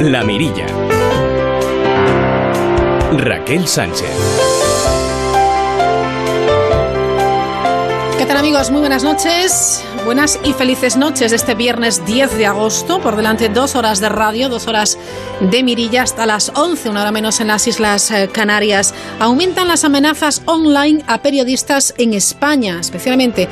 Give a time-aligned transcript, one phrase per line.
[0.00, 0.66] La Mirilla.
[3.16, 4.08] Raquel Sánchez.
[8.16, 8.70] ¿Qué tal amigos?
[8.70, 9.82] Muy buenas noches.
[10.04, 13.00] Buenas y felices noches este viernes 10 de agosto.
[13.00, 14.96] Por delante dos horas de radio, dos horas
[15.40, 18.94] de mirilla hasta las 11, una hora menos en las Islas eh, Canarias.
[19.18, 23.48] Aumentan las amenazas online a periodistas en España, especialmente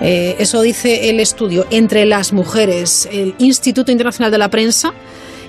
[0.00, 3.06] eh, eso dice el estudio entre las mujeres.
[3.12, 4.94] El Instituto Internacional de la Prensa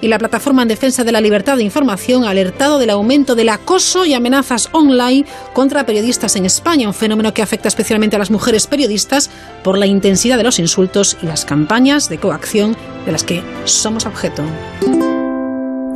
[0.02, 3.50] y la Plataforma en Defensa de la Libertad de Información ha alertado del aumento del
[3.50, 8.32] acoso y amenazas online contra periodistas en España, un fenómeno que afecta especialmente a las
[8.32, 9.30] mujeres periodistas
[9.64, 12.76] por la intensidad de los insultos y las campañas de coacción
[13.06, 14.44] de las que somos objeto.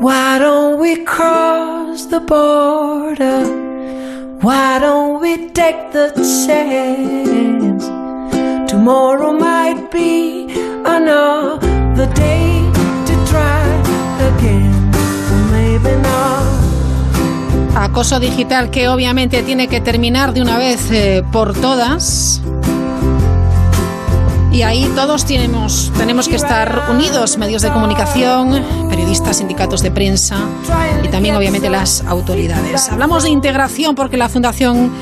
[0.02, 3.44] Why don't we cross the border?
[4.42, 6.12] Why don't we take the
[6.46, 7.86] chance?
[8.68, 10.48] Tomorrow might be
[10.86, 12.55] another day
[17.76, 22.42] Acoso digital que obviamente tiene que terminar de una vez eh, por todas.
[24.56, 30.38] Y ahí todos tenemos, tenemos que estar unidos, medios de comunicación, periodistas, sindicatos de prensa
[31.04, 32.88] y también obviamente las autoridades.
[32.88, 34.94] Hablamos de integración porque la Fundación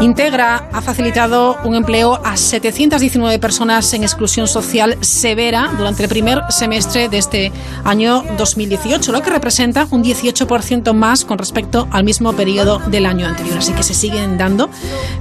[0.00, 6.42] Integra ha facilitado un empleo a 719 personas en exclusión social severa durante el primer
[6.50, 12.34] semestre de este año 2018, lo que representa un 18% más con respecto al mismo
[12.34, 13.58] periodo del año anterior.
[13.58, 14.68] Así que se siguen dando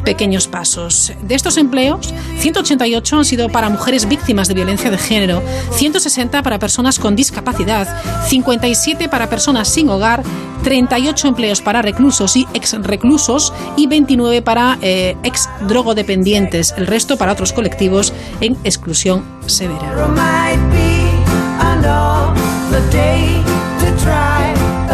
[0.03, 1.13] pequeños pasos.
[1.21, 6.59] De estos empleos, 188 han sido para mujeres víctimas de violencia de género, 160 para
[6.59, 7.87] personas con discapacidad,
[8.27, 10.23] 57 para personas sin hogar,
[10.65, 17.15] 38 empleos para reclusos y ex reclusos y 29 para eh, ex drogodependientes, el resto
[17.15, 18.11] para otros colectivos
[18.41, 19.89] en exclusión severa.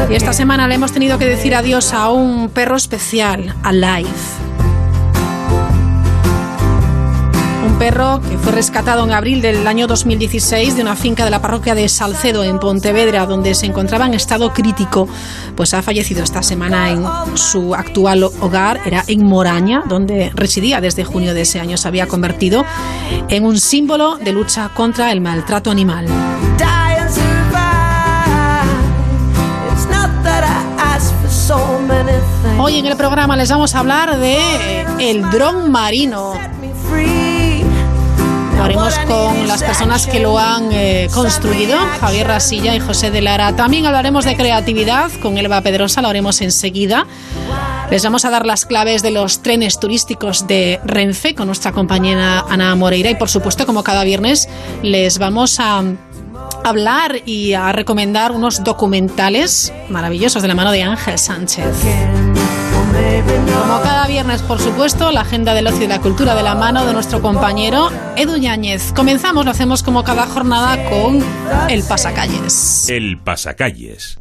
[0.07, 4.51] Y esta semana le hemos tenido que decir adiós a un perro especial, a Life.
[7.73, 11.75] Perro que fue rescatado en abril del año 2016 de una finca de la parroquia
[11.75, 15.07] de Salcedo en Pontevedra, donde se encontraba en estado crítico,
[15.55, 17.05] pues ha fallecido esta semana en
[17.37, 21.77] su actual hogar, era en Moraña, donde residía desde junio de ese año.
[21.77, 22.65] Se había convertido
[23.29, 26.07] en un símbolo de lucha contra el maltrato animal.
[32.59, 36.33] Hoy en el programa les vamos a hablar de el dron marino.
[38.61, 43.19] Lo haremos con las personas que lo han eh, construido, Javier Rasilla y José de
[43.19, 43.55] Lara.
[43.55, 47.07] También hablaremos de creatividad con Elba Pedrosa, lo haremos enseguida.
[47.89, 52.45] Les vamos a dar las claves de los trenes turísticos de Renfe con nuestra compañera
[52.47, 54.47] Ana Moreira y por supuesto, como cada viernes,
[54.83, 55.81] les vamos a
[56.63, 61.65] hablar y a recomendar unos documentales maravillosos de la mano de Ángel Sánchez.
[63.59, 66.85] Como cada viernes, por supuesto, la agenda del ocio y la cultura de la mano
[66.85, 68.91] de nuestro compañero Edu Yáñez.
[68.93, 71.23] Comenzamos, lo hacemos como cada jornada con
[71.69, 72.89] el pasacalles.
[72.89, 74.17] El pasacalles.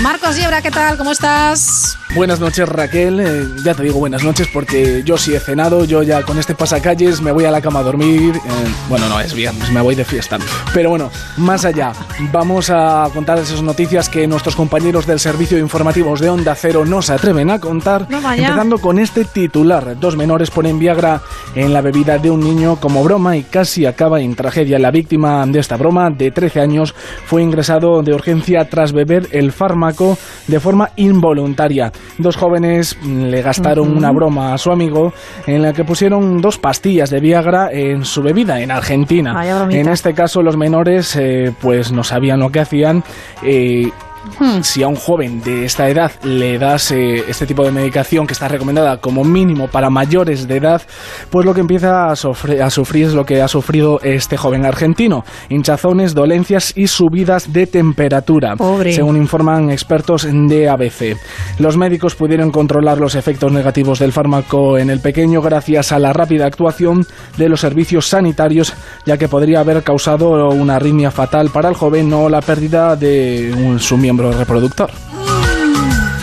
[0.00, 0.98] Marcos Yebra, ¿qué tal?
[0.98, 1.83] ¿Cómo estás?
[2.14, 6.04] Buenas noches Raquel, eh, ya te digo buenas noches porque yo sí he cenado, yo
[6.04, 8.40] ya con este pasacalles me voy a la cama a dormir, eh,
[8.88, 10.38] bueno no es viernes, me voy de fiesta,
[10.72, 11.92] pero bueno, más allá,
[12.30, 16.84] vamos a contar esas noticias que nuestros compañeros del servicio de informativos de Onda Cero
[16.84, 21.20] no se atreven a contar, empezando con este titular, dos menores ponen Viagra
[21.56, 25.44] en la bebida de un niño como broma y casi acaba en tragedia, la víctima
[25.46, 26.94] de esta broma de 13 años
[27.26, 30.16] fue ingresado de urgencia tras beber el fármaco
[30.46, 31.90] de forma involuntaria.
[32.18, 35.12] Dos jóvenes mm, le gastaron una broma a su amigo
[35.46, 39.34] en la que pusieron dos pastillas de Viagra en su bebida en Argentina.
[39.70, 43.02] En este caso los menores eh, pues no sabían lo que hacían.
[43.42, 43.90] Eh,
[44.38, 44.62] Hmm.
[44.62, 48.32] Si a un joven de esta edad le das eh, este tipo de medicación que
[48.32, 50.82] está recomendada como mínimo para mayores de edad,
[51.30, 54.64] pues lo que empieza a, sufrir, a sufrir es lo que ha sufrido este joven
[54.64, 58.56] argentino: hinchazones, dolencias y subidas de temperatura,
[58.90, 61.16] según informan expertos de ABC.
[61.58, 66.12] Los médicos pudieron controlar los efectos negativos del fármaco en el pequeño gracias a la
[66.12, 67.06] rápida actuación
[67.36, 68.74] de los servicios sanitarios,
[69.06, 73.52] ya que podría haber causado una arritmia fatal para el joven o la pérdida de
[73.56, 74.90] un, su miembro reproductor.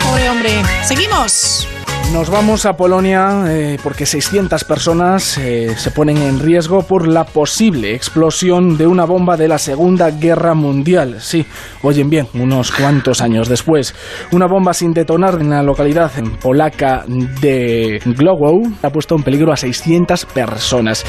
[0.02, 0.62] Pobre hombre.
[0.84, 1.66] Seguimos.
[2.12, 7.24] Nos vamos a Polonia eh, porque 600 personas eh, se ponen en riesgo por la
[7.24, 11.20] posible explosión de una bomba de la Segunda Guerra Mundial.
[11.20, 11.46] Sí,
[11.82, 13.94] oyen bien, unos cuantos años después.
[14.30, 19.56] Una bomba sin detonar en la localidad polaca de Glowow ha puesto en peligro a
[19.56, 21.04] 600 personas.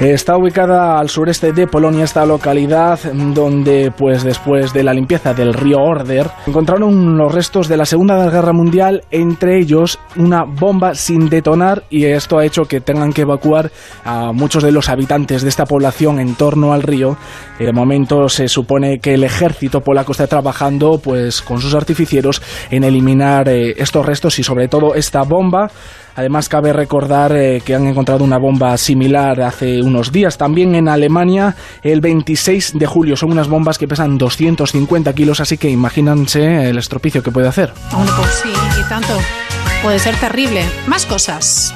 [0.00, 5.54] Está ubicada al sureste de Polonia esta localidad donde pues después de la limpieza del
[5.54, 10.00] río Order encontraron los restos de la Segunda Guerra Mundial, entre ellos
[10.32, 13.70] una bomba sin detonar y esto ha hecho que tengan que evacuar
[14.02, 17.18] a muchos de los habitantes de esta población en torno al río.
[17.58, 22.40] De momento se supone que el ejército polaco está trabajando pues con sus artificieros
[22.70, 25.70] en eliminar eh, estos restos y sobre todo esta bomba.
[26.14, 30.88] Además, cabe recordar eh, que han encontrado una bomba similar hace unos días también en
[30.88, 33.16] Alemania el 26 de julio.
[33.16, 37.72] Son unas bombas que pesan 250 kilos, así que imagínense el estropicio que puede hacer.
[37.90, 39.14] pues sí, y tanto.
[39.82, 40.64] Puede ser terrible.
[40.86, 41.74] Más cosas.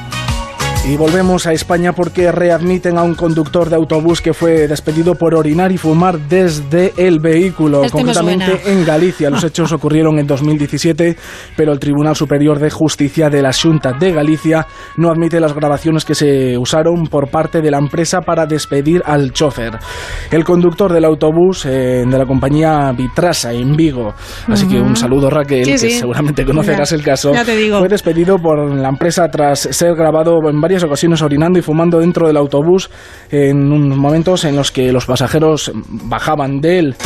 [0.88, 5.35] Y volvemos a España porque readmiten a un conductor de autobús que fue despedido por
[5.35, 9.29] orinar y fumar desde el vehículo, Este concretamente en Galicia.
[9.29, 11.17] Los hechos ocurrieron en 2017,
[11.56, 14.65] pero el Tribunal Superior de Justicia de la Junta de Galicia
[14.97, 19.32] no admite las grabaciones que se usaron por parte de la empresa para despedir al
[19.32, 19.77] chofer.
[20.31, 24.15] El conductor del autobús eh, de la compañía Vitrasa en Vigo,
[24.47, 25.91] así que un saludo Raquel, Sí, que sí.
[25.91, 30.75] seguramente conocerás Ya, el caso, fue despedido por la empresa tras ser grabado en varias
[30.82, 32.90] ocasiones orinando y fumando dentro del autobús
[33.31, 36.96] en unos momentos en los que los pasajeros bajaban de él.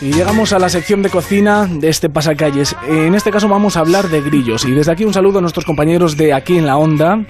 [0.00, 2.76] Y llegamos a la sección de cocina de este pasacalles.
[2.86, 4.66] En este caso vamos a hablar de grillos.
[4.66, 7.24] Y desde aquí un saludo a nuestros compañeros de aquí en la onda.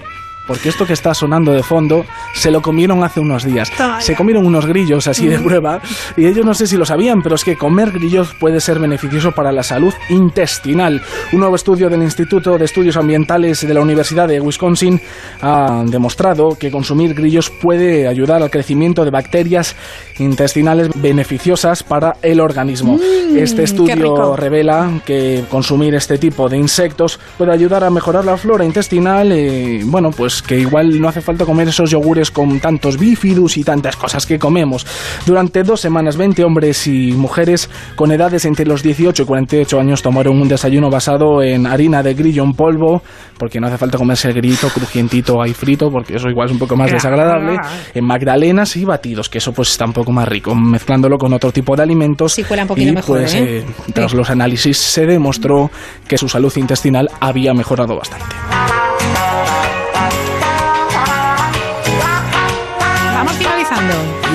[0.47, 3.71] Porque esto que está sonando de fondo se lo comieron hace unos días.
[3.99, 5.81] Se comieron unos grillos así de prueba.
[6.17, 9.31] Y ellos no sé si lo sabían, pero es que comer grillos puede ser beneficioso
[9.31, 11.01] para la salud intestinal.
[11.31, 15.01] Un nuevo estudio del Instituto de Estudios Ambientales de la Universidad de Wisconsin
[15.41, 19.75] ha demostrado que consumir grillos puede ayudar al crecimiento de bacterias
[20.19, 22.99] intestinales beneficiosas para el organismo.
[23.35, 28.37] este qué estudio revela que consumir este tipo de insectos puede ayudar a mejorar la
[28.37, 29.31] flora intestinal.
[29.31, 33.63] eh, bueno, pues que igual no hace falta comer esos yogures con tantos bífidus y
[33.63, 34.85] tantas cosas que comemos.
[35.25, 40.01] Durante dos semanas, 20 hombres y mujeres con edades entre los 18 y 48 años
[40.01, 43.01] tomaron un desayuno basado en harina de grillo en polvo,
[43.37, 46.59] porque no hace falta comerse el grillito crujientito ahí frito, porque eso igual es un
[46.59, 47.57] poco más desagradable,
[47.93, 51.51] en magdalenas y batidos, que eso pues está un poco más rico, mezclándolo con otro
[51.51, 52.33] tipo de alimentos.
[52.33, 53.65] Sí, un poquito y, mejor, pues, ¿eh?
[53.93, 54.17] tras Sí.
[54.17, 55.69] los análisis se demostró
[56.07, 58.25] que su salud intestinal había mejorado bastante.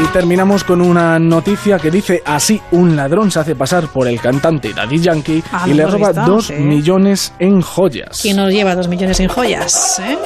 [0.03, 4.19] Y terminamos con una noticia que dice así, un ladrón se hace pasar por el
[4.21, 8.21] cantante Daddy Yankee Ah, y lo le roba dos millones en joyas.
[8.23, 10.01] ¿Quién nos lleva dos millones en joyas?
[10.01, 10.17] eh?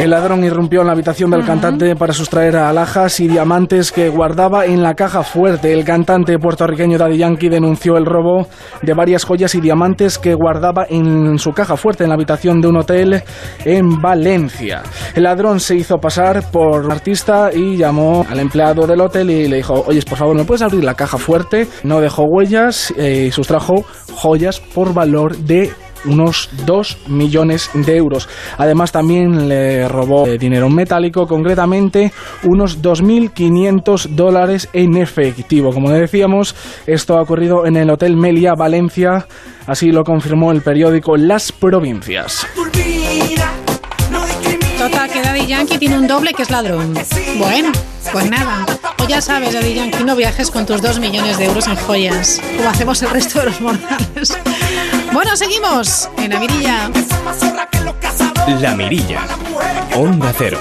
[0.00, 4.64] El ladrón irrumpió en la habitación del cantante para sustraer alhajas y diamantes que guardaba
[4.64, 5.74] en la caja fuerte.
[5.74, 8.46] El cantante puertorriqueño Daddy Yankee denunció el robo
[8.80, 12.68] de varias joyas y diamantes que guardaba en su caja fuerte en la habitación de
[12.68, 13.22] un hotel
[13.66, 14.84] en Valencia.
[15.14, 19.56] El ladrón se hizo pasar por artista y llamó al empleado del hotel y le
[19.56, 21.68] dijo, oye, por favor, ¿me puedes abrir la caja fuerte?
[21.84, 25.70] No dejó huellas eh, y sustrajo joyas por valor de
[26.04, 28.28] unos 2 millones de euros.
[28.58, 32.12] Además también le robó eh, dinero metálico, concretamente
[32.44, 35.72] unos 2.500 dólares en efectivo.
[35.72, 36.54] Como decíamos,
[36.86, 39.26] esto ha ocurrido en el Hotel Melia, Valencia.
[39.66, 42.46] Así lo confirmó el periódico Las Provincias.
[45.40, 46.92] Daddy Yankee tiene un doble que es ladrón.
[47.38, 47.72] Bueno,
[48.12, 48.66] pues nada.
[48.98, 52.42] Pues ya sabes, Daddy Yankee, no viajes con tus dos millones de euros en joyas,
[52.58, 54.36] como hacemos el resto de los mortales.
[55.14, 56.90] Bueno, seguimos en la mirilla.
[58.60, 59.20] La Mirilla.
[59.96, 60.58] Onda Cero.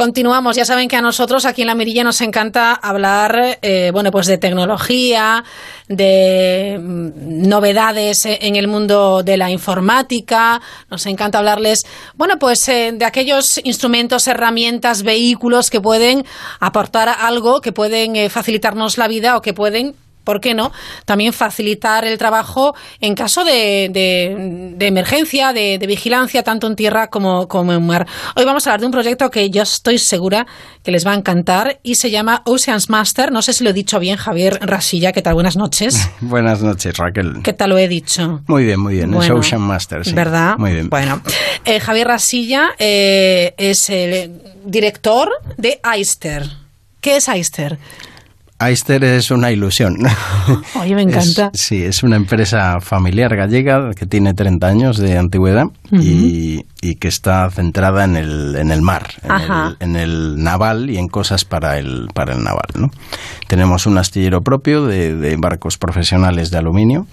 [0.00, 4.10] Continuamos, ya saben que a nosotros aquí en la Mirilla nos encanta hablar, eh, bueno,
[4.10, 5.44] pues de tecnología,
[5.88, 12.92] de mm, novedades en el mundo de la informática, nos encanta hablarles, bueno, pues eh,
[12.94, 16.24] de aquellos instrumentos, herramientas, vehículos que pueden
[16.60, 19.94] aportar algo, que pueden eh, facilitarnos la vida o que pueden
[20.30, 20.70] ¿por qué no?
[21.06, 26.76] También facilitar el trabajo en caso de, de- de emergencia, de, de vigilancia, tanto en
[26.76, 28.06] tierra como, como en mar.
[28.36, 30.46] Hoy vamos a hablar de un proyecto que yo estoy segura
[30.84, 33.32] que les va a encantar y se llama Oceans Master.
[33.32, 35.10] No sé si lo he dicho bien, Javier Rasilla.
[35.10, 35.34] ¿Qué tal?
[35.34, 36.08] Buenas noches.
[36.20, 37.42] Buenas noches, Raquel.
[37.42, 38.42] ¿Qué tal lo he dicho?
[38.46, 39.10] Muy bien, muy bien.
[39.10, 40.12] Bueno, es Ocean Master, sí.
[40.12, 40.54] ¿Verdad?
[40.58, 40.88] Muy bien.
[40.88, 41.20] Bueno,
[41.64, 46.44] eh, Javier Rasilla eh, es el director de Aister.
[47.00, 47.78] ¿Qué es Aister?
[48.60, 49.96] Aister es una ilusión.
[50.80, 51.50] Oye, me encanta.
[51.54, 56.62] sí, es una empresa familiar gallega que tiene 30 años de antigüedad y,
[57.00, 59.08] que está centrada en el, en el mar,
[59.80, 62.68] en el, naval y en cosas para el, para el naval.
[62.74, 62.90] ¿no?
[63.48, 67.06] Tenemos un astillero propio de, barcos profesionales de aluminio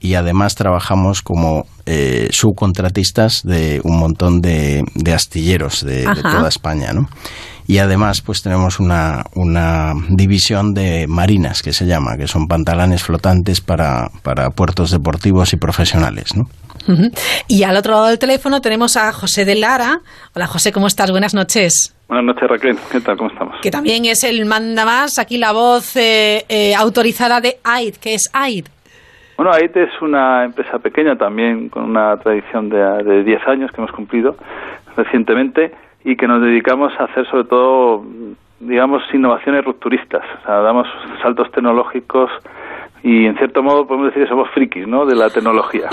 [0.00, 6.92] y además trabajamos como eh, subcontratistas de un montón de, astilleros de, de toda España.
[6.92, 7.08] ¿no?
[7.66, 13.02] Y además pues tenemos una, una división de marinas que se llama, que son pantalones
[13.02, 16.44] flotantes para, para puertos deportivos y profesionales, ¿no?
[17.48, 20.00] Y al otro lado del teléfono tenemos a José de Lara.
[20.34, 21.10] Hola José, ¿cómo estás?
[21.10, 21.96] Buenas noches.
[22.08, 23.16] Buenas noches Raquel, ¿qué tal?
[23.16, 23.56] ¿Cómo estamos?
[23.62, 28.14] Que también es el manda más, aquí la voz eh, eh, autorizada de AID, que
[28.14, 28.66] es AID.
[29.38, 33.80] Bueno, AID es una empresa pequeña también con una tradición de, de 10 años que
[33.80, 34.36] hemos cumplido
[34.96, 35.72] recientemente
[36.04, 38.04] y que nos dedicamos a hacer sobre todo,
[38.60, 40.22] digamos, innovaciones rupturistas.
[40.42, 40.86] O sea, damos
[41.22, 42.30] saltos tecnológicos
[43.02, 45.06] y en cierto modo podemos decir que somos frikis, ¿no?
[45.06, 45.88] De la tecnología.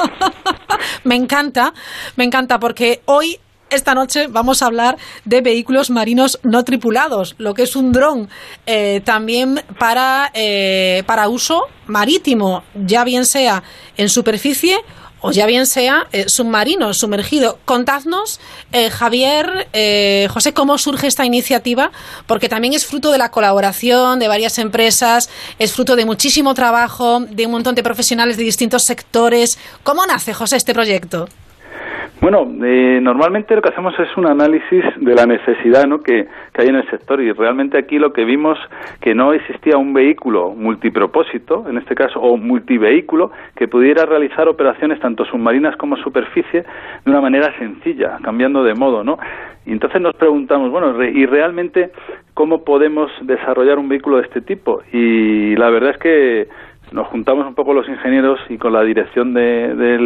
[1.06, 1.74] me encanta,
[2.18, 3.38] me encanta porque hoy
[3.70, 8.28] esta noche vamos a hablar de vehículos marinos no tripulados, lo que es un dron,
[8.66, 13.64] eh, también para, eh, para uso marítimo, ya bien sea
[13.96, 14.76] en superficie
[15.22, 17.60] o ya bien sea eh, submarino, sumergido.
[17.66, 18.40] Contadnos,
[18.72, 21.92] eh, Javier, eh, José, cómo surge esta iniciativa,
[22.28, 27.22] porque también es fruto de la colaboración de varias empresas, es fruto de muchísimo trabajo,
[27.30, 29.58] de un montón de profesionales de distintos sectores.
[29.84, 31.30] ¿Cómo nace, José, este proyecto?
[32.22, 36.02] Bueno, eh, normalmente lo que hacemos es un análisis de la necesidad ¿no?
[36.02, 38.60] que, hay en el sector y realmente aquí lo que vimos
[39.02, 45.00] que no existía un vehículo multipropósito, en este caso, o multivehículo, que pudiera realizar operaciones
[45.00, 49.18] tanto submarinas como superficie de una manera sencilla, cambiando de modo, ¿no?
[49.66, 51.90] Y entonces nos preguntamos, bueno, ¿y realmente
[52.36, 54.84] cómo podemos desarrollar un vehículo de este tipo?
[54.94, 56.48] Y la verdad es que
[56.92, 59.98] nos juntamos un poco los ingenieros y con la dirección de,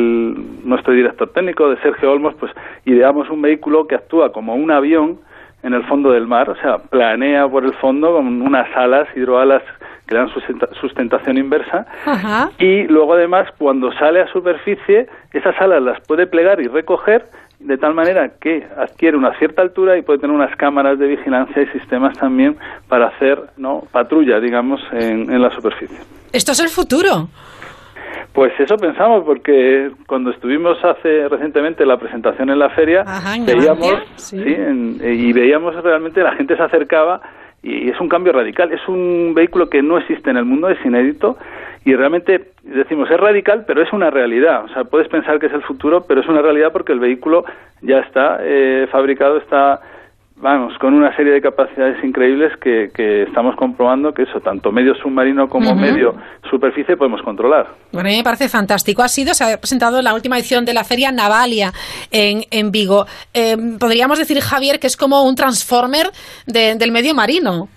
[0.63, 2.51] nuestro director técnico, de Sergio Olmos, pues
[2.85, 5.19] ideamos un vehículo que actúa como un avión
[5.63, 9.63] en el fondo del mar, o sea, planea por el fondo con unas alas, hidroalas
[10.07, 10.29] que dan
[10.79, 11.87] sustentación inversa.
[12.59, 17.25] Y luego además cuando sale a superficie esas alas las puede plegar y recoger
[17.59, 21.63] de tal manera que adquiere una cierta altura y puede tener unas cámaras de vigilancia
[21.63, 25.97] y sistemas también para hacer no patrulla digamos en la superficie
[26.35, 27.29] esto es el futuro.
[28.33, 33.05] Pues eso pensamos, porque cuando estuvimos hace recientemente la presentación en la feria,
[33.45, 37.21] veíamos y veíamos realmente la gente se acercaba
[37.63, 38.73] y es un cambio radical.
[38.73, 41.37] Es un vehículo que no existe en el mundo, es inédito
[41.85, 44.65] y realmente decimos es radical, pero es una realidad.
[44.65, 47.45] O sea, puedes pensar que es el futuro, pero es una realidad porque el vehículo
[47.81, 49.79] ya está eh, fabricado, está
[50.35, 55.47] vamos, con una serie de capacidades increíbles que, estamos comprobando que eso, tanto medio submarino
[55.47, 56.15] como medio
[56.49, 57.67] superficie, podemos controlar.
[57.91, 59.01] Bueno, a mí me parece fantástico.
[59.01, 61.71] Ha sido, se ha presentado en la última edición de la Feria Navalia
[62.11, 63.05] en, en Vigo.
[63.33, 66.07] Eh, podríamos decir, Javier, que es como un transformer
[66.45, 67.67] del medio marino.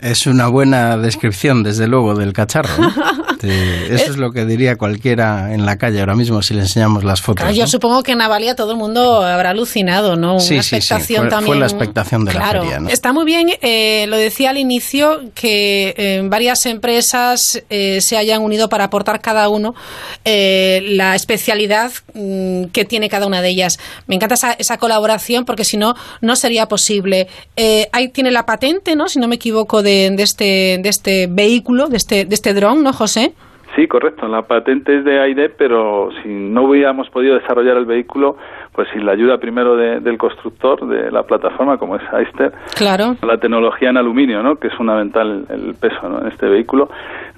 [0.00, 2.68] Es una buena descripción, desde luego, del cacharro.
[3.42, 7.20] eso es lo que diría cualquiera en la calle ahora mismo si le enseñamos las
[7.20, 7.54] fotos.
[7.54, 10.40] Yo supongo que en Navalia todo el mundo habrá alucinado, ¿no?
[10.40, 10.94] Sí, sí, sí.
[10.94, 11.44] Fue, también.
[11.44, 12.80] Fue la expectación de la feria.
[12.80, 12.88] ¿no?
[12.88, 18.42] Está muy bien, eh, lo decía al inicio, que eh, varias empresas eh, se hayan
[18.42, 19.74] unido para aportar cada uno
[20.24, 23.78] la especialidad mm, que tiene cada una de ellas.
[24.06, 27.28] Me encanta esa, esa colaboración porque si no, no sería posible.
[27.92, 29.08] ahí tiene la patente, ¿no?
[29.08, 32.92] Si no me equivoco, de, este, de este vehículo, de este, de este dron, ¿no,
[32.92, 33.32] José?
[33.76, 34.26] Sí, correcto.
[34.26, 38.36] La patente es de AID, pero si no hubiéramos podido desarrollar el vehículo,
[38.72, 43.16] pues sin la ayuda primero del constructor de la plataforma, como es Aister, claro.
[43.22, 44.56] la tecnología en aluminio, ¿no?
[44.56, 46.90] que es fundamental el peso en este vehículo,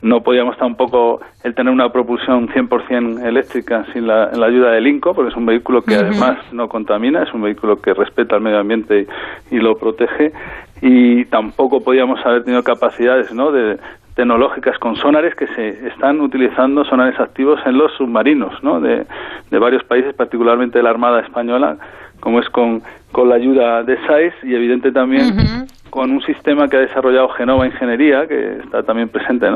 [0.03, 5.31] no podíamos tampoco el tener una propulsión 100% eléctrica sin la, ayuda del INCO, porque
[5.31, 9.07] es un vehículo que además no contamina, es un vehículo que respeta el medio ambiente
[9.51, 10.33] y, y lo protege,
[10.81, 13.51] y tampoco podíamos haber tenido capacidades ¿no?
[13.51, 13.79] de,
[14.19, 18.81] tecnológicas con sonares que se están utilizando, sonares activos en los submarinos ¿no?
[18.81, 19.07] de,
[19.51, 21.77] varios países, particularmente de la Armada Española,
[22.19, 22.83] como es con,
[23.13, 27.67] con la ayuda de SAIS y evidente también con un sistema que ha desarrollado Genova
[27.67, 29.55] Ingeniería, que está también presente en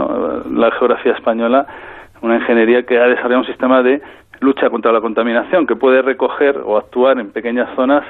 [0.60, 1.66] la geografía española,
[2.20, 4.00] una ingeniería que ha desarrollado un sistema de
[4.38, 8.04] lucha contra la contaminación que puede recoger o actuar en pequeñas zonas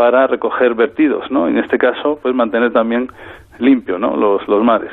[0.00, 1.46] para recoger vertidos, ¿no?
[1.46, 3.12] En este caso, pues mantener también
[3.58, 4.16] limpio, ¿no?
[4.16, 4.90] Los, los mares.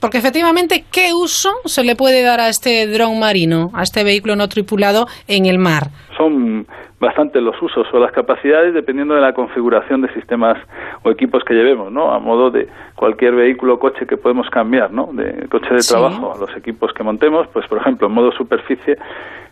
[0.00, 4.36] Porque efectivamente, ¿qué uso se le puede dar a este dron marino, a este vehículo
[4.36, 5.88] no tripulado en el mar?
[6.16, 6.66] Son
[6.98, 10.56] bastante los usos o las capacidades dependiendo de la configuración de sistemas
[11.02, 12.10] o equipos que llevemos, ¿no?
[12.10, 15.10] A modo de cualquier vehículo o coche que podemos cambiar, ¿no?
[15.12, 18.96] De coche de trabajo a los equipos que montemos, pues por ejemplo, en modo superficie,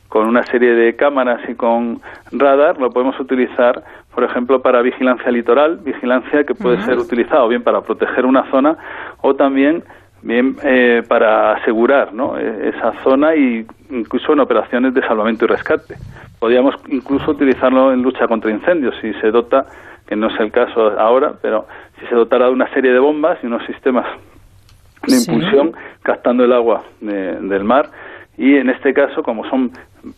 [0.08, 2.00] con una serie de cámaras y con
[2.32, 3.82] radar, lo podemos utilizar,
[4.16, 8.50] por ejemplo, para vigilancia litoral, vigilancia que puede ser utilizada o bien para proteger una
[8.50, 8.78] zona
[9.20, 9.84] o también
[10.22, 12.38] bien eh, para asegurar ¿no?
[12.38, 15.96] E, esa zona y incluso en operaciones de salvamento y rescate.
[16.38, 19.66] Podríamos incluso utilizarlo en lucha contra incendios si se dota,
[20.06, 21.66] que no es el caso ahora, pero
[22.00, 24.06] si se dotara de una serie de bombas y unos sistemas
[25.06, 27.90] de impulsión captando el agua del mar
[28.38, 29.70] y en este caso como son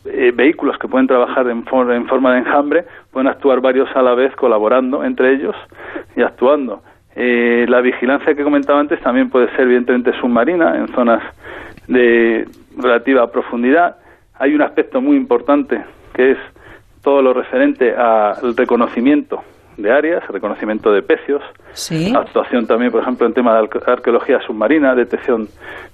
[0.06, 4.14] eh, vehículos que pueden trabajar en, en forma de enjambre pueden actuar varios a la
[4.14, 5.56] vez colaborando entre ellos
[6.16, 6.82] y actuando
[7.20, 11.20] eh, la vigilancia que comentaba antes también puede ser evidentemente submarina en zonas
[11.88, 12.46] de
[12.76, 13.96] relativa profundidad.
[14.38, 15.82] Hay un aspecto muy importante
[16.14, 16.38] que es
[17.02, 19.42] todo lo referente al reconocimiento
[19.76, 21.42] de áreas, reconocimiento de pecios,
[22.14, 25.48] actuación también, por ejemplo, en tema de arqueología submarina, detección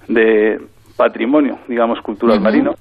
[0.07, 0.59] de
[0.97, 2.75] patrimonio, digamos, cultural marino,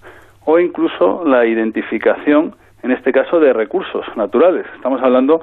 [0.45, 4.67] o incluso la identificación, en este caso, de recursos naturales.
[4.77, 5.43] Estamos hablando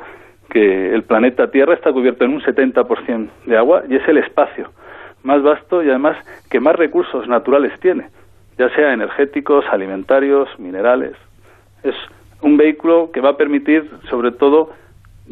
[0.49, 4.69] que el planeta Tierra está cubierto en un 70% de agua y es el espacio
[5.23, 6.17] más vasto y además
[6.49, 8.07] que más recursos naturales tiene,
[8.57, 11.13] ya sea energéticos, alimentarios, minerales.
[11.83, 11.95] Es
[12.41, 14.71] un vehículo que va a permitir, sobre todo,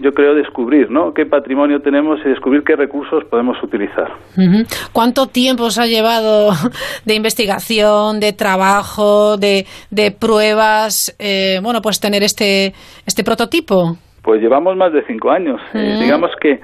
[0.02, 1.14] yo creo, descubrir ¿no?
[1.14, 4.12] qué patrimonio tenemos y descubrir qué recursos podemos utilizar.
[4.94, 6.52] ¿Cuánto tiempo os ha llevado
[7.06, 12.74] de investigación, de trabajo, de, de pruebas, eh, bueno, pues tener este,
[13.06, 13.98] este prototipo?
[14.22, 15.60] Pues llevamos más de cinco años.
[15.74, 16.60] Eh, digamos que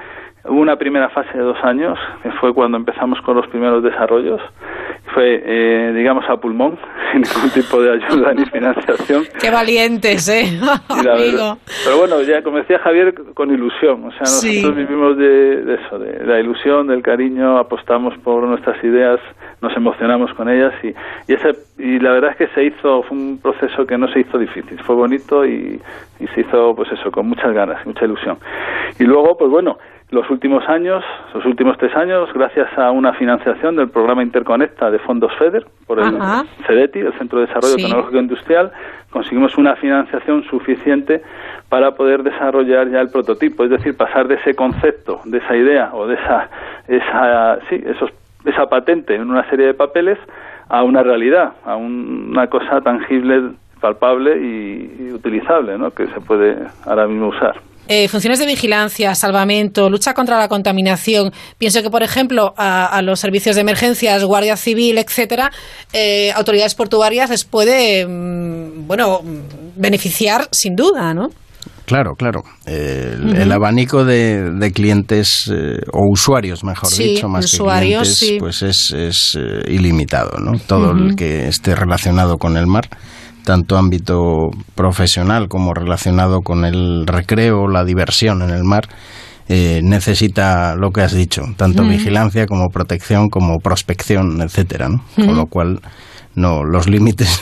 [0.46, 4.42] hubo una primera fase de dos años, que fue cuando empezamos con los primeros desarrollos.
[5.16, 6.78] Fue, eh, digamos, a pulmón,
[7.12, 9.24] sin ningún tipo de ayuda ni financiación.
[9.40, 10.60] Qué valientes, ¿eh?
[10.90, 14.04] pero bueno, ya como decía Javier, con ilusión.
[14.04, 19.22] O sea, nosotros vivimos de, eso, de la ilusión, del cariño, apostamos por nuestras ideas,
[19.62, 23.18] nos emocionamos con ellas y, y, ese, y la verdad es que se hizo, fue
[23.18, 25.80] un proceso que no se hizo difícil, fue bonito y,
[26.20, 28.38] y se hizo, pues eso, con muchas ganas, mucha ilusión.
[29.00, 29.78] Y luego, pues bueno,
[30.12, 35.00] los últimos años, los últimos tres años, gracias a una financiación del programa Interconecta de
[35.00, 36.18] fondos FEDER, por el
[36.68, 38.72] CEDETI, el Centro de Desarrollo Tecnológico Industrial,
[39.10, 41.24] conseguimos una financiación suficiente
[41.70, 45.90] para poder desarrollar ya el prototipo, es decir, pasar de ese concepto, de esa idea
[45.94, 46.50] o de esa,
[46.88, 48.12] esa, sí, esos,
[48.46, 50.20] esa patente en una serie de papeles
[50.70, 53.52] a una realidad, a una cosa tangible,
[53.82, 55.92] palpable y, y utilizable, ¿no?
[55.92, 57.56] que se puede ahora mismo usar.
[57.88, 61.32] Eh, funciones de vigilancia, salvamento, lucha contra la contaminación.
[61.58, 65.52] Pienso que, por ejemplo, a, los servicios de emergencias, Guardia Civil, etcétera,
[65.94, 69.22] eh, autoridades portuarias les puede, mm, bueno,
[69.76, 71.30] beneficiar sin duda, ¿no?
[71.86, 72.42] Claro, claro.
[72.66, 80.40] el, abanico de, clientes eh, o usuarios, mejor dicho, más que clientes, pues es, ilimitado,
[80.40, 80.58] ¿no?
[80.58, 82.90] Todo el que esté relacionado con el mar
[83.46, 88.90] tanto ámbito profesional como relacionado con el recreo, la diversión en el mar,
[89.48, 95.04] eh, necesita lo que has dicho, tanto vigilancia como protección, como prospección, etcétera, ¿no?
[95.16, 95.80] Con lo cual
[96.36, 97.30] no, los límites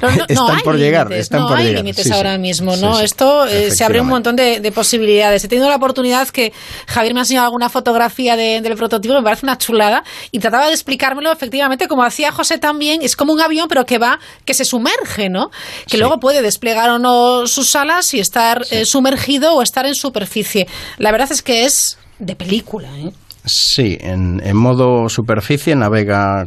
[0.28, 1.12] están por llegar.
[1.12, 3.00] Están no por hay límites ahora mismo, ¿no?
[3.00, 5.44] Esto eh, se abre un montón de, posibilidades.
[5.44, 6.52] He tenido la oportunidad que
[6.86, 10.72] Javier me ha enseñado alguna fotografía del prototipo, me parece una chulada, y trataba de
[10.72, 13.02] explicármelo efectivamente como hacía José también.
[13.02, 15.50] Es como un avión, pero que va, que se sumerge, ¿no?
[15.88, 19.94] Que luego puede desplegar o no sus alas y estar eh, sumergido o estar en
[19.94, 20.68] superficie.
[20.98, 23.12] La verdad es que es de película, ¿eh?
[23.44, 26.46] Sí, en, en modo superficie navega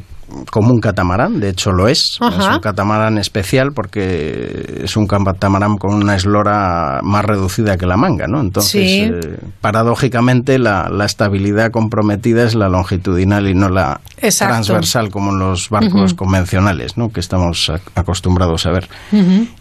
[0.51, 2.19] como un catamarán, de hecho lo es.
[2.21, 7.97] Es un catamarán especial porque es un catamarán con una eslora más reducida que la
[7.97, 8.39] manga, ¿no?
[8.39, 13.99] Entonces, eh, paradójicamente, la, estabilidad comprometida es la longitudinal y no la
[14.37, 17.09] transversal como en los barcos convencionales, ¿no?
[17.09, 18.89] Que estamos acostumbrados a ver.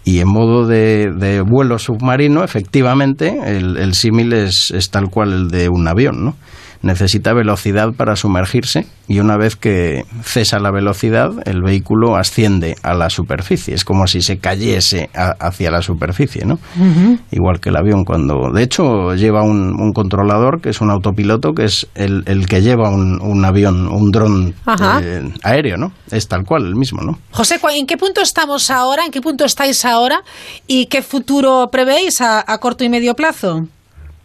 [0.05, 5.49] Y en modo de, vuelo submarino, efectivamente, el, el símil es, es tal cual el
[5.49, 6.35] de un avión, ¿no?
[6.83, 12.95] Necesita velocidad para sumergirse y una vez que cesa la velocidad, el vehículo asciende a
[12.95, 13.75] la superficie.
[13.75, 16.59] Es como si se cayese hacia la superficie, ¿no?
[17.31, 18.53] Igual que el avión cuando...
[18.53, 23.45] De hecho, lleva un, controlador que es un autopiloto, que es el, que lleva un,
[23.45, 24.55] avión, un dron
[25.03, 25.93] eh, aéreo, ¿no?
[26.11, 27.19] Es tal cual, el mismo, ¿no?
[27.31, 29.07] José, ¿en qué punto estamos ahora?
[29.07, 30.21] ¿En qué punto estáis ahora?
[30.67, 33.67] ¿Y qué futuro prevéis a corto y medio plazo?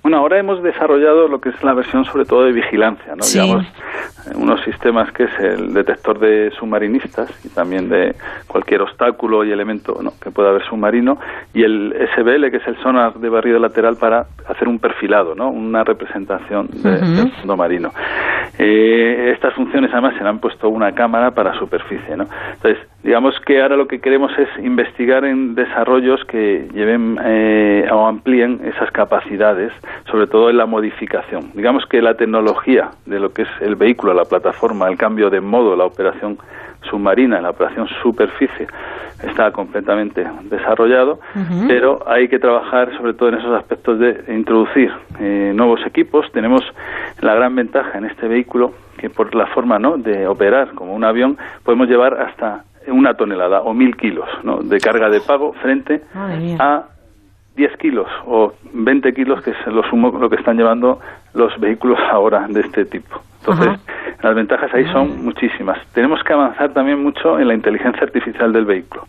[0.03, 3.23] Bueno, ahora hemos desarrollado lo que es la versión sobre todo de vigilancia, ¿no?
[3.23, 8.13] Digamos, eh, unos sistemas que es el detector de submarinistas y también de
[8.47, 11.17] cualquier obstáculo y elemento que pueda haber submarino
[11.53, 15.49] y el SBL, que es el sonar de barrido lateral para hacer un perfilado, ¿no?
[15.49, 17.93] una representación del fondo marino.
[18.59, 22.15] Eh, estas funciones además se le han puesto una cámara para superficie.
[22.15, 22.27] ¿no?
[22.53, 28.05] Entonces, digamos que ahora lo que queremos es investigar en desarrollos que lleven eh, o
[28.05, 29.71] amplíen esas capacidades,
[30.09, 31.51] sobre todo en la modificación.
[31.53, 35.41] Digamos que la tecnología de lo que es el vehículo, la plataforma, el cambio de
[35.41, 36.37] modo, la operación
[36.89, 38.67] submarina, la operación superficie,
[39.23, 41.19] está completamente desarrollado,
[41.67, 46.29] pero hay que trabajar sobre todo en esos aspectos de introducir eh, nuevos equipos.
[46.31, 46.61] Tenemos
[47.21, 49.97] la gran ventaja en este vehículo que por la forma ¿no?
[49.97, 54.57] de operar como un avión podemos llevar hasta una tonelada o mil kilos ¿no?
[54.57, 56.01] de carga de pago frente
[56.59, 56.83] a
[57.55, 60.99] 10 kilos o 20 kilos, que es lo sumo lo que están llevando
[61.33, 63.21] los vehículos ahora de este tipo.
[63.39, 63.79] Entonces,
[64.21, 65.77] las ventajas ahí son muchísimas.
[65.93, 69.03] Tenemos que avanzar también mucho en la inteligencia artificial del vehículo,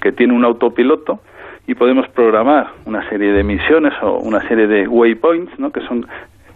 [0.00, 1.20] que tiene un autopiloto
[1.66, 5.70] y podemos programar una serie de misiones o una serie de waypoints, ¿no?
[5.70, 6.06] que son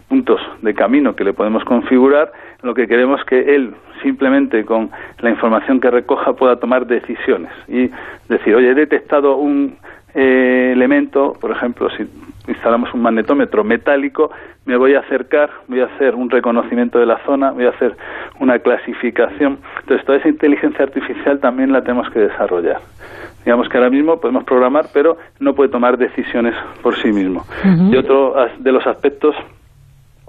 [0.07, 5.29] puntos de camino que le podemos configurar, lo que queremos que él simplemente con la
[5.29, 7.89] información que recoja pueda tomar decisiones y
[8.29, 9.77] decir, oye, he detectado un
[10.19, 12.03] eh, elemento, por ejemplo, si
[12.47, 14.31] instalamos un magnetómetro metálico,
[14.65, 17.95] me voy a acercar, voy a hacer un reconocimiento de la zona, voy a hacer
[18.39, 19.59] una clasificación.
[19.81, 22.81] Entonces, toda esa inteligencia artificial también la tenemos que desarrollar.
[23.45, 27.45] Digamos que ahora mismo podemos programar, pero no puede tomar decisiones por sí mismo.
[27.91, 29.35] Y otro de los aspectos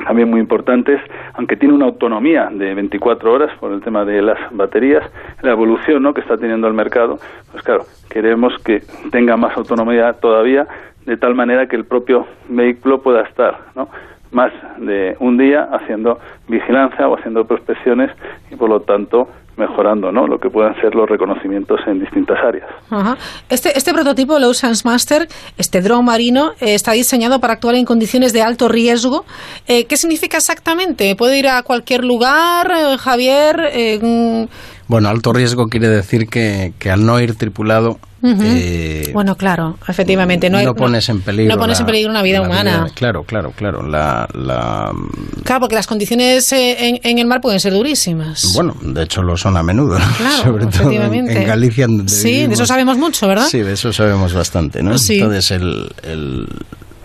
[0.05, 1.01] también muy importantes,
[1.35, 5.03] aunque tiene una autonomía de 24 horas por el tema de las baterías,
[5.43, 6.15] la evolución ¿no?
[6.15, 7.19] que está teniendo el mercado,
[7.51, 10.67] pues claro, queremos que tenga más autonomía todavía,
[11.05, 13.89] de tal manera que el propio vehículo pueda estar ¿no?
[14.31, 18.11] más de un día haciendo vigilancia o haciendo prospecciones
[18.51, 19.29] y por lo tanto
[19.59, 20.27] mejorando ¿no?
[20.27, 22.69] lo que puedan ser los reconocimientos en distintas áreas.
[23.49, 27.85] Este, este prototipo, el Oceans Master, este dron marino, eh, está diseñado para actuar en
[27.85, 29.25] condiciones de alto riesgo.
[29.67, 31.15] Eh, ¿Qué significa exactamente?
[31.17, 34.49] ¿Puede ir a cualquier lugar, eh, Javier?
[34.87, 40.51] Bueno, alto riesgo quiere decir que, que al no ir tripulado eh, bueno, claro, efectivamente.
[40.51, 41.55] No, pones en peligro.
[41.55, 42.89] No pones en peligro una vida humana.
[42.95, 43.83] claro, claro, claro.
[43.83, 44.27] La,
[45.45, 48.53] Claro, porque las condiciones eh, en, el mar pueden ser durísimas.
[48.55, 49.99] Bueno, de hecho lo son a menudo.
[50.17, 51.87] Claro, Sobre todo en, Galicia.
[52.07, 53.47] sí, de eso sabemos mucho, ¿verdad?
[53.49, 54.93] Sí, de eso sabemos bastante, ¿no?
[54.93, 56.47] Entonces, el, el,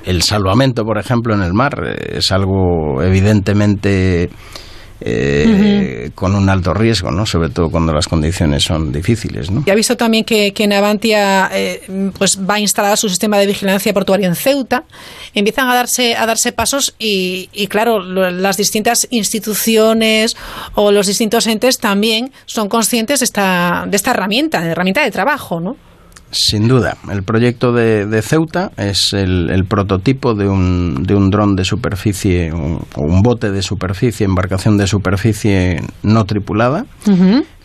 [0.06, 4.30] el salvamento, por ejemplo, en el mar eh, es algo evidentemente
[5.06, 7.26] eh, con un alto riesgo, ¿no?
[7.26, 9.52] sobre todo cuando las condiciones son difíciles.
[9.52, 9.64] ¿no?
[9.66, 13.48] Y ha visto también que, que Navantia eh, pues va a instalar su sistema de
[13.48, 14.86] vigilancia portuaria en Ceuta.
[15.34, 20.38] Empiezan a darse, a darse pasos y, y, claro, las distintas instituciones
[20.76, 25.12] o los distintos entes también son conscientes de esta, de esta herramienta, de herramienta de
[25.12, 25.76] trabajo, ¿no?
[26.34, 31.64] Sin duda, el proyecto de, Ceuta es el, prototipo de un, de un dron de
[31.64, 36.86] superficie o un, bote de superficie, embarcación de superficie no tripulada.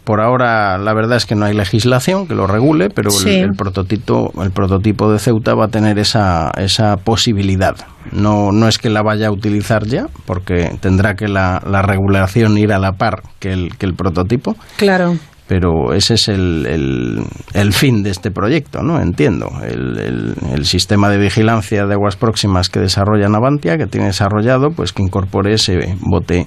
[0.04, 4.32] Por ahora, la verdad es que no hay legislación que lo regule, pero el, prototipo,
[4.42, 7.74] el prototipo de Ceuta va a tener esa, esa posibilidad.
[8.12, 12.58] No, no es que la vaya a utilizar ya, porque tendrá que la, la regulación
[12.58, 14.56] ir a la par que el, que el prototipo.
[14.76, 15.16] Claro
[15.48, 19.00] pero ese es el, el, fin de este proyecto, ¿no?
[19.00, 19.48] Entiendo.
[19.62, 24.92] El, el, sistema de vigilancia de aguas próximas que desarrolla Navantia, que tiene desarrollado, pues
[24.92, 26.46] que incorpore ese bote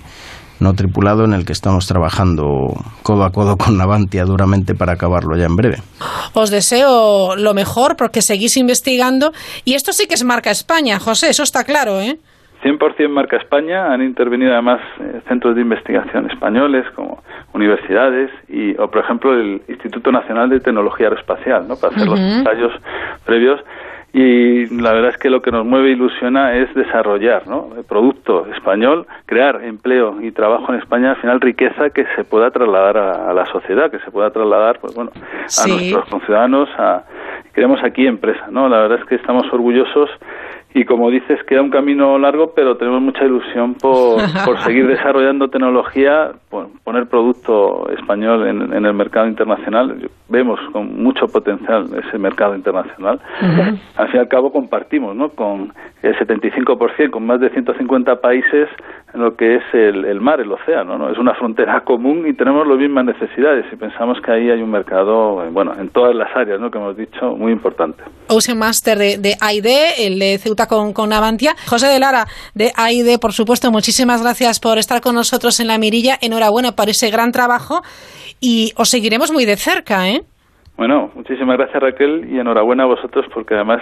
[0.59, 2.45] no tripulado en el que estamos trabajando
[3.01, 5.81] codo a codo con Navantia duramente para acabarlo ya en breve.
[6.33, 9.31] Os deseo lo mejor porque seguís investigando
[9.65, 12.19] y esto sí que es marca España, José, eso está claro, ¿eh?
[12.63, 18.89] 100% marca España, han intervenido además eh, centros de investigación españoles como universidades y, o
[18.89, 21.76] por ejemplo, el Instituto Nacional de Tecnología Aeroespacial, ¿no?
[21.76, 22.74] Para hacer los ensayos
[23.26, 23.60] previos.
[24.13, 27.69] Y la verdad es que lo que nos mueve e ilusiona es desarrollar ¿no?
[27.78, 32.52] el producto español, crear empleo y trabajo en España, al final riqueza que se pueda
[32.52, 37.04] trasladar a, la sociedad, que se pueda trasladar pues bueno, a nuestros conciudadanos, a,
[37.54, 38.47] queremos aquí empresa.
[38.52, 38.67] ¿no?
[38.67, 40.10] La verdad es que estamos orgullosos
[40.73, 44.19] y como dices, queda un camino largo, pero tenemos mucha ilusión por,
[44.63, 46.31] seguir desarrollando tecnología,
[46.83, 50.09] poner producto español en, el mercado internacional.
[50.29, 53.19] Vemos con mucho potencial ese mercado internacional.
[53.95, 55.29] Al fin y al cabo compartimos ¿no?
[55.29, 58.69] con el 75%, con más de 150 países,
[59.13, 60.97] en lo que es el, mar, el océano.
[60.97, 61.09] ¿no?
[61.09, 64.71] Es una frontera común y tenemos las mismas necesidades y pensamos que ahí hay un
[64.71, 66.69] mercado, bueno, en todas las áreas ¿no?
[66.69, 68.03] que hemos dicho, muy importante.
[68.27, 69.67] Ocean Master de, de AID,
[69.99, 71.53] el de Ceuta con, con Avantia.
[71.67, 75.77] José de Lara de AID, por supuesto, muchísimas gracias por estar con nosotros en la
[75.77, 76.17] mirilla.
[76.41, 77.84] Enhorabuena por ese gran trabajo
[78.39, 80.21] y os seguiremos muy de cerca, ¿eh?
[80.75, 83.80] Bueno, muchísimas gracias Raquel y enhorabuena a vosotros porque además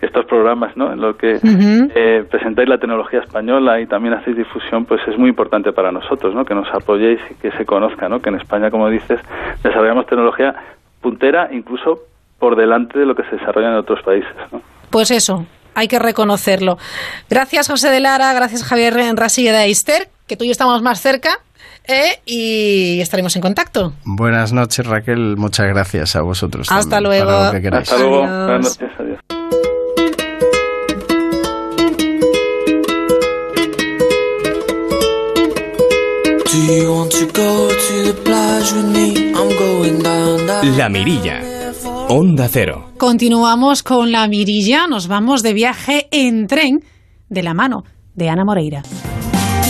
[0.00, 0.92] estos programas, ¿no?
[0.92, 5.30] En lo que eh, presentáis la tecnología española y también hacéis difusión, pues es muy
[5.30, 6.44] importante para nosotros, ¿no?
[6.44, 8.20] Que nos apoyéis y que se conozca, ¿no?
[8.20, 9.18] Que en España, como dices,
[9.64, 10.54] desarrollamos tecnología
[11.00, 11.98] puntera incluso
[12.38, 14.60] por delante de lo que se desarrolla en otros países, ¿no?
[14.90, 16.78] Pues eso, hay que reconocerlo.
[17.28, 21.00] Gracias José de Lara, gracias Javier Rasilla de Aister, que tú y yo estamos más
[21.00, 21.30] cerca
[21.88, 23.92] eh, y estaremos en contacto.
[24.04, 25.36] Buenas noches, Raquel.
[25.36, 26.68] Muchas gracias a vosotros.
[26.70, 27.30] Hasta luego.
[27.30, 28.20] Hasta luego.
[28.20, 28.90] Buenas noches.
[28.98, 29.20] Adiós.
[40.76, 41.40] La Mirilla.
[42.08, 42.90] Onda Cero.
[42.98, 44.86] Continuamos con La Mirilla.
[44.88, 46.82] Nos vamos de viaje en tren
[47.28, 48.82] de la mano de Ana Moreira.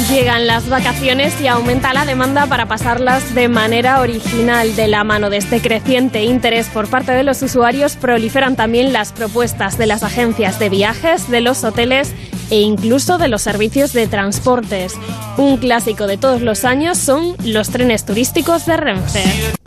[0.08, 4.76] Llegan las vacaciones y aumenta la demanda para pasarlas de manera original.
[4.76, 9.12] De la mano de este creciente interés por parte de los usuarios, proliferan también las
[9.12, 12.14] propuestas de las agencias de viajes, de los hoteles
[12.50, 14.94] e incluso de los servicios de transportes.
[15.38, 19.24] Un clásico de todos los años son los trenes turísticos de Renfe.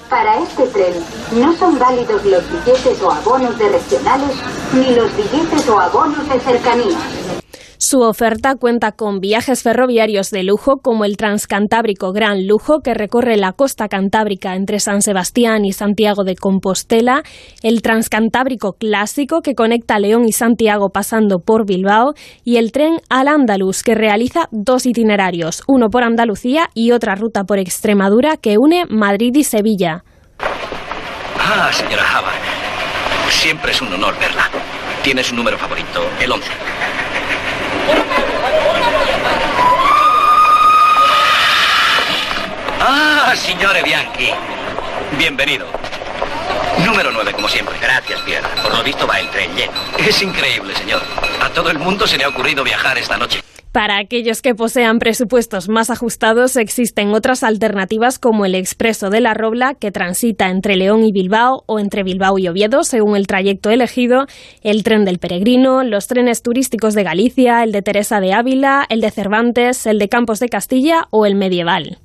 [0.10, 0.93] Para este tren
[1.34, 4.38] no son válidos los billetes o abonos de regionales
[4.71, 6.97] ni los billetes o abonos de cercanía.
[7.81, 13.37] Su oferta cuenta con viajes ferroviarios de lujo como el Transcantábrico Gran Lujo que recorre
[13.37, 17.23] la costa cantábrica entre San Sebastián y Santiago de Compostela,
[17.63, 23.29] el Transcantábrico Clásico que conecta León y Santiago pasando por Bilbao y el tren Al
[23.29, 28.87] Andalus que realiza dos itinerarios, uno por Andalucía y otra ruta por Extremadura que une
[28.89, 30.03] Madrid y Sevilla.
[31.39, 32.31] Ah, señora Java,
[33.29, 34.49] siempre es un honor verla.
[35.01, 36.98] Tiene su número favorito, el 11.
[42.81, 44.29] Ah, signore Bianchi.
[45.17, 45.65] Bienvenido.
[46.85, 47.75] Número 9, como siempre.
[47.81, 48.47] Gracias, Pierre.
[48.63, 49.73] Por lo visto va el tren lleno.
[49.97, 51.01] Es increíble, señor.
[51.41, 53.41] A todo el mundo se le ha ocurrido viajar esta noche.
[53.73, 59.33] Para aquellos que posean presupuestos más ajustados, existen otras alternativas como el Expreso de la
[59.33, 63.69] Robla, que transita entre León y Bilbao o entre Bilbao y Oviedo, según el trayecto
[63.69, 64.25] elegido,
[64.63, 69.01] el tren del Peregrino, los trenes turísticos de Galicia, el de Teresa de Ávila, el
[69.01, 71.99] de Cervantes, el de Campos de Castilla o el medieval.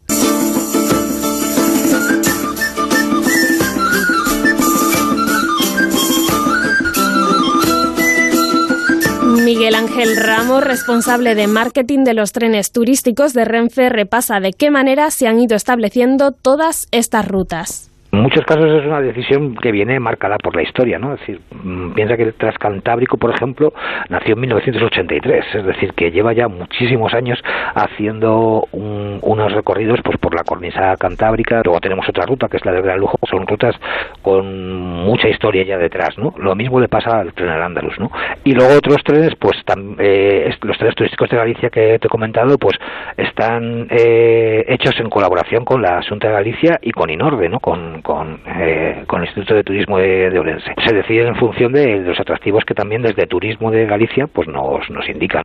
[9.44, 14.70] Miguel Ángel Ramos, responsable de marketing de los trenes turísticos de Renfe, repasa de qué
[14.70, 17.90] manera se han ido estableciendo todas estas rutas.
[18.14, 21.14] En muchos casos es una decisión que viene marcada por la historia, ¿no?
[21.14, 23.74] Es decir, mm, piensa que el Transcantábrico, por ejemplo,
[24.08, 27.42] nació en 1983, es decir, que lleva ya muchísimos años
[27.74, 31.62] haciendo unos recorridos pues por la cornisa cantábrica.
[31.64, 33.74] Luego tenemos otra ruta que es la del Gran Lujo, son rutas
[34.22, 36.34] con mucha historia ya detrás, ¿no?
[36.38, 38.12] Lo mismo le pasa al tren al Andalus, ¿no?
[38.44, 39.60] Y luego otros trenes, pues
[39.98, 42.78] eh, los trenes turísticos de Galicia que te he comentado, pues
[43.16, 47.58] están eh, hechos en colaboración con la Asunta de Galicia y con Inorde, ¿no?
[47.58, 50.72] Con, con, eh, con el Instituto de Turismo de, Orense.
[50.86, 54.88] Se decide en función de, los atractivos que también desde Turismo de Galicia pues nos,
[54.90, 55.42] nos indican.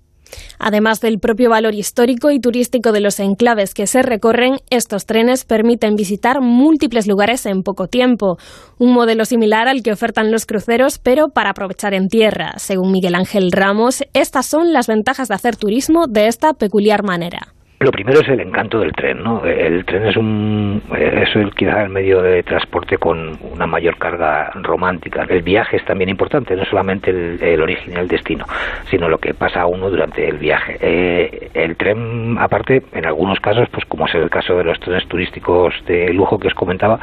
[0.60, 5.46] Además del propio valor histórico y turístico de los enclaves que se recorren, estos trenes
[5.46, 8.38] permiten visitar múltiples lugares en poco tiempo,
[8.78, 12.52] un modelo similar al que ofertan los cruceros, pero para aprovechar en tierra.
[12.58, 17.54] Según Miguel Ángel Ramos, estas son las ventajas de hacer turismo de esta peculiar manera.
[17.82, 19.46] Lo primero es el encanto del tren, ¿no?
[19.46, 24.52] El tren es un es el, quizá el medio de transporte con una mayor carga
[24.56, 25.26] romántica.
[25.30, 28.46] El viaje es también importante, no solamente el, origen y el destino,
[28.90, 30.78] sino lo que pasa a uno durante el viaje.
[30.82, 35.08] Eh, el tren, aparte, en algunos casos, pues como es el caso de los trenes
[35.08, 37.00] turísticos de lujo que os comentaba,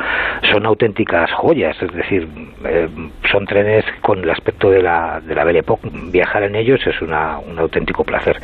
[0.52, 2.28] son auténticas joyas, es decir,
[2.66, 2.86] eh,
[3.32, 5.88] son trenes con el aspecto de la, de la Belle Époque.
[6.12, 8.36] Viajar en ellos es una, un auténtico placer.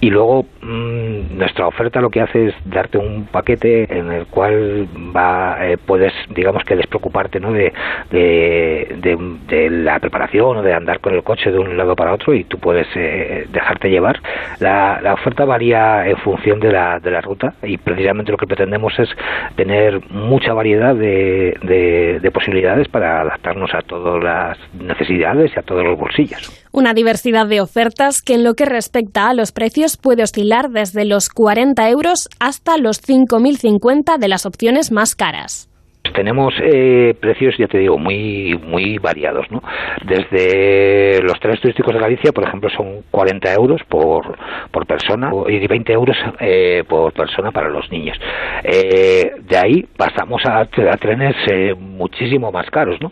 [0.00, 4.88] Y luego, mmm, nuestra oferta lo que hace es darte un paquete en el cual
[5.14, 7.52] va eh, puedes digamos que despreocuparte ¿no?
[7.52, 7.72] De,
[8.10, 12.44] de, la preparación o de andar con el coche de un lado para otro y
[12.44, 14.20] tú puedes eh, dejarte llevar
[14.58, 18.46] la, la, oferta varía en función de la, de la ruta y precisamente lo que
[18.46, 19.08] pretendemos es
[19.56, 25.84] tener mucha variedad de, de posibilidades para adaptarnos a todas las necesidades y a todos
[25.84, 26.65] los bolsillos.
[26.76, 31.06] Una diversidad de ofertas que en lo que respecta a los precios puede oscilar desde
[31.06, 35.70] los 40 euros hasta los 5.050 de las opciones más caras.
[36.14, 39.62] Tenemos eh, precios, ya te digo, muy muy variados, ¿no?
[40.04, 44.36] Desde los trenes turísticos de Galicia, por ejemplo, son 40 euros por,
[44.70, 48.18] por persona y 20 euros eh, por persona para los niños.
[48.62, 51.36] Eh, de ahí pasamos a, a trenes
[51.78, 53.10] muchísimo más caros, ¿no?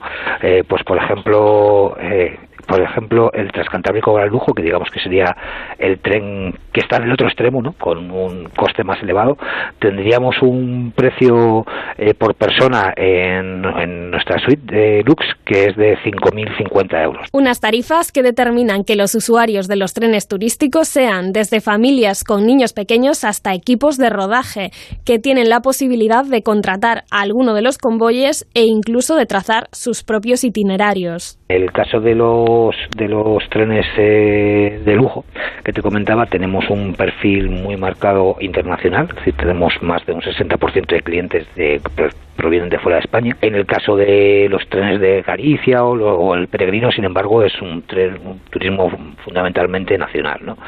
[0.68, 1.96] pues, por ejemplo,
[2.66, 5.36] por ejemplo, el Transcantábrico Gran Lujo, que digamos que sería
[5.78, 7.72] el tren que está en el otro extremo, ¿no?
[7.72, 9.36] con un coste más elevado,
[9.78, 11.64] tendríamos un precio
[11.96, 13.62] eh, por persona en,
[14.10, 17.28] nuestra suite de Lux que es de 5.050 euros.
[17.32, 22.46] Unas tarifas que determinan que los usuarios de los trenes turísticos sean desde familias con
[22.46, 24.70] niños pequeños hasta equipos de rodaje,
[25.04, 29.68] que tienen la posibilidad de contratar a alguno de los convoyes e incluso de trazar
[29.72, 31.38] sus propios itinerarios.
[31.54, 35.24] El caso de los de los trenes eh, de lujo
[35.62, 40.20] que te comentaba, tenemos un perfil muy marcado internacional, es decir, tenemos más de un
[40.20, 41.80] 60% de clientes de,
[42.34, 43.36] provienen de fuera de España.
[43.40, 47.82] En el caso de los trenes de Galicia o, el peregrino, sin embargo, es un,
[47.82, 48.90] tren, un turismo
[49.24, 50.40] fundamentalmente nacional.
[50.42, 50.58] ¿no?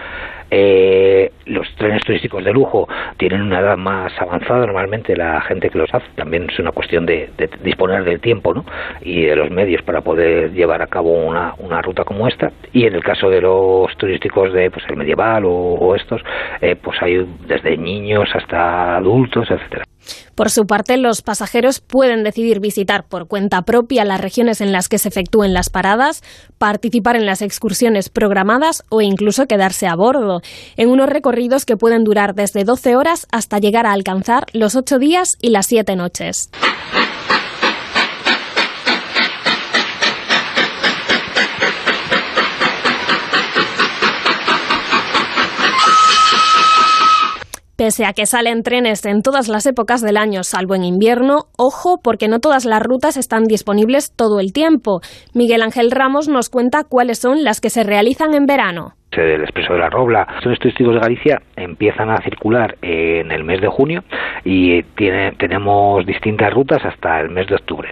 [0.51, 5.79] Eh, los trenes turísticos de lujo tienen una edad más avanzada, normalmente la gente que
[5.79, 6.07] los hace.
[6.15, 7.31] También es una cuestión de,
[7.63, 8.65] disponer del tiempo ¿no?
[9.01, 12.53] y de los medios para poder llevar a cabo una, una, ruta como esta.
[12.73, 16.23] Y en el caso de los turísticos de pues el medieval o, estos,
[16.61, 19.85] eh, pues hay desde niños hasta adultos, etcétera.
[20.35, 24.89] Por su parte, los pasajeros pueden decidir visitar por cuenta propia las regiones en las
[24.89, 26.23] que se efectúen las paradas,
[26.59, 30.41] participar en las excursiones programadas o incluso quedarse a bordo,
[30.77, 34.99] en unos recorridos que pueden durar desde 12 horas hasta llegar a alcanzar los 8
[34.99, 36.51] días y las 7 noches.
[47.77, 51.99] Pese a que salen trenes en todas las épocas del año, salvo en invierno, ojo
[52.03, 55.03] porque no todas las rutas están disponibles todo el tiempo.
[55.35, 59.73] Miguel Ángel Ramos nos cuenta cuáles son las que se realizan en verano del Expreso
[59.73, 60.27] de la Robla.
[60.43, 64.05] Los turísticos de Galicia empiezan a circular en el mes de junio
[64.45, 67.91] y tiene, tenemos distintas rutas hasta el mes de octubre.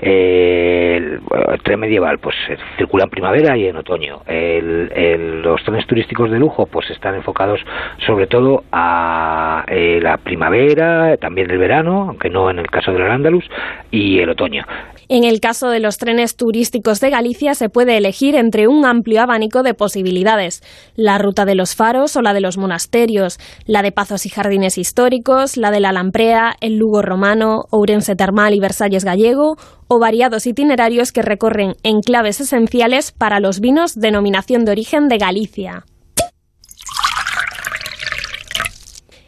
[0.00, 1.20] el,
[1.62, 2.36] tren medieval pues
[2.76, 4.20] circula en primavera y en otoño.
[4.26, 7.60] los trenes turísticos de lujo pues están enfocados
[8.06, 13.02] sobre todo a eh, la primavera, también el verano, aunque no en el caso del
[13.02, 13.44] Andalus,
[13.90, 14.64] y el otoño.
[15.08, 19.20] En el caso de los trenes turísticos de Galicia se puede elegir entre un amplio
[19.20, 20.62] abanico de posibilidades.
[20.96, 24.78] La ruta de los faros o la de los monasterios, la de Pazos y Jardines
[24.78, 29.56] Históricos, la de la Lamprea, el Lugo Romano, Ourense Termal y Versalles Gallego,
[29.88, 35.84] o variados itinerarios que recorren enclaves esenciales para los vinos denominación de origen de Galicia.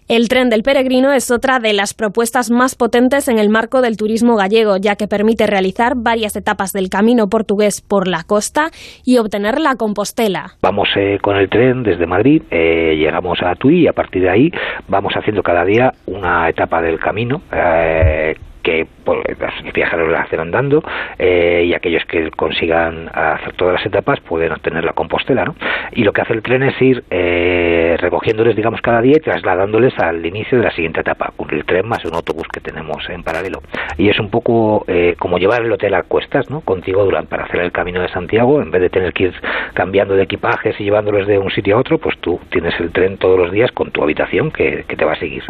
[0.09, 3.97] El tren del peregrino es otra de las propuestas más potentes en el marco del
[3.97, 8.71] turismo gallego, ya que permite realizar varias etapas del camino portugués por la costa
[9.05, 10.53] y obtener la Compostela.
[10.63, 14.31] Vamos eh, con el tren desde Madrid, eh, llegamos a Tui y a partir de
[14.31, 14.51] ahí
[14.87, 17.43] vamos haciendo cada día una etapa del camino.
[17.53, 19.21] Eh, que pues,
[19.63, 20.83] los viajeros la hacen andando
[21.21, 25.55] eh, y aquellos que consigan hacer todas las etapas pueden obtener la compostela, ¿no?
[25.93, 29.97] Y lo que hace el tren es ir eh, recogiéndoles, digamos, cada día y trasladándoles
[30.01, 33.23] al inicio de la siguiente etapa, con el tren más un autobús que tenemos en
[33.23, 33.63] paralelo.
[33.99, 36.61] Y es un poco eh, como llevar el hotel a cuestas, ¿no?
[36.61, 39.35] Contigo durante, para hacer el camino de Santiago, en vez de tener que ir
[39.75, 43.17] cambiando de equipajes y llevándolos de un sitio a otro, pues tú tienes el tren
[43.17, 45.45] todos los días con tu habitación que, que te va a seguir.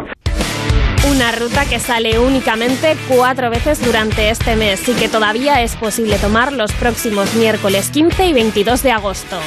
[1.11, 6.17] Una ruta que sale únicamente cuatro veces durante este mes y que todavía es posible
[6.17, 9.37] tomar los próximos miércoles 15 y 22 de agosto.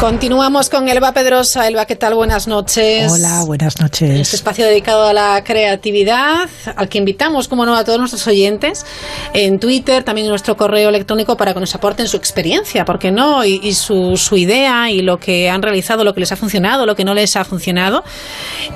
[0.00, 1.68] Continuamos con Elba Pedrosa.
[1.68, 2.14] Elba, ¿qué tal?
[2.14, 3.12] Buenas noches.
[3.12, 4.18] Hola, buenas noches.
[4.18, 8.86] Este espacio dedicado a la creatividad, al que invitamos, como no, a todos nuestros oyentes
[9.34, 13.10] en Twitter, también en nuestro correo electrónico para que nos aporten su experiencia, ¿por qué
[13.10, 13.44] no?
[13.44, 16.96] Y, su, su, idea y lo que han realizado, lo que les ha funcionado, lo
[16.96, 18.02] que no les ha funcionado.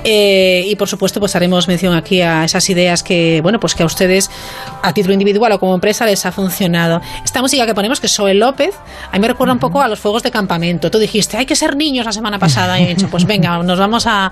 [0.03, 3.81] Eh, y por supuesto, pues haremos mención aquí a esas ideas que, bueno, pues que
[3.81, 4.29] a ustedes,
[4.83, 7.01] a título individual o como empresa, les ha funcionado.
[7.23, 8.75] Esta música que ponemos, que es Soel López,
[9.11, 10.91] a mí me recuerda un poco a los fuegos de campamento.
[10.91, 12.79] Tú dijiste dijiste, hay que ser niños la semana pasada.
[12.79, 14.31] Y he dicho, pues venga, nos vamos a,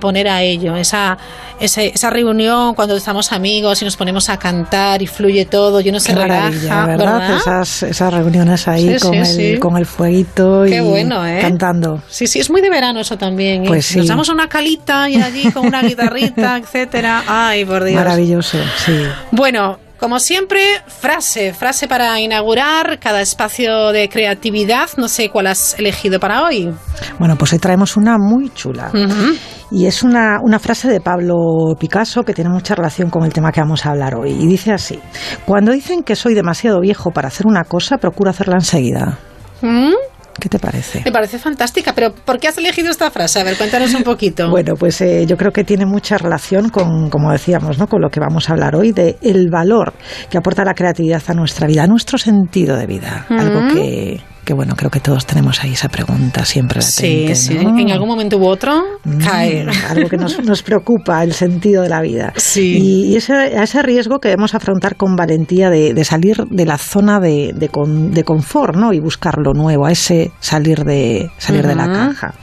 [0.00, 0.76] poner a ello.
[0.76, 1.18] Esa,
[1.58, 6.00] esa, reunión cuando estamos amigos y nos ponemos a cantar y fluye todo, yo no
[6.00, 6.86] se relaja.
[6.86, 7.36] ¿verdad?
[7.36, 11.38] Esas, esas reuniones ahí con, el, con el fueguito y bueno, ¿eh?
[11.40, 12.02] cantando.
[12.08, 13.64] Sí, sí, es muy de verano eso también.
[13.64, 13.68] ¿eh?
[13.68, 17.24] Pues Nos damos una calita y allí con una guitarrita, etcétera.
[17.26, 17.96] Ay, por Dios.
[17.96, 19.02] Maravilloso, sí.
[19.30, 24.88] Bueno, como siempre, frase, frase para inaugurar cada espacio de creatividad.
[24.96, 26.72] No sé cuál has elegido para hoy.
[27.18, 28.90] Bueno, pues hoy traemos una muy chula.
[29.70, 31.36] Y es una, una, frase de Pablo
[31.78, 34.30] Picasso que tiene mucha relación con el tema que vamos a hablar hoy.
[34.30, 34.98] Y dice así,
[35.44, 39.18] cuando dicen que soy demasiado viejo para hacer una cosa, procuro hacerla enseguida.
[39.62, 39.92] ¿Mm?
[40.40, 41.02] ¿Qué te parece?
[41.04, 43.40] Me parece fantástica, pero ¿por qué has elegido esta frase?
[43.40, 44.50] A ver, cuéntanos un poquito.
[44.50, 47.86] bueno, pues eh, yo creo que tiene mucha relación con, como decíamos, ¿no?
[47.86, 49.92] con lo que vamos a hablar hoy, de el valor
[50.30, 53.26] que aporta la creatividad a nuestra vida, a nuestro sentido de vida.
[53.28, 57.56] Algo que, que bueno, creo que todos tenemos ahí esa pregunta siempre latente, Sí, sí.
[57.56, 58.82] ¿En algún momento u otro?
[59.04, 59.66] Mm, cae.
[59.88, 62.32] Algo que nos, nos, preocupa, el sentido de la vida.
[62.36, 62.78] Sí.
[63.10, 67.20] Y, ese, ese riesgo que debemos afrontar con valentía de, de salir de la zona
[67.20, 68.92] de, de, de, confort, ¿no?
[68.92, 72.34] Y buscar lo nuevo, a ese salir de, salir de la caja.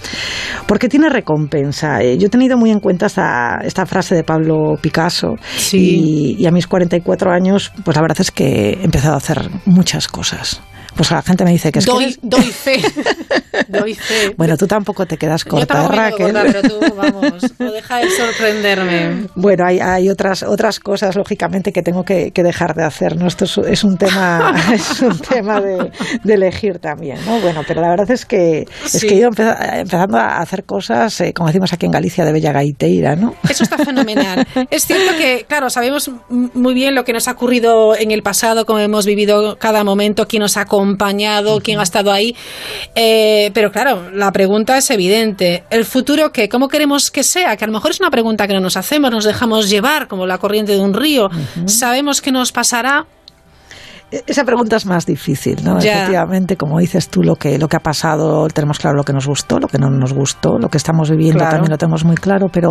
[0.67, 2.01] Porque tiene recompensa.
[2.01, 5.35] Eh, yo he tenido muy en cuenta esta, esta frase de Pablo Picasso.
[5.57, 6.35] Sí.
[6.37, 9.49] Y, y a mis 44 años, pues la verdad es que he empezado a hacer
[9.65, 10.61] muchas cosas.
[10.97, 12.19] Pues la gente me dice que es doy, que...
[12.23, 12.81] Doy fe.
[13.67, 14.33] doy fe.
[14.35, 16.33] Bueno, tú tampoco te quedas corta, Yo Raquel.
[16.33, 19.27] Corta, pero tú, vamos, no deja de sorprenderme.
[19.35, 23.27] Bueno, hay, hay otras, otras cosas, lógicamente, que tengo que, que dejar de hacer, ¿no?
[23.27, 25.91] Esto es, es un tema, es un tema de,
[26.23, 27.39] de, elegir también, ¿no?
[27.41, 31.31] Bueno, pero la verdad es que, es que he ido empezando a hacer cosas, eh,
[31.31, 33.35] como decimos aquí en Galicia, de bella gaiteira, ¿no?
[33.47, 34.47] Eso está fenomenal.
[34.71, 38.65] es cierto que, claro, sabemos muy bien lo que nos ha ocurrido en el pasado,
[38.65, 40.86] cómo hemos vivido cada momento, quién nos ha acompañado,
[41.63, 42.35] quién ha estado ahí.
[42.95, 45.63] Eh, pero claro, la pregunta es evidente.
[45.69, 46.47] ¿El futuro qué?
[46.47, 47.57] ¿Cómo queremos que sea?
[47.57, 50.25] Que a lo mejor es una pregunta que no nos hacemos, nos dejamos llevar como
[50.25, 51.29] la corriente de un río.
[51.65, 53.07] Sabemos qué nos pasará,
[54.09, 55.79] esa pregunta es más difícil, ¿no?
[55.79, 59.27] Efectivamente, como dices tú, lo que, lo que ha pasado, tenemos claro lo que nos
[59.27, 62.47] gustó, lo que no nos gustó, lo que estamos viviendo también lo tenemos muy claro,
[62.51, 62.69] pero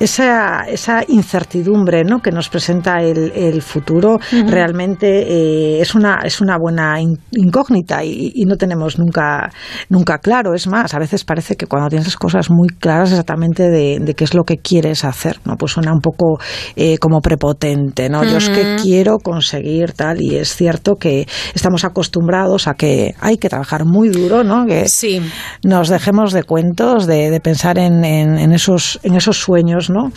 [0.00, 2.20] esa, esa incertidumbre ¿no?
[2.20, 4.18] que nos presenta el, el futuro
[4.48, 9.50] realmente eh, es, una, es una buena incógnita y, y, no tenemos nunca,
[9.88, 10.54] nunca claro.
[10.54, 14.14] Es más, a veces parece que cuando tienes las cosas muy claras exactamente de, de
[14.14, 15.56] qué es lo que quieres hacer, ¿no?
[15.56, 16.38] Pues suena un poco
[16.74, 18.24] eh, como prepotente, ¿no?
[18.24, 23.36] Yo es que quiero conseguir tal y es cierto que estamos acostumbrados a que hay
[23.36, 24.64] que trabajar muy duro, ¿no?
[24.64, 25.20] Que sí.
[25.62, 30.10] nos dejemos de cuentos, de, de pensar en, en, en, esos, en esos sueños, ¿no?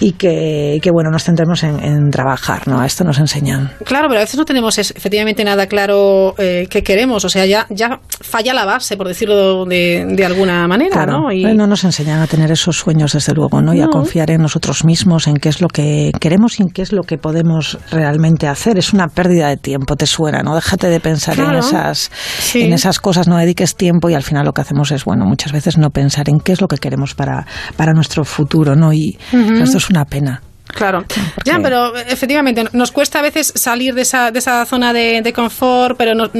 [0.00, 2.80] Y que, que bueno, nos centremos en, en, trabajar, ¿no?
[2.80, 3.72] A esto nos enseñan.
[3.84, 7.66] Claro, pero a veces no tenemos efectivamente nada claro eh, que queremos, o sea, ya,
[7.68, 11.20] ya falla la base, por decirlo de, de alguna manera, claro.
[11.20, 11.32] ¿no?
[11.32, 11.44] Y...
[11.44, 13.74] no nos enseñan a tener esos sueños, desde luego, ¿no?
[13.74, 16.80] Y a confiar en nosotros mismos, en qué es lo que queremos y en qué
[16.80, 18.78] es lo que podemos realmente hacer.
[18.78, 20.54] Es una pérdida de tiempo, te suena, ¿no?
[20.54, 21.52] Déjate de pensar claro.
[21.52, 22.62] en esas Sí.
[22.62, 25.52] en esas cosas, no dediques tiempo y al final lo que hacemos es, bueno, muchas
[25.52, 28.92] veces no pensar en qué es lo que queremos para, para nuestro futuro, ¿no?
[28.92, 29.62] Y Uh -huh.
[29.62, 30.42] esto es una pena.
[30.72, 31.04] Claro,
[31.44, 35.32] ya, pero efectivamente nos cuesta a veces salir de esa, de esa zona de, de
[35.32, 36.30] confort, pero no,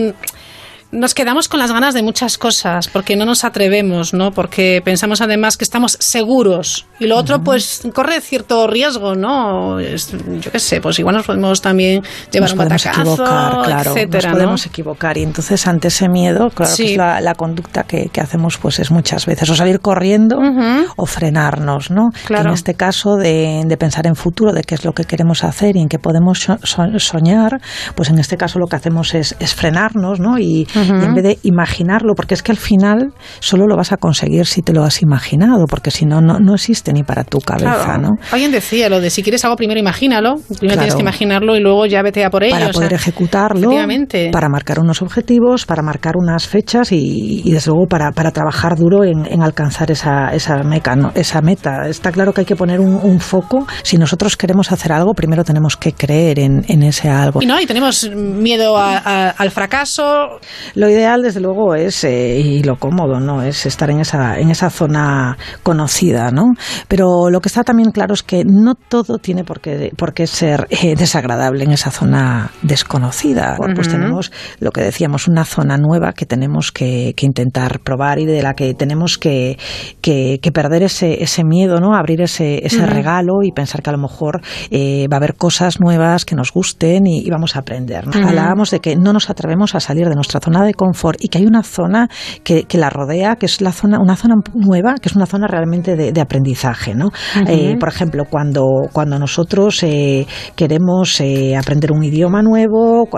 [0.92, 4.32] nos quedamos con las ganas de muchas cosas porque no nos atrevemos, ¿no?
[4.32, 7.44] Porque pensamos además que estamos seguros y lo otro, uh -huh.
[7.44, 9.78] pues, corre cierto riesgo, ¿no?
[9.78, 10.10] Es,
[10.40, 13.90] yo qué sé, pues igual nos podemos también llevar nos un podemos batacazo, equivocar, claro,
[13.90, 14.68] etcétera, nos podemos ¿no?
[14.70, 16.84] equivocar y entonces ante ese miedo, claro, Sí.
[16.84, 20.38] que es la, la conducta que, que hacemos, pues es muchas veces o salir corriendo
[20.38, 20.86] Uh -huh.
[20.96, 22.10] o frenarnos, ¿no?
[22.26, 22.42] Claro.
[22.44, 25.44] Que en este caso de, de pensar en futuro, de qué es lo que queremos
[25.44, 27.60] hacer y en qué podemos so- so- soñar,
[27.94, 30.38] pues en este caso lo que hacemos es, es frenarnos, ¿no?
[30.38, 30.79] Y, Uh -huh.
[30.86, 34.46] Y en vez de imaginarlo, porque es que al final solo lo vas a conseguir
[34.46, 37.84] si te lo has imaginado, porque si no, no, no existe ni para tu cabeza,
[37.84, 38.02] Claro.
[38.02, 38.08] ¿no?
[38.32, 40.78] Alguien decía lo de si quieres algo primero imagínalo, primero Claro.
[40.80, 42.52] tienes que imaginarlo y luego ya vete a por ello.
[42.54, 43.70] para o sea, poder ejecutarlo,
[44.32, 48.76] para marcar unos objetivos, para marcar unas fechas y, y desde luego para, para trabajar
[48.76, 51.12] duro en, en alcanzar esa, esa, meca, ¿no?
[51.14, 51.88] esa meta.
[51.88, 53.66] Está claro que hay que poner un, un, foco.
[53.82, 57.42] Si nosotros queremos hacer algo, primero tenemos que creer en, en ese algo.
[57.42, 60.38] Y no, y tenemos miedo a, a, al fracaso.
[60.74, 63.42] Lo ideal, desde luego, es, eh, y lo cómodo, ¿no?
[63.42, 66.44] Es estar en esa, en esa zona conocida, ¿no?
[66.88, 70.26] Pero lo que está también claro es que no todo tiene por qué, por qué
[70.26, 73.56] ser eh, desagradable en esa zona desconocida.
[73.58, 73.74] Uh -huh.
[73.74, 78.26] Pues tenemos lo que decíamos, una zona nueva que tenemos que, que intentar probar y
[78.26, 79.58] de la que tenemos que,
[80.00, 81.94] que, que perder ese, ese miedo, ¿no?
[81.94, 82.86] Abrir ese, ese uh -huh.
[82.86, 84.40] regalo y pensar que a lo mejor
[84.70, 88.06] eh, va a haber cosas nuevas que nos gusten y, y vamos a aprender.
[88.06, 88.12] ¿no?
[88.12, 88.28] Uh -huh.
[88.28, 91.28] Hablábamos de que no nos atrevemos a salir de nuestra zona zona de confort y
[91.28, 92.08] que hay una zona
[92.44, 95.46] que, que, la rodea, que es la zona, una zona nueva, que es una zona
[95.46, 97.10] realmente de, aprendizaje, ¿no?
[97.46, 103.08] Eh, por ejemplo, cuando, cuando nosotros eh, queremos eh, aprender un idioma nuevo,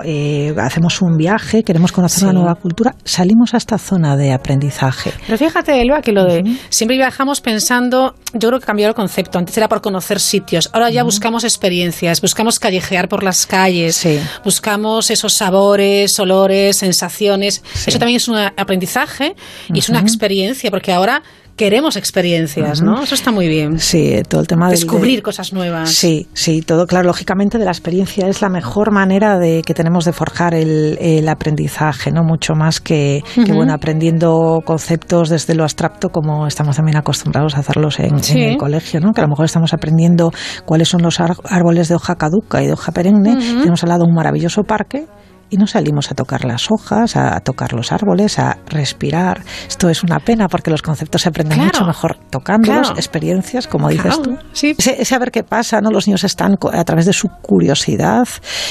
[0.57, 5.11] hacemos un viaje, queremos conocer una nueva cultura, salimos a esta zona de aprendizaje.
[5.25, 9.37] Pero fíjate, Elba, que lo de siempre viajamos pensando, yo creo que cambió el concepto.
[9.37, 14.07] Antes era por conocer sitios, ahora ya buscamos experiencias, buscamos callejear por las calles,
[14.45, 17.32] buscamos esos sabores, olores, sensaciones.
[17.41, 19.35] Eso también es un aprendizaje
[19.73, 21.23] y es una experiencia, porque ahora
[21.55, 23.03] queremos experiencias, ¿no?
[23.03, 23.79] Eso está muy bien.
[23.79, 25.91] Sí, todo el tema de descubrir cosas nuevas.
[25.91, 27.07] Sí, sí, todo claro.
[27.07, 32.11] Lógicamente, de la experiencia es la mejor manera de que tenemos de forjar el, aprendizaje,
[32.11, 37.59] no mucho más que, bueno aprendiendo conceptos desde lo abstracto como estamos también acostumbrados a
[37.59, 39.13] hacerlos en, el colegio, ¿no?
[39.13, 40.31] Que a lo mejor estamos aprendiendo
[40.65, 43.35] cuáles son los árboles de hoja caduca y de hoja perenne.
[43.35, 45.05] Tenemos al lado un maravilloso parque
[45.53, 49.43] y no salimos a tocar las hojas, a tocar los árboles, a respirar.
[49.67, 54.19] Esto es una pena porque los conceptos se aprenden mucho mejor tocándolos, experiencias, como dices
[54.19, 54.35] tú.
[54.51, 54.73] Sí.
[54.75, 55.91] Ese, saber qué pasa, ¿no?
[55.91, 58.27] Los niños están a través de su curiosidad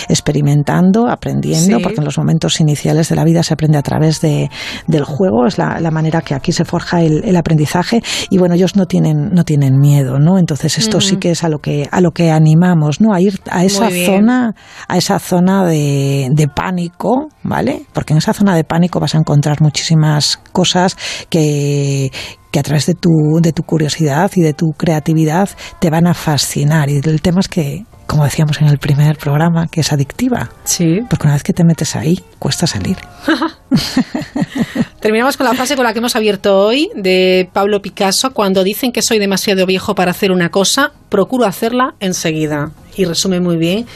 [0.09, 4.51] experimentando, aprendiendo, porque en los momentos iniciales de la vida se aprende a través de,
[4.89, 8.87] del juego, es la, manera que aquí se forja el, aprendizaje y bueno, ellos no
[8.87, 10.37] tienen, no tienen miedo, ¿no?
[10.37, 13.15] Entonces esto sí que es a lo que, a lo que animamos, ¿no?
[13.15, 14.57] A ir a esa zona,
[14.89, 17.83] a esa zona de, de pánico, ¿vale?
[17.93, 20.97] Porque en esa zona de pánico vas a encontrar muchísimas cosas
[21.29, 22.11] que,
[22.51, 23.11] que a través de tu,
[23.43, 25.51] de tu curiosidad y de tu creatividad
[25.81, 26.89] te van a fascinar.
[26.89, 30.49] Y el tema es que, como decíamos en el primer programa, que es adictiva.
[30.65, 31.01] Sí.
[31.11, 32.97] Porque una vez que te metes ahí, cuesta salir.
[35.01, 38.33] Terminamos con la frase con la que hemos abierto hoy de Pablo Picasso.
[38.33, 43.41] Cuando dicen que soy demasiado viejo para hacer una cosa, procuro hacerla enseguida y resume
[43.41, 43.87] muy bien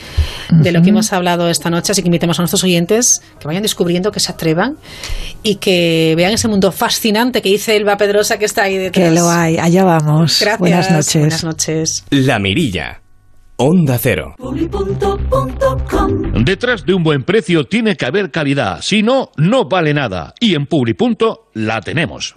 [0.50, 1.92] de lo que hemos hablado esta noche.
[1.92, 4.76] Así que invitemos a nuestros oyentes que vayan descubriendo, que se atrevan
[5.42, 9.08] y que vean ese mundo fascinante que dice Elba Pedrosa que está ahí detrás.
[9.08, 10.38] Que lo hay, allá vamos.
[10.40, 10.58] Gracias.
[10.58, 11.14] Buenas noches.
[11.14, 12.04] Buenas noches.
[12.10, 13.00] La Mirilla.
[13.58, 14.34] Onda Cero.
[16.44, 20.34] Detrás de un buen precio tiene que haber calidad, si no, no vale nada.
[20.40, 22.34] Y en Publipunto la tenemos.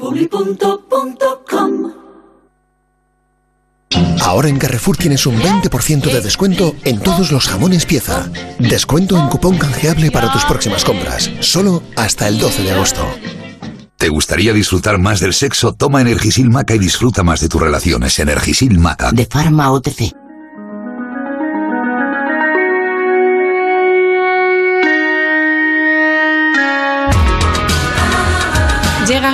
[4.22, 8.30] Ahora en Carrefour tienes un 20% de descuento en todos los jamones pieza.
[8.60, 11.32] Descuento en cupón canjeable para tus próximas compras.
[11.40, 13.08] Solo hasta el 12 de agosto.
[13.98, 15.74] ¿Te gustaría disfrutar más del sexo?
[15.74, 18.18] Toma Energisil Maca y disfruta más de tus relaciones.
[18.20, 19.12] Energisil Maca.
[19.12, 20.14] De Pharma OTC.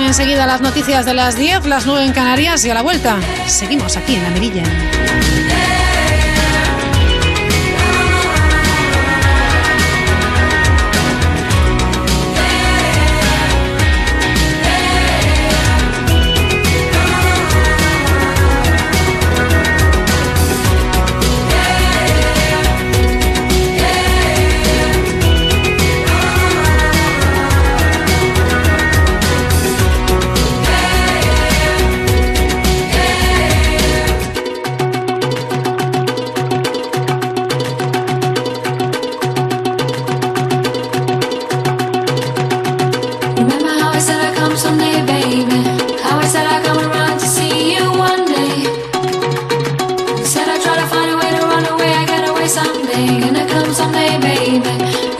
[0.06, 3.18] Enseguida las noticias de las 10, las 9 en Canarias y a la vuelta.
[3.46, 4.62] Seguimos aquí en la Mirilla.
[52.48, 55.15] someday, around to come someday, baby.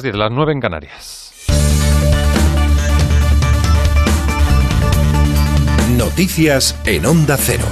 [0.00, 1.32] Las 10, las 9 en Canarias.
[5.96, 7.64] Noticias en Onda Cero.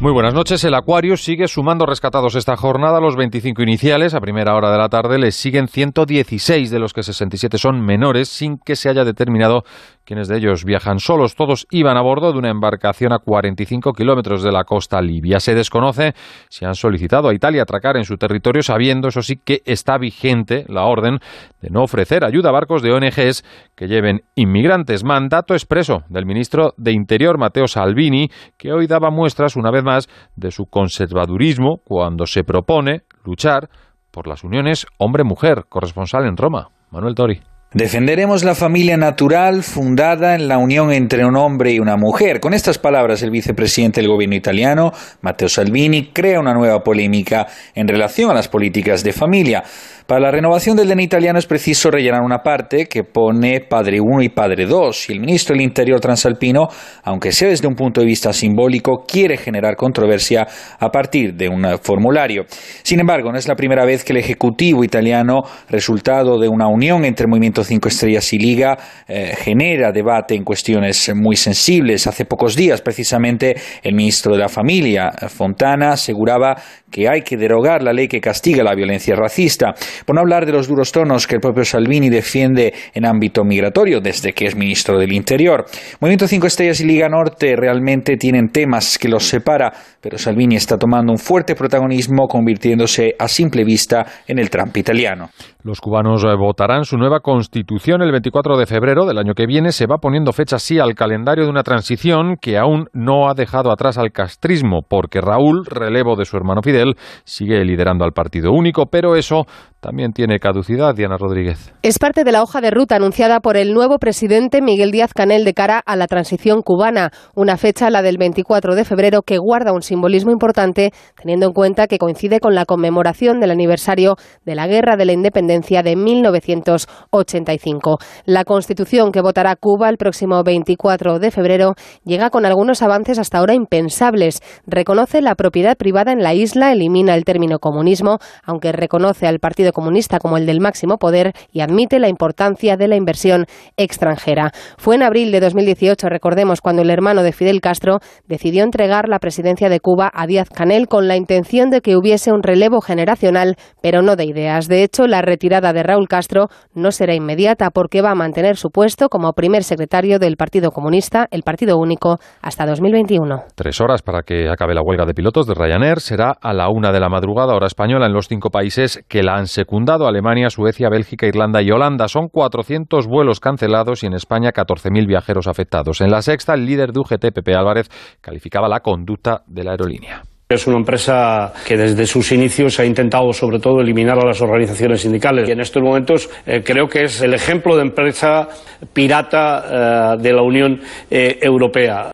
[0.00, 0.64] Muy buenas noches.
[0.64, 3.00] El Acuario sigue sumando rescatados esta jornada.
[3.00, 7.02] Los 25 iniciales, a primera hora de la tarde, les siguen 116, de los que
[7.02, 9.62] 67 son menores, sin que se haya determinado
[10.06, 11.34] quienes de ellos viajan solos.
[11.34, 15.40] Todos iban a bordo de una embarcación a 45 kilómetros de la costa libia.
[15.40, 16.14] Se desconoce
[16.48, 20.64] si han solicitado a Italia atracar en su territorio, sabiendo, eso sí, que está vigente
[20.68, 21.18] la orden
[21.60, 23.44] de no ofrecer ayuda a barcos de ONGs
[23.74, 25.04] que lleven inmigrantes.
[25.04, 30.08] Mandato expreso del ministro de Interior, Matteo Salvini, que hoy daba muestras una vez más
[30.36, 33.68] de su conservadurismo cuando se propone luchar
[34.12, 35.64] por las uniones hombre-mujer.
[35.68, 37.55] Corresponsal en Roma, Manuel Tori.
[37.72, 42.38] Defenderemos la familia natural fundada en la unión entre un hombre y una mujer.
[42.38, 47.88] Con estas palabras, el vicepresidente del gobierno italiano, Matteo Salvini, crea una nueva polémica en
[47.88, 49.64] relación a las políticas de familia.
[50.06, 54.22] Para la renovación del DNI italiano es preciso rellenar una parte que pone padre 1
[54.22, 56.68] y padre 2 y el ministro del Interior transalpino,
[57.02, 60.46] aunque sea desde un punto de vista simbólico, quiere generar controversia
[60.78, 62.44] a partir de un formulario.
[62.84, 67.04] Sin embargo, no es la primera vez que el Ejecutivo italiano, resultado de una unión
[67.04, 68.78] entre Movimiento 5 Estrellas y Liga,
[69.08, 72.06] eh, genera debate en cuestiones muy sensibles.
[72.06, 76.54] Hace pocos días, precisamente, el ministro de la Familia, Fontana, aseguraba
[76.92, 79.74] que hay que derogar la ley que castiga la violencia racista.
[80.04, 84.00] Por no hablar de los duros tonos que el propio Salvini defiende en ámbito migratorio
[84.00, 85.64] desde que es ministro del Interior.
[86.00, 90.76] Movimiento 5 Estrellas y Liga Norte realmente tienen temas que los separa, pero Salvini está
[90.76, 95.30] tomando un fuerte protagonismo convirtiéndose a simple vista en el Trump italiano.
[95.62, 99.72] Los cubanos eh, votarán su nueva constitución el 24 de febrero del año que viene.
[99.72, 103.72] Se va poniendo fecha así al calendario de una transición que aún no ha dejado
[103.72, 106.94] atrás al castrismo, porque Raúl, relevo de su hermano Fidel,
[107.24, 109.46] sigue liderando al partido único, pero eso
[109.86, 111.72] también tiene caducidad, Diana Rodríguez.
[111.84, 115.44] Es parte de la hoja de ruta anunciada por el nuevo presidente Miguel Díaz Canel
[115.44, 119.72] de cara a la transición cubana, una fecha, la del 24 de febrero, que guarda
[119.72, 124.66] un simbolismo importante, teniendo en cuenta que coincide con la conmemoración del aniversario de la
[124.66, 127.98] Guerra de la Independencia de 1985.
[128.24, 131.74] La constitución que votará Cuba el próximo 24 de febrero
[132.04, 134.40] llega con algunos avances hasta ahora impensables.
[134.66, 139.75] Reconoce la propiedad privada en la isla, elimina el término comunismo, aunque reconoce al Partido
[139.76, 143.44] Comunista como el del máximo poder y admite la importancia de la inversión
[143.76, 144.52] extranjera.
[144.78, 149.18] Fue en abril de 2018, recordemos, cuando el hermano de Fidel Castro decidió entregar la
[149.18, 153.56] presidencia de Cuba a Díaz Canel con la intención de que hubiese un relevo generacional,
[153.82, 154.66] pero no de ideas.
[154.66, 158.70] De hecho, la retirada de Raúl Castro no será inmediata porque va a mantener su
[158.70, 163.42] puesto como primer secretario del Partido Comunista, el Partido Único, hasta 2021.
[163.54, 166.00] Tres horas para que acabe la huelga de pilotos de Ryanair.
[166.00, 169.34] Será a la una de la madrugada, hora española, en los cinco países que la
[169.34, 169.65] han secundado
[170.06, 172.08] Alemania, Suecia, Bélgica, Irlanda y Holanda.
[172.08, 176.00] Son 400 vuelos cancelados y en España 14.000 viajeros afectados.
[176.00, 177.88] En la sexta, el líder de UGT, Pepe Álvarez,
[178.20, 180.22] calificaba la conducta de la aerolínea.
[180.48, 185.00] Es una empresa que desde sus inicios ha intentado sobre todo eliminar a las organizaciones
[185.00, 188.48] sindicales y en estos momentos eh, creo que es el ejemplo de empresa
[188.92, 192.12] pirata eh, de la Unión eh, Europea.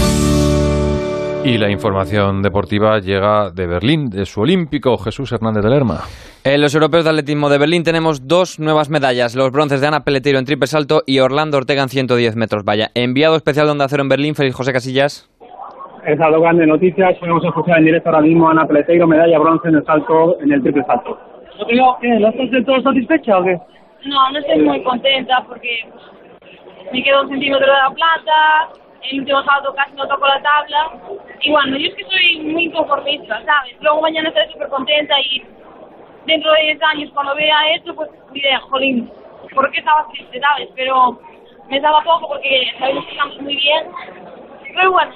[1.47, 6.01] Y la información deportiva llega de Berlín, de su olímpico Jesús Hernández de Lerma.
[6.42, 10.01] En los europeos de atletismo de Berlín tenemos dos nuevas medallas, los bronces de Ana
[10.01, 12.88] Peleteiro en triple salto y Orlando Ortega en 110 metros vaya.
[12.97, 15.30] Enviado especial de Onda Cero en Berlín, Feliz José Casillas.
[16.05, 19.68] Esas dos grandes noticias, podemos escuchar en directo ahora mismo a Ana Peleteiro, medalla bronce
[19.68, 21.16] en el salto, en el triple salto.
[21.72, 23.57] ¿No estás del todo satisfecha o qué?
[24.05, 25.86] No, no estoy muy contenta porque
[26.92, 30.90] me quedo un centímetro de la plata, el último sábado casi no toco la tabla.
[31.40, 33.76] Y bueno, yo es que soy muy inconformista, ¿sabes?
[33.80, 35.42] Luego mañana estaré súper contenta y
[36.26, 39.11] dentro de 10 años cuando vea esto, pues diré, jolín,
[39.54, 40.68] ¿por qué estaba triste, sabes?
[40.74, 41.18] Pero
[41.68, 43.86] me estaba poco porque sabemos que estamos muy bien.
[44.74, 45.12] Pero bueno,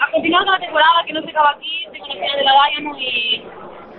[0.00, 2.52] a continuar con la temporada que no se acaba aquí, tengo la final de la
[2.70, 3.44] Diamond y,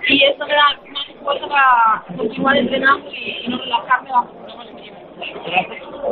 [0.08, 4.28] y esto me da más fuerza para continuar entrenando y, y no relajarme bajo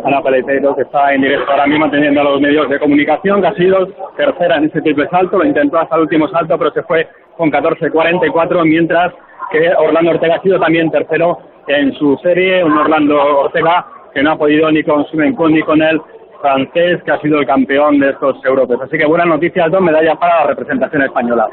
[0.04, 3.48] Ana Paleteiro, que está en directo ahora mismo atendiendo a los medios de comunicación, que
[3.48, 3.86] ha sido
[4.16, 7.50] tercera en ese triple salto, lo intentó hasta el último salto, pero se fue con
[7.50, 9.12] 14.44, mientras
[9.50, 11.38] que Orlando Ortega ha sido también tercero
[11.68, 15.82] en su serie, un Orlando Ortega que no ha podido ni con Sumencon ni con
[15.82, 16.00] el
[16.40, 18.82] francés, que ha sido el campeón de estos europeos.
[18.82, 21.48] Así que buenas noticias, dos medallas para la representación española.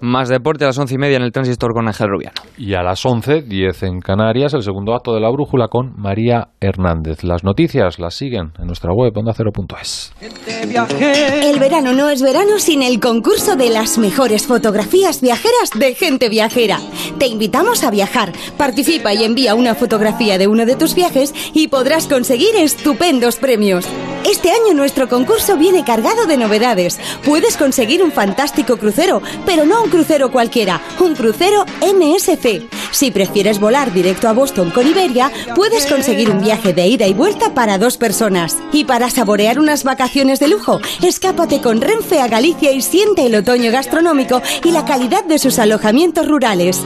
[0.00, 2.34] Más deporte a las once y media en el transistor con Ángel Rubiano.
[2.58, 6.48] Y a las once, diez en Canarias, el segundo acto de la brújula con María
[6.60, 7.24] Hernández.
[7.24, 10.12] Las noticias las siguen en nuestra web ondacero.es.
[10.20, 16.28] El verano no es verano sin el concurso de las mejores fotografías viajeras de gente
[16.28, 16.78] viajera.
[17.18, 18.32] Te invitamos a viajar.
[18.58, 23.86] Participa y envía una fotografía de uno de tus viajes y podrás conseguir estupendos premios.
[24.28, 27.00] Este año nuestro concurso viene cargado de novedades.
[27.24, 32.68] Puedes conseguir un fantástico crucero, pero no un crucero cualquiera, un crucero MSC.
[32.90, 37.14] Si prefieres volar directo a Boston con Iberia, puedes conseguir un viaje de ida y
[37.14, 38.56] vuelta para dos personas.
[38.72, 43.36] Y para saborear unas vacaciones de lujo, escápate con Renfe a Galicia y siente el
[43.36, 46.80] otoño gastronómico y la calidad de sus alojamientos rurales.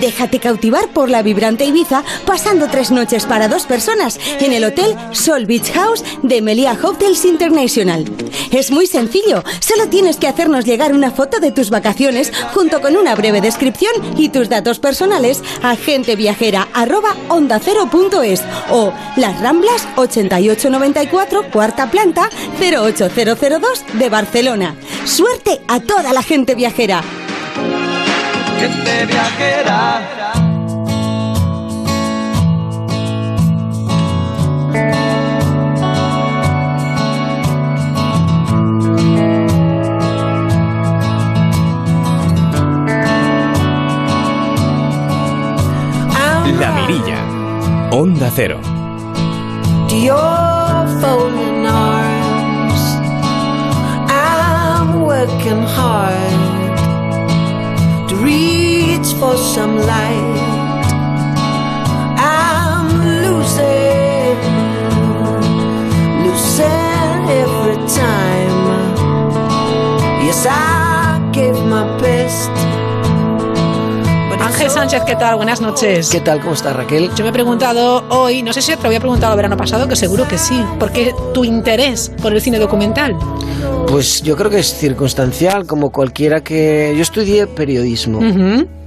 [0.00, 4.94] Déjate cautivar por la vibrante Ibiza pasando tres noches para dos personas en el Hotel
[5.12, 8.04] Sol Beach House de Melia Hotels International.
[8.52, 12.96] Es muy sencillo, solo tienes que hacernos llegar una foto de tus vacaciones junto con
[12.96, 22.30] una breve descripción y tus datos personales a genteviajera@ondacero.es o Las Ramblas 8894, cuarta planta
[22.58, 24.76] 08002 de Barcelona.
[25.04, 27.02] Suerte a toda la gente viajera.
[28.58, 30.49] Gente viajera.
[47.92, 48.60] Onda Cero.
[55.20, 56.38] Working hard
[58.08, 60.49] to reach for some light.
[74.80, 75.36] Sánchez, ¿qué tal?
[75.36, 76.08] Buenas noches.
[76.08, 76.40] ¿Qué tal?
[76.40, 77.10] ¿Cómo está Raquel?
[77.14, 79.86] Yo me he preguntado hoy, no sé si te lo había preguntado el verano pasado,
[79.86, 83.14] que seguro que sí, ¿por qué tu interés por el cine documental?
[83.88, 86.92] Pues yo creo que es circunstancial, como cualquiera que...
[86.96, 88.20] Yo estudié periodismo.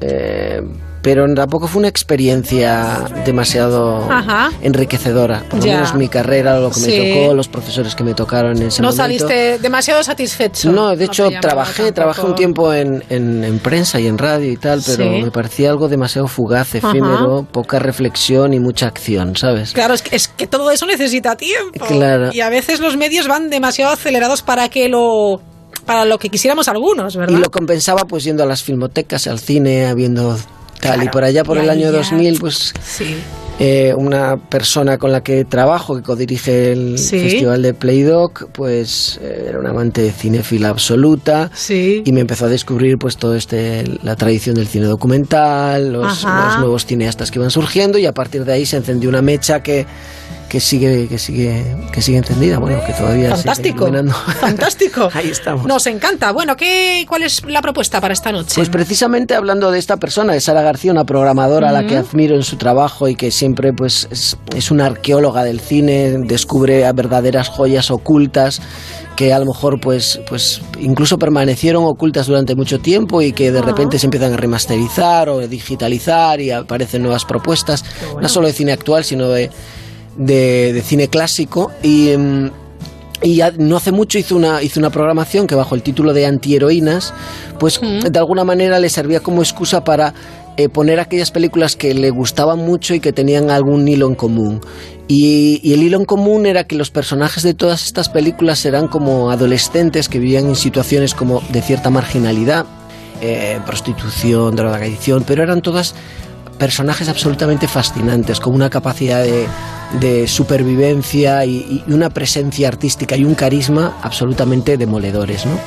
[0.01, 0.61] eh,
[1.01, 4.51] pero tampoco fue una experiencia demasiado Ajá.
[4.61, 5.43] enriquecedora.
[5.49, 8.67] Por lo menos mi carrera, lo que me tocó, los profesores que me tocaron en
[8.69, 9.03] ese No momento.
[9.27, 10.71] saliste demasiado satisfecho.
[10.71, 11.93] No, de hecho trabajé, tampoco.
[11.93, 15.21] trabajé un tiempo en, en- en prensa y en radio y tal, pero Sí.
[15.23, 16.87] me parecía algo demasiado fugaz, Ajá.
[16.91, 19.73] efímero, poca reflexión y mucha acción, ¿sabes?
[19.73, 21.85] Claro, es que, es que todo eso necesita tiempo.
[21.85, 22.29] Claro.
[22.31, 25.41] Y a veces los medios van demasiado acelerados para que lo
[25.85, 27.37] para lo que quisiéramos algunos, ¿verdad?
[27.37, 30.37] Y lo compensaba pues yendo a las filmotecas, al cine, viendo
[30.79, 31.03] tal.
[31.03, 33.15] y por allá por el año ya- 2000, pues Sí.
[33.59, 37.19] eh, una persona con la que trabajo, que codirige el Sí.
[37.19, 41.51] festival de Playdoc, pues eh, era una amante cinéfila absoluta
[42.05, 46.59] y me empezó a descubrir pues todo este la tradición del cine documental, los, los
[46.59, 49.85] nuevos cineastas que iban surgiendo y a partir de ahí se encendió una mecha que
[50.53, 52.59] que sigue que sigue que sigue encendida.
[52.59, 53.89] Bueno que todavía fantástico
[54.39, 55.09] fantástico.
[55.11, 55.65] Ahí estamos.
[55.65, 56.31] Nos encanta.
[56.31, 60.33] Bueno qué cuál es la propuesta para esta noche pues precisamente hablando de esta persona
[60.33, 63.73] de Sara García una programadora a la que admiro en su trabajo y que siempre
[63.73, 68.61] pues es, es una arqueóloga del cine descubre verdaderas joyas ocultas
[69.15, 73.61] que a lo mejor pues, pues incluso permanecieron ocultas durante mucho tiempo y que de
[73.61, 77.83] repente se empiezan a remasterizar o a digitalizar y aparecen nuevas propuestas,
[78.19, 79.51] no solo de cine actual, sino de,
[80.17, 81.71] de, cine clásico.
[81.81, 82.51] Y, mm,
[83.23, 87.13] y no hace mucho hizo una, hizo una programación que bajo el título de Antiheroínas,
[87.57, 90.13] pues de alguna manera le servía como excusa para
[90.55, 94.61] eh, poner aquellas películas que le gustaban mucho y que tenían algún hilo en común.
[95.07, 99.31] Y, el hilo en común era que los personajes de todas estas películas eran como
[99.31, 102.65] adolescentes que vivían en situaciones como de cierta marginalidad,
[103.21, 105.95] eh, prostitución, drogadicción, pero eran todas
[106.63, 113.35] personajes absolutamente fascinantes, con una capacidad de, supervivencia y, y, una presencia artística y un
[113.35, 115.59] carisma absolutamente demoledores, ¿no?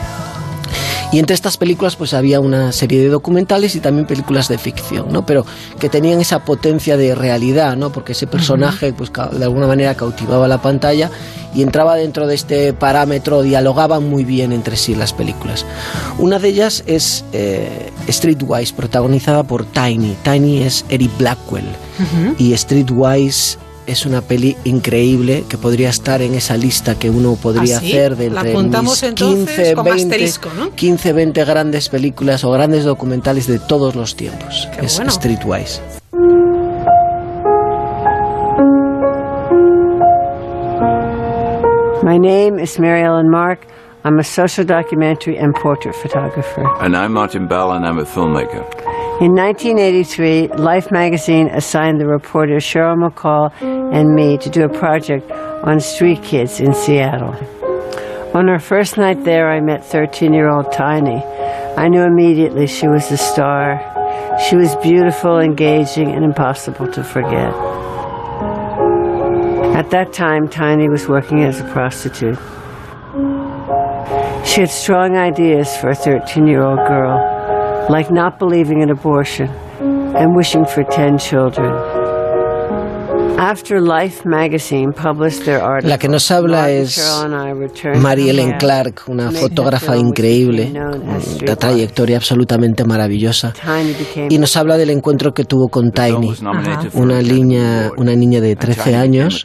[1.13, 5.13] Y entre estas películas pues había una serie de documentales y también películas de ficción,
[5.13, 5.25] ¿no?
[5.25, 5.47] Pero
[5.79, 7.91] que tenían esa potencia de realidad, ¿no?
[7.91, 11.11] Porque ese personaje pues de alguna manera cautivaba la pantalla
[11.55, 15.65] y entraba dentro de este parámetro, dialogaban muy bien entre sí las películas.
[16.19, 20.17] Una de ellas es eh, Streetwise, protagonizada por Tiny.
[20.23, 21.67] Tiny es Eric Blackwell
[22.39, 27.77] y Streetwise es una peli increíble que podría estar en esa lista que uno podría
[27.77, 30.31] ¿Ah, hacer de entre mis 15, 20,
[30.75, 34.69] 15, 20 grandes películas o grandes documentales de todos los tiempos.
[34.81, 35.81] es Streetwise.
[42.03, 43.67] My name is Mary Ellen Mark.
[44.05, 46.65] I'm a social documentary and portrait photographer.
[46.81, 48.65] And I'm Martin Bell, and I'm a filmmaker.
[49.19, 55.31] In 1983, Life magazine assigned the reporter Cheryl McCall and me to do a project
[55.31, 57.35] on street kids in Seattle.
[58.35, 61.25] On our first night there, I met 13 year old Tiny.
[61.79, 63.81] I knew immediately she was a star.
[64.39, 67.55] She was beautiful, engaging, and impossible to forget.
[69.75, 72.37] At that time, Tiny was working as a prostitute.
[74.45, 77.36] She had strong ideas for a 13 year old girl
[77.89, 79.49] like not believing in abortion
[80.17, 81.73] and wishing for 10 children.
[83.39, 86.99] After Life magazine published their article, La que nos habla es
[88.01, 90.73] Mary Ellen Clark, una fotógrafa increíble,
[91.43, 93.53] una trayectoria absolutamente maravillosa.
[94.31, 96.35] Y nos habla del encuentro que tuvo con Tiny,
[96.95, 99.45] una niña, una niña de 13 años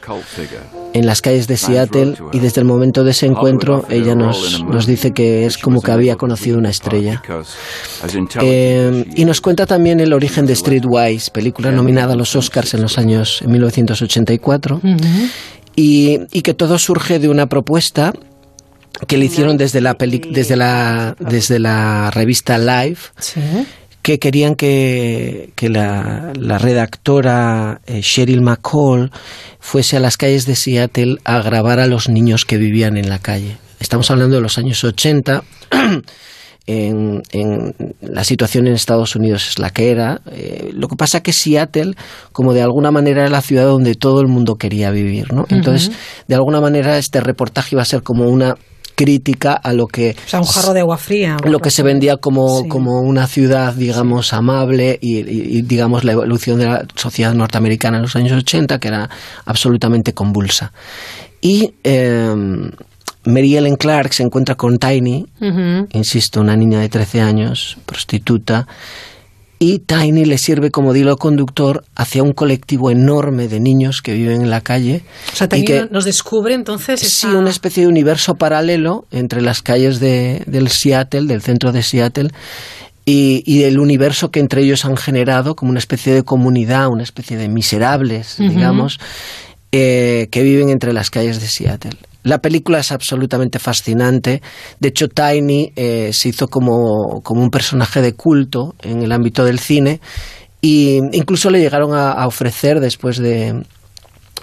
[0.92, 4.86] en las calles de Seattle y desde el momento de ese encuentro ella nos, nos
[4.86, 7.22] dice que es como que había conocido una estrella.
[8.40, 12.82] Eh, y nos cuenta también el origen de Streetwise, película nominada a los Oscars en
[12.82, 14.80] los años en 1984,
[15.74, 18.12] y, y que todo surge de una propuesta
[19.06, 22.98] que le hicieron desde la, desde la, desde la revista Live
[24.02, 29.10] que querían que, la, redactora eh, Cheryl McCall
[29.60, 33.20] fuese a las calles de Seattle a grabar a los niños que vivían en la
[33.20, 33.56] calle.
[33.78, 35.42] Estamos hablando de los años 80.
[36.64, 37.22] En,
[38.00, 40.20] la situación en Estados Unidos es la que era.
[40.30, 41.94] Eh, lo que pasa que Seattle,
[42.30, 45.44] como de alguna manera era la ciudad donde todo el mundo quería vivir, ¿no?
[45.48, 45.90] Entonces,
[46.28, 48.54] de alguna manera este reportaje iba a ser como una
[49.02, 50.14] crítica a lo que...
[50.26, 51.36] O sea, un jarro de agua fría.
[51.44, 56.66] Lo que se vendía como, como una ciudad, digamos, amable y, digamos, la evolución de
[56.66, 59.10] la sociedad norteamericana en los años 80, que era
[59.44, 60.72] absolutamente convulsa.
[61.40, 61.74] Y...
[61.82, 62.34] Eh,
[63.24, 65.24] Mary Ellen Clark se encuentra con Tiny,
[65.92, 68.66] insisto, una niña de 13 años, prostituta,
[69.62, 74.42] y Tiny le sirve como dilo conductor hacia un colectivo enorme de niños que viven
[74.42, 75.04] en la calle.
[75.32, 76.98] O sea, Tiny que, nos descubre entonces...
[76.98, 81.84] Sí, una especie de universo paralelo entre las calles de, del Seattle, del centro de
[81.84, 82.30] Seattle,
[83.04, 87.04] y, y, el universo que entre ellos han generado como una especie de comunidad, una
[87.04, 88.98] especie de miserables, digamos,
[89.70, 91.98] eh, que viven entre las calles de Seattle.
[92.22, 94.42] La película es absolutamente fascinante.
[94.78, 99.44] De hecho, Tiny eh, se hizo como, como, un personaje de culto en el ámbito
[99.44, 100.00] del cine
[100.62, 103.64] e incluso le llegaron a, ofrecer después de,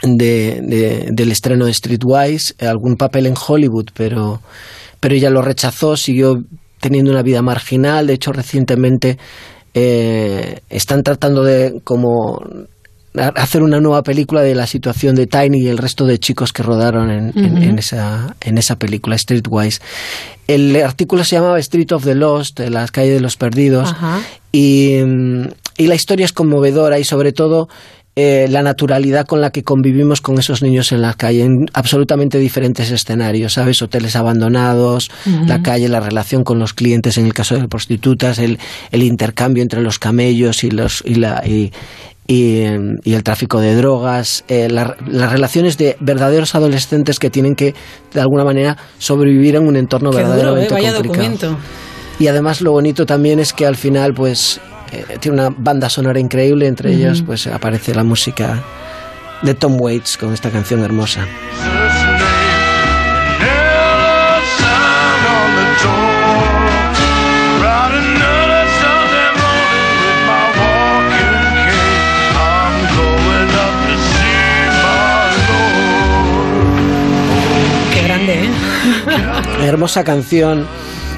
[0.01, 4.41] del estreno de Streetwise algún papel en Hollywood, pero,
[4.99, 6.43] pero ella lo rechazó, siguió
[6.81, 8.07] teniendo una vida marginal.
[8.07, 9.17] De hecho, recientemente
[9.73, 12.41] eh, están tratando de como
[13.15, 16.63] hacer una nueva película de la situación de Tiny y el resto de chicos que
[16.63, 19.81] rodaron en, esa, en esa película, Streetwise.
[20.47, 23.95] El artículo se llamaba Street of the Lost, las calles de los perdidos,
[24.51, 24.97] y,
[25.77, 27.67] y, la historia es conmovedora y sobre todo
[28.15, 32.37] eh, la naturalidad con la que convivimos con esos niños en la calle, en absolutamente
[32.37, 33.81] diferentes escenarios, ¿sabes?
[33.81, 35.09] Hoteles abandonados,
[35.45, 38.59] la calle, la relación con los clientes en el caso de prostitutas, el,
[38.91, 41.71] el intercambio entre los camellos y, los, y, la, y,
[42.31, 42.63] y,
[43.03, 47.73] y el tráfico de drogas, eh, la- las relaciones de verdaderos adolescentes que tienen que,
[48.13, 50.77] de alguna manera, sobrevivir en un entorno Qué duro, verdaderamente ¿eh?
[50.77, 51.23] Vaya complicado.
[51.23, 51.57] documento.
[52.19, 54.61] Y además lo bonito también es que al final pues
[54.91, 56.99] eh, tiene una banda sonora increíble, entre Ujú.
[56.99, 58.61] ellas pues aparece la música
[59.41, 61.25] de Tom Waits con esta canción hermosa.
[79.69, 80.65] Hermosa canción.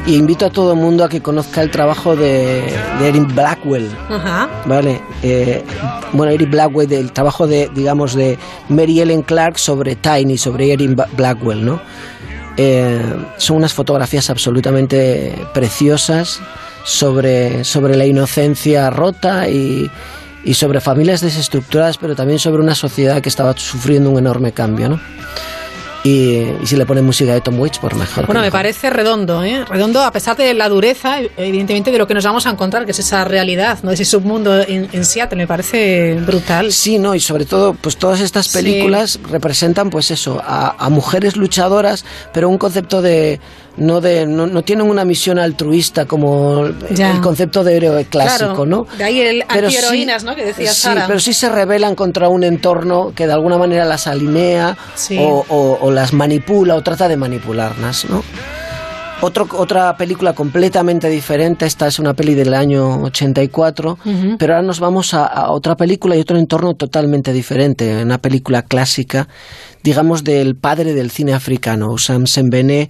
[0.07, 2.63] Y invito a todo el mundo a que conozca el trabajo de,
[2.99, 3.87] de Erin Blackwell.
[4.09, 4.49] Ajá.
[4.65, 5.63] Vale, eh,
[6.13, 8.39] bueno, Erin Blackwell, del trabajo de, digamos, de
[8.69, 11.79] Mary Ellen Clark sobre Tiny, sobre Erin Ba- Blackwell, ¿no?
[12.57, 12.99] Eh,
[13.37, 16.39] son unas fotografías absolutamente preciosas
[16.83, 19.87] sobre, sobre la inocencia rota y,
[20.43, 24.89] y sobre familias desestructuradas, pero también sobre una sociedad que estaba sufriendo un enorme cambio,
[24.89, 24.99] ¿no?
[26.03, 28.25] Y, y si le ponen música de Tom Waits, por mejor.
[28.25, 28.59] Bueno, me mejor.
[28.59, 29.63] parece redondo, ¿eh?
[29.65, 32.91] Redondo a pesar de la dureza, evidentemente, de lo que nos vamos a encontrar, que
[32.91, 33.91] es esa realidad, ¿no?
[33.91, 36.71] Ese submundo en, en Seattle, me parece brutal.
[36.71, 38.57] Sí, no, y sobre todo, pues todas estas Sí.
[38.57, 43.39] películas representan, pues eso, a, a mujeres luchadoras, pero un concepto de
[43.77, 47.11] no de no, no tienen una misión altruista como Ya.
[47.11, 48.85] el concepto de héroe clásico, Claro, ¿no?
[48.97, 50.35] De ahí el Pero sí- ¿no?
[50.35, 51.05] Que decía sí, Sara.
[51.07, 55.17] pero sí se rebelan contra un entorno que de alguna manera las alinea Sí.
[55.19, 58.23] o, o- o las manipula o trata de manipularlas, ¿no?
[59.23, 64.35] Otro, otra película completamente diferente, esta es una peli del año 84, Ujú.
[64.39, 68.63] pero ahora nos vamos a, a otra película y otro entorno totalmente diferente, una película
[68.63, 69.27] clásica,
[69.83, 72.89] digamos, del padre del cine africano, Sam Sembene.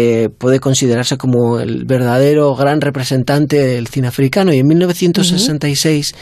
[0.00, 4.52] Eh, puede considerarse como el verdadero gran representante del cine africano.
[4.52, 6.14] Y en 1966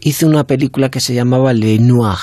[0.00, 2.18] hizo una película que se llamaba Le Noir.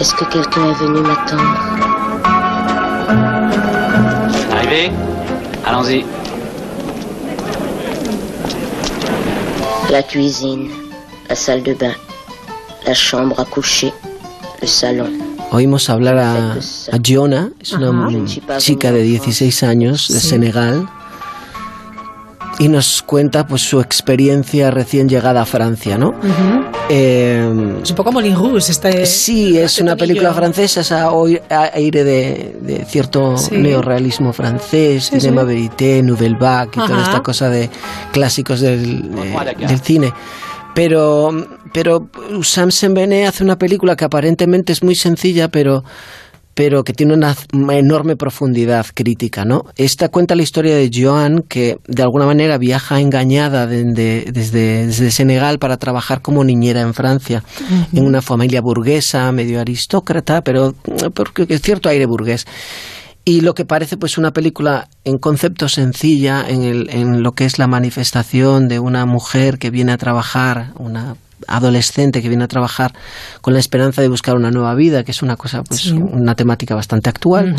[0.00, 1.54] Est-ce que quelqu'un est venu m'attendre
[4.52, 4.90] Arrivé
[5.66, 6.23] Allons-y.
[9.90, 10.70] La cuisine,
[11.28, 11.94] la salle de bain,
[12.86, 13.92] la chambre à coucher,
[14.60, 15.10] le salon.
[15.52, 18.58] Oímos hablar a, a Giona, es una Ajá.
[18.58, 20.28] chica de 16 años de Sí.
[20.30, 20.88] Senegal,
[22.58, 26.14] y nos cuenta pues su experiencia recién llegada a Francia, ¿no?
[26.88, 28.70] Eh, Es un poco Moulin Rouge.
[28.70, 33.56] Este, sí, es una película francesa, esa oi- a- aire de, de cierto Sí.
[33.56, 35.46] neorrealismo francés, Sí, cinema sí.
[35.48, 37.70] verité, nouvelle vague y toda esta cosa de
[38.12, 40.12] clásicos del, de- del cine.
[40.74, 41.30] Pero,
[41.72, 42.08] pero
[42.42, 45.84] Sam Sembene hace una película que aparentemente es muy sencilla, pero
[46.54, 47.34] pero que tiene una
[47.72, 49.64] enorme profundidad crítica, ¿no?
[49.76, 54.86] Esta cuenta la historia de Joan, que de alguna manera viaja engañada de- de- desde,
[54.86, 57.42] desde Senegal para trabajar como niñera en Francia,
[57.92, 60.74] en una familia burguesa, medio aristócrata, pero
[61.14, 62.46] porque es cierto aire burgués.
[63.26, 67.46] Y lo que parece pues una película en concepto sencilla, en, el, en lo que
[67.46, 71.16] es la manifestación de una mujer que viene a trabajar, una
[71.48, 72.92] adolescente que viene a trabajar
[73.40, 75.92] con la esperanza de buscar una nueva vida, que es una cosa, pues, Sí.
[75.92, 77.54] una temática bastante actual,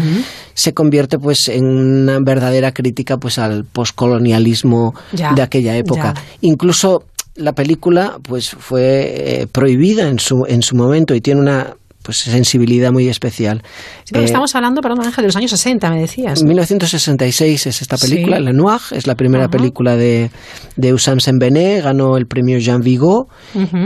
[0.54, 4.94] se convierte pues en una verdadera crítica pues al poscolonialismo
[5.36, 6.14] de aquella época.
[6.16, 6.22] ya.
[6.42, 7.04] Incluso
[7.36, 11.76] la película pues fue eh, prohibida en su, en su momento y tiene una
[12.06, 13.64] pues sensibilidad muy especial.
[14.04, 16.40] Sí, Eh, estamos hablando, perdón, Ángel, de los años 60, me decías.
[16.42, 18.44] en 1966 es esta película, Sí.
[18.44, 20.30] Le Noir, es la primera película de,
[20.76, 23.28] de Usam Sembene, ganó el premio Jean Vigo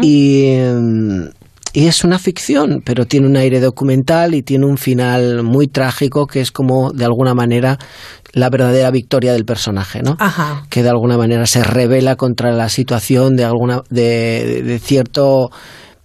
[0.01, 1.23] y, mm,
[1.73, 6.25] y es una ficción, pero tiene un aire documental y tiene un final muy trágico
[6.27, 7.77] que es como de alguna manera
[8.33, 10.15] la verdadera victoria del personaje, ¿no?
[10.19, 10.63] Ajá.
[10.69, 15.49] que de alguna manera se revela contra la situación de alguna de, de cierto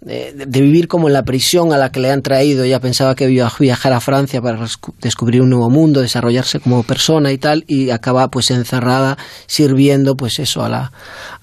[0.04, 2.64] de, de vivir como en la prisión a la que le han traído.
[2.64, 4.66] Ella pensaba que iba a viajar a Francia para
[5.00, 10.38] descubrir un nuevo mundo, desarrollarse como persona y tal, y acaba pues encerrada sirviendo pues
[10.38, 10.92] eso a la,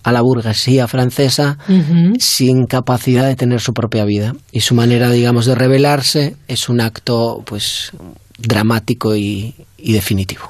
[0.04, 1.58] a la burguesía francesa
[2.20, 4.34] sin capacidad de tener su propia vida.
[4.52, 7.92] Y su manera, digamos, de rebelarse es un acto pues
[8.38, 10.44] dramático y, y definitivo.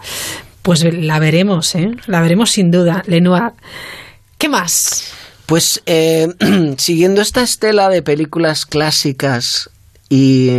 [0.62, 1.90] Pues la veremos, ¿eh?
[2.06, 3.54] La veremos sin duda, Lenoir.
[4.38, 5.12] ¿Qué más?
[5.52, 6.30] Pues eh,
[6.78, 9.70] siguiendo esta estela de películas clásicas
[10.08, 10.50] y,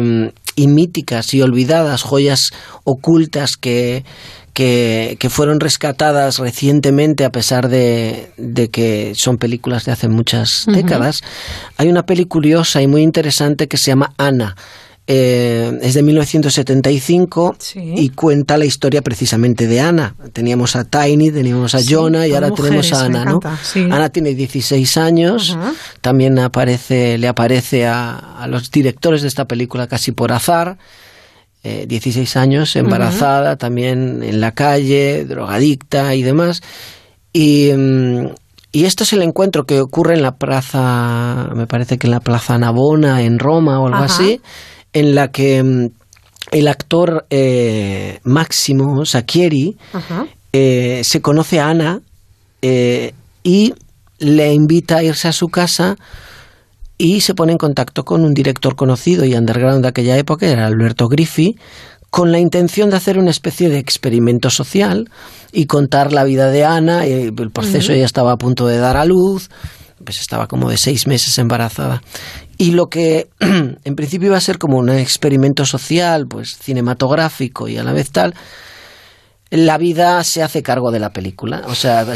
[0.54, 2.50] y míticas y olvidadas, joyas
[2.84, 4.04] ocultas que,
[4.52, 8.32] que, fueron rescatadas recientemente a pesar de,
[8.70, 11.22] que son películas de hace muchas décadas.
[11.78, 14.56] Hay una peli curiosa y muy interesante que se llama Ana
[15.04, 20.14] eh, es de 1975 y cuenta la historia precisamente de Ana.
[20.32, 23.24] Teníamos a Tiny, teníamos a Jonah y ahora tenemos a Ana.
[23.24, 23.40] ¿no?
[23.90, 25.58] Ana tiene 16 años,
[26.00, 30.78] también aparece, le aparece a, los directores de esta película casi por azar.
[31.64, 36.60] 16 eh, años, embarazada, también en la calle, drogadicta y demás.
[37.32, 38.26] Y, mm,
[38.72, 42.20] y esto es el encuentro que ocurre en la plaza, me parece que en la
[42.20, 44.40] plaza Navona, en Roma o algo así
[44.92, 45.88] en la que mm,
[46.52, 49.76] el actor eh, Máximo Sacchieri
[50.52, 52.00] eh, se conoce a Ana
[52.60, 53.74] eh, y
[54.18, 55.96] le invita a irse a su casa
[56.98, 60.66] y se pone en contacto con un director conocido y underground de aquella época, era
[60.66, 61.56] Alberto Griffi,
[62.10, 65.10] con la intención de hacer una especie de experimento social
[65.52, 67.06] y contar la vida de Ana.
[67.06, 69.48] El proceso ya estaba a punto de dar a luz,
[70.04, 72.02] pues estaba como de seis meses embarazada.
[72.62, 77.76] Y lo que en principio iba a ser como un experimento social, pues cinematográfico y
[77.76, 78.34] a la vez tal,
[79.50, 81.62] la vida se hace cargo de la película.
[81.66, 82.06] O sea,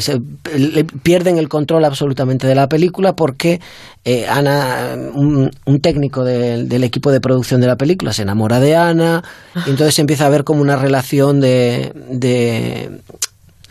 [1.03, 3.61] pierden el control absolutamente de la película porque
[4.05, 9.25] eh, Ana, un, técnico del equipo de producción de la película, se enamora de Ana
[9.67, 13.01] y entonces empieza a haber como una relación de, de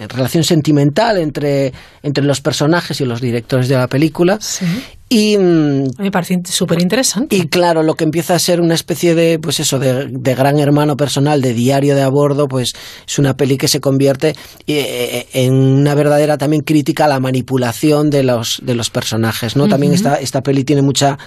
[0.09, 1.71] relación sentimental entre,
[2.03, 4.39] entre los personajes y los directores de la película.
[5.15, 7.37] Y, mm, Me parece súper interesante.
[7.37, 10.97] Y claro, lo que empieza a ser una especie de, pues eso, de, gran hermano
[10.97, 12.73] personal, de diario de a bordo, pues
[13.07, 14.35] es una peli que se convierte eh,
[14.67, 19.69] eh, en una verdadera también crítica a la manipulación de los, de los personajes, ¿no?
[19.69, 21.17] También esta, esta peli tiene mucha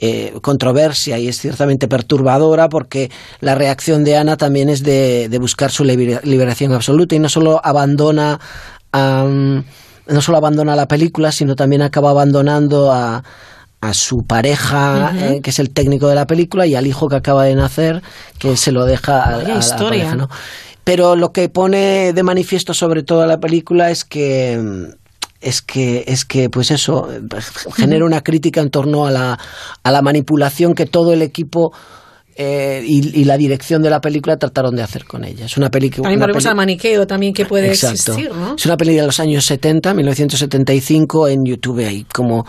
[0.00, 3.08] eh, controversia y es ciertamente perturbadora porque
[3.38, 7.60] la reacción de Ana también es de, de buscar su liberación absoluta y no solo
[7.62, 8.40] abandona
[8.92, 9.62] a
[10.08, 13.22] no solo abandona la película, sino también acaba abandonando a,
[13.80, 17.16] a su pareja, eh, que es el técnico de la película, y al hijo que
[17.16, 18.02] acaba de nacer,
[18.38, 20.16] que se lo deja a, la pareja.
[20.16, 20.28] ¿no?
[20.84, 24.88] Pero lo que pone de manifiesto sobre todo la película es que
[25.40, 27.08] es que es que pues eso
[27.76, 29.38] genera una crítica en torno a la,
[29.84, 31.72] a la manipulación que todo el equipo
[32.40, 35.46] eh, y, la dirección de la película trataron de hacer con ella.
[35.46, 36.04] Es una película.
[36.04, 38.54] También volvemos al maniqueo también que puede existir, ¿no?
[38.54, 42.46] Es una película de los años 70, 1975, en YouTube hay como,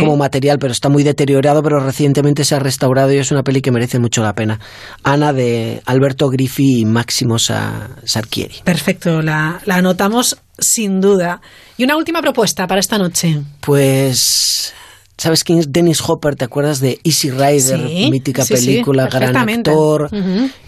[0.00, 3.60] como material, pero está muy deteriorado, pero recientemente se ha restaurado y es una peli
[3.60, 4.58] que merece mucho la pena.
[5.02, 8.62] Ana de Alberto Griffi y Máximo Sarchieri.
[8.64, 11.42] Perfecto, la, la anotamos sin duda.
[11.76, 13.38] Y una última propuesta para esta noche.
[13.60, 14.72] Pues
[15.18, 16.36] ¿Sabes quién es Dennis Hopper?
[16.36, 18.10] ¿Te acuerdas de Easy Rider?
[18.10, 20.10] mítica película, gran actor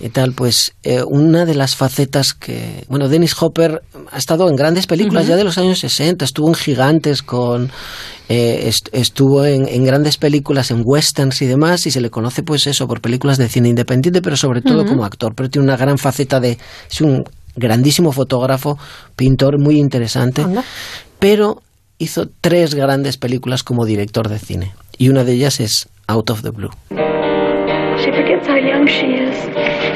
[0.00, 0.32] y tal.
[0.32, 2.84] Pues eh, una de las facetas que...
[2.88, 6.24] Bueno, Dennis Hopper ha estado en grandes películas ya de los años 60.
[6.24, 7.70] Estuvo en Gigantes con...
[8.30, 12.86] Eh, estuvo en, grandes películas, en westerns y demás, y se le conoce pues eso,
[12.86, 15.34] por películas de cine independiente, pero sobre todo como actor.
[15.34, 16.56] Pero tiene una gran faceta de...
[16.90, 17.22] Es un
[17.54, 18.78] grandísimo fotógrafo,
[19.14, 20.46] pintor muy interesante.
[21.18, 21.62] Pero
[21.98, 26.42] hizo tres grandes películas como director de cine y una de ellas es Out of
[26.42, 26.70] the Blue.
[26.90, 29.34] She forgets how young she is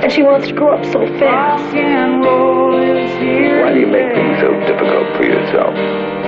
[0.03, 1.63] and she wants to grow up so fast.
[1.73, 5.73] Why do you make things so difficult for yourself?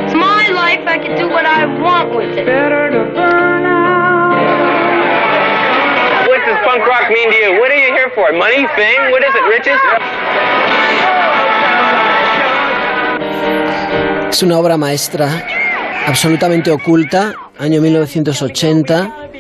[0.06, 0.86] It's my life.
[0.86, 2.46] I can do what I want with it.
[2.46, 4.38] Better to burn out.
[6.28, 7.58] What does punk rock mean to you?
[7.60, 8.32] What are you here for?
[8.32, 9.10] Money, fame?
[9.10, 9.44] What is it?
[9.50, 9.80] Riches?
[14.30, 15.28] Es una obra maestra
[16.06, 19.30] absolutamente oculta, año 1980.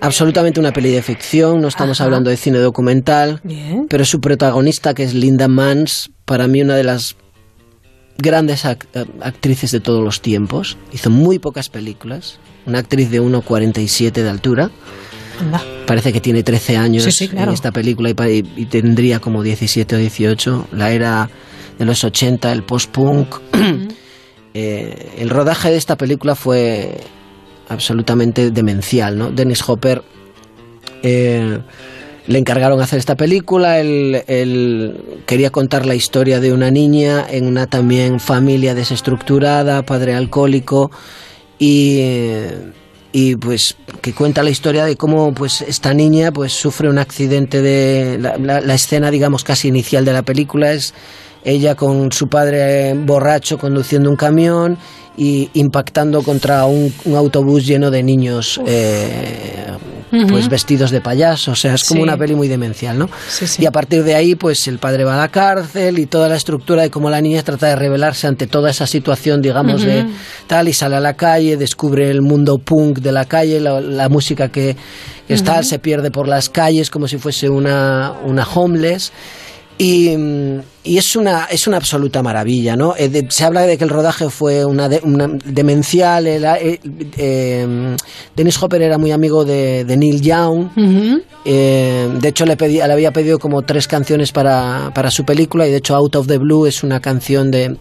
[0.00, 3.40] Absolutamente una peli de ficción, no estamos hablando de cine documental,
[3.88, 7.16] pero su protagonista, que es Linda Mans, para mí una de las
[8.16, 10.76] grandes actrices de todos los tiempos.
[10.92, 14.70] Hizo muy pocas películas, una actriz de 1,47 de altura.
[15.86, 20.68] Parece que tiene 13 años en esta película y, tendría como 17 o 18.
[20.72, 21.28] La era
[21.76, 23.36] de los 80, el post-punk.
[24.54, 27.00] Eh, el rodaje de esta película fue
[27.68, 29.30] absolutamente demencial, ¿no?
[29.30, 30.02] Dennis Hopper
[31.02, 31.58] eh,
[32.26, 37.66] le encargaron hacer esta película, él, quería contar la historia de una niña en una
[37.66, 40.90] también familia desestructurada, padre alcohólico
[41.58, 42.44] y,
[43.40, 48.18] pues que cuenta la historia de cómo pues esta niña pues sufre un accidente de
[48.18, 50.94] la escena digamos casi inicial de la película es
[51.44, 54.78] ella con su padre borracho conduciendo un camión
[55.16, 59.66] y impactando contra un, autobús lleno de niños eh,
[60.28, 62.02] pues vestidos de payaso, o sea, es como Sí.
[62.04, 63.10] una peli muy demencial, ¿no?
[63.28, 63.62] Sí, sí.
[63.62, 66.36] Y a partir de ahí, pues el padre va a la cárcel y toda la
[66.36, 70.06] estructura de cómo la niña trata de rebelarse ante toda esa situación, digamos, de
[70.46, 74.08] tal, y sale a la calle, descubre el mundo punk de la calle, la, la
[74.08, 74.76] música que,
[75.26, 75.68] que es tal, Ujú.
[75.68, 79.12] se pierde por las calles como si fuese una, una homeless.
[79.80, 80.10] Y,
[80.82, 82.94] y es una es una absoluta maravilla, ¿no?
[82.96, 86.26] Eh, de- se habla de que el rodaje fue una, de- una demencial.
[86.26, 86.80] el- eh,
[87.16, 87.96] eh,
[88.34, 90.70] Dennis Hopper era muy amigo de, de Neil Young.
[91.44, 95.70] De hecho, le, pedí- le había pedido como tres canciones para, para su película y
[95.70, 97.76] de hecho Out of the Blue es una canción de...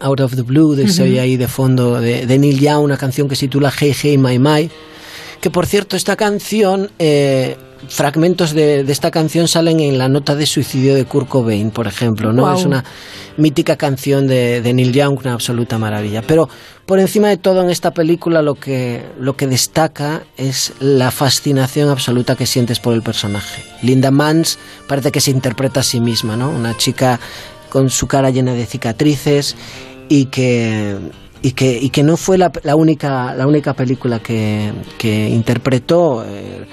[0.00, 1.10] Out of the Blue, de, se Ujú.
[1.10, 4.16] oye ahí de fondo, de, de Neil Young, una canción que se titula Hey Hey
[4.18, 4.70] My My.
[5.42, 7.56] Que por cierto, esta canción, eh,
[7.88, 11.86] fragmentos de, de esta canción salen en la nota de suicidio de Kurt Cobain, por
[11.86, 12.52] ejemplo, ¿no?
[12.54, 12.84] Es una
[13.36, 16.22] mítica canción de, de Neil Young, una absoluta maravilla.
[16.22, 16.48] Pero
[16.86, 21.88] por encima de todo en esta película lo que, lo que destaca es la fascinación
[21.88, 23.62] absoluta que sientes por el personaje.
[23.82, 26.50] Linda Mans parece que se interpreta a sí misma, ¿no?
[26.50, 27.18] Una chica
[27.70, 29.56] con su cara llena de cicatrices
[30.08, 30.96] y que
[31.42, 36.22] y que, y que no fue la, la única la única película que, que interpretó
[36.26, 36.66] eh,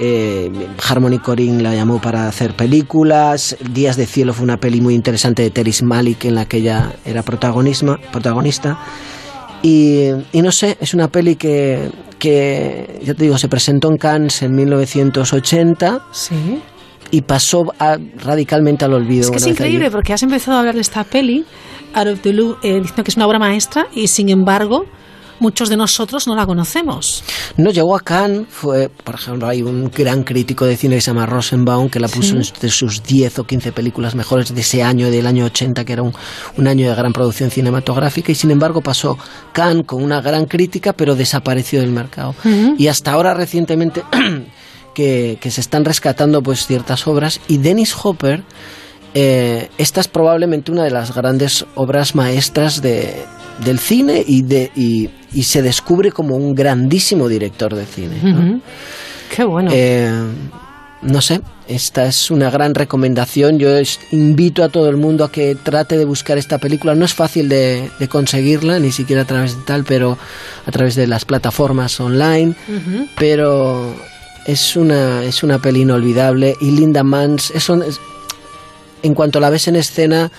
[0.00, 0.50] eh,
[0.88, 5.42] Harmony Corinne la llamó para hacer películas Días de Cielo fue una peli muy interesante
[5.42, 8.78] de Teris Malik en la que ella era protagonista
[9.62, 13.98] y, y no sé, es una peli que, que, ya te digo, se presentó en
[13.98, 16.60] Cannes en 1980 Sí.
[17.10, 19.24] y pasó a- radicalmente al olvido.
[19.26, 21.44] Es que es increíble porque has empezado a hablar de esta peli,
[21.92, 24.86] Out of the Blue, eh, diciendo que es una obra maestra y sin embargo
[25.40, 27.24] muchos de nosotros no la conocemos.
[27.56, 31.10] No llegó a Cannes, fue, por ejemplo, hay un gran crítico de cine que se
[31.10, 32.48] llama Rosenbaum, que la puso Sí.
[32.54, 36.02] entre sus 10 o 15 películas mejores de ese año, del año 80, que era
[36.02, 36.12] un,
[36.56, 39.18] un año de gran producción cinematográfica, y sin embargo pasó
[39.52, 42.34] Cannes con una gran crítica, pero desapareció del mercado.
[42.78, 44.02] Y hasta ahora recientemente
[44.94, 48.42] que, que se están rescatando pues ciertas obras, y Dennis Hopper,
[49.14, 53.24] eh, esta es probablemente una de las grandes obras maestras de,
[53.64, 58.16] del cine y, de, y, y se descubre como un grandísimo director de cine.
[58.22, 58.60] ¿no?
[59.34, 59.70] Qué bueno.
[59.72, 60.10] Eh,
[61.02, 63.58] no sé, esta es una gran recomendación.
[63.58, 66.94] Yo es- invito a todo el mundo a que trate de buscar esta película.
[66.94, 70.18] No es fácil de, de conseguirla, ni siquiera a través de tal, pero
[70.66, 72.54] a través de las plataformas online.
[73.16, 73.94] Pero
[74.46, 76.56] es una, es una peli inolvidable.
[76.60, 78.00] Y Linda Mans, eso es-
[79.02, 80.30] en cuanto la ves en escena,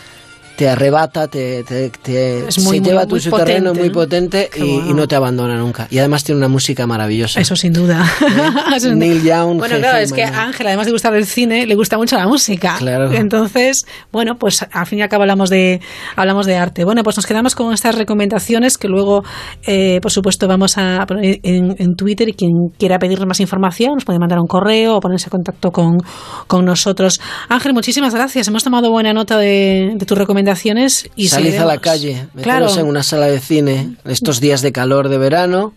[0.62, 3.72] te arrebata, te, te, te- Es muy, se muy, lleva a tu muy su terreno
[3.72, 3.94] potente, muy ¿no?
[3.96, 4.90] potente y, bueno.
[4.92, 5.88] y no te abandona nunca.
[5.90, 7.42] Y además tiene una música maravillosa.
[7.42, 8.06] Eso sin duda.
[8.80, 8.94] Duda.
[8.96, 11.98] Neil Young, Bueno, claro, es que a Ángel, además de gustar el cine, le gusta
[11.98, 12.76] mucho la música.
[12.78, 13.12] Claro.
[13.12, 15.82] Entonces, bueno, pues al fin y al cabo hablamos de,
[16.16, 16.86] hablamos de arte.
[16.86, 19.24] Bueno, pues nos quedamos con estas recomendaciones que luego,
[19.66, 23.96] eh, por supuesto, vamos a poner en, en Twitter y quien quiera pedirnos más información
[23.96, 25.98] nos puede mandar un correo o ponerse en contacto con,
[26.46, 27.20] con nosotros.
[27.50, 28.48] Ángel, muchísimas gracias.
[28.48, 30.16] Hemos tomado buena nota de, de tus
[30.56, 32.80] recomendaciones y Salid a la calle, meteros Claro.
[32.80, 35.74] en una sala de cine estos días de calor de verano.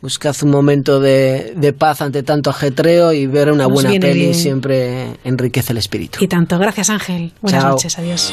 [0.00, 4.20] Buscad un momento de, de paz ante tanto ajetreo y ver una Nos buena peli
[4.20, 4.34] bien.
[4.34, 6.22] siempre enriquece el espíritu.
[6.22, 6.56] Y tanto.
[6.58, 7.32] Gracias, Ángel.
[7.40, 7.70] Buenas Chao.
[7.72, 7.98] noches.
[7.98, 8.32] Adiós.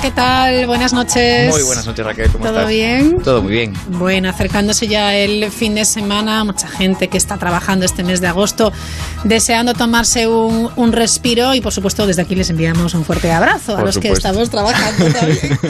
[0.00, 0.66] ¿Qué tal?
[0.66, 1.50] Buenas noches.
[1.50, 2.30] Muy buenas noches, Raquel.
[2.30, 2.70] ¿Cómo ¿Todo estás?
[2.70, 3.18] bien?
[3.22, 3.74] Todo muy bien.
[3.88, 8.28] Bueno, acercándose ya el fin de semana, mucha gente que está trabajando este mes de
[8.28, 8.72] agosto,
[9.24, 13.76] deseando tomarse un, un respiro y por supuesto desde aquí les enviamos un fuerte abrazo
[13.76, 15.58] a los que estamos trabajando también.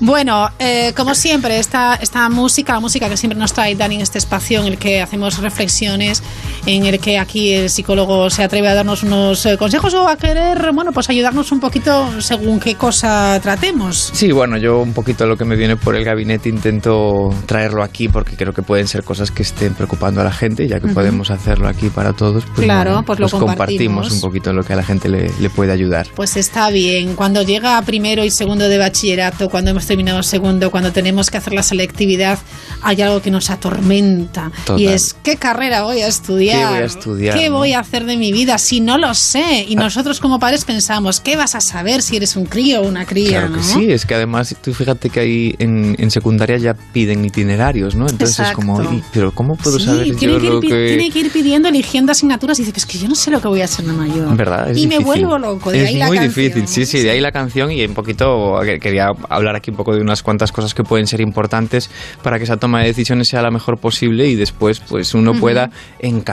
[0.00, 4.02] Bueno, eh, como siempre, esta, esta música, la música que siempre nos trae Dani en
[4.02, 6.22] este espacio en el que hacemos reflexiones,
[6.68, 10.16] en el que aquí el psicólogo se atreve a darnos unos eh, consejos o a
[10.16, 14.10] querer, bueno, pues ayudarnos un poquito según qué cosa tratemos.
[14.12, 18.08] Sí, bueno, yo un poquito lo que me viene por el gabinete intento traerlo aquí
[18.08, 20.94] porque creo que pueden ser cosas que estén preocupando a la gente, ya que Ujú.
[20.94, 23.48] podemos hacerlo aquí para todos, pues, Claro, bueno, pues lo compartimos.
[23.56, 26.06] compartimos un poquito lo que a la gente le, le puede ayudar.
[26.14, 27.14] Pues está bien.
[27.14, 31.54] Cuando llega primero y segundo de bachillerato, cuando hemos terminado segundo, cuando tenemos que hacer
[31.54, 32.38] la selectividad,
[32.82, 34.50] hay algo que nos atormenta.
[34.66, 34.80] Total.
[34.80, 36.57] Y es, ¿qué carrera voy a estudiar?
[36.58, 37.54] ¿Qué voy a estudiar, ¿Qué no?
[37.56, 37.58] Ah.
[37.58, 39.64] voy a hacer de mi vida si no lo sé?
[39.68, 43.04] Y nosotros como padres pensamos, ¿qué vas a saber si eres un crío o una
[43.06, 43.28] cría?
[43.40, 43.62] Claro que ¿no?
[43.62, 48.08] sí, es que además tú fíjate que ahí en, en secundaria ya piden itinerarios, ¿no?
[48.08, 48.98] Entonces es como, Exacto.
[48.98, 50.86] "Y, pero ¿cómo puedo Sí, saber tiene, yo que ir, lo pi- que...?
[50.88, 53.48] tiene que ir pidiendo, eligiendo asignaturas y dice, pues que yo no sé lo que
[53.48, 54.36] voy a hacer de mayor.
[54.36, 54.70] ¿Verdad?
[54.70, 55.04] Es y me difícil.
[55.06, 55.70] vuelvo loco.
[55.70, 56.44] De es ahí la muy canción.
[56.44, 59.76] difícil, sí, sí, de ahí la canción y un poquito que- quería hablar aquí un
[59.76, 61.90] poco de unas cuantas cosas que pueden ser importantes
[62.22, 65.40] para que esa toma de decisiones sea la mejor posible y después pues uno Ujú.
[65.40, 65.70] pueda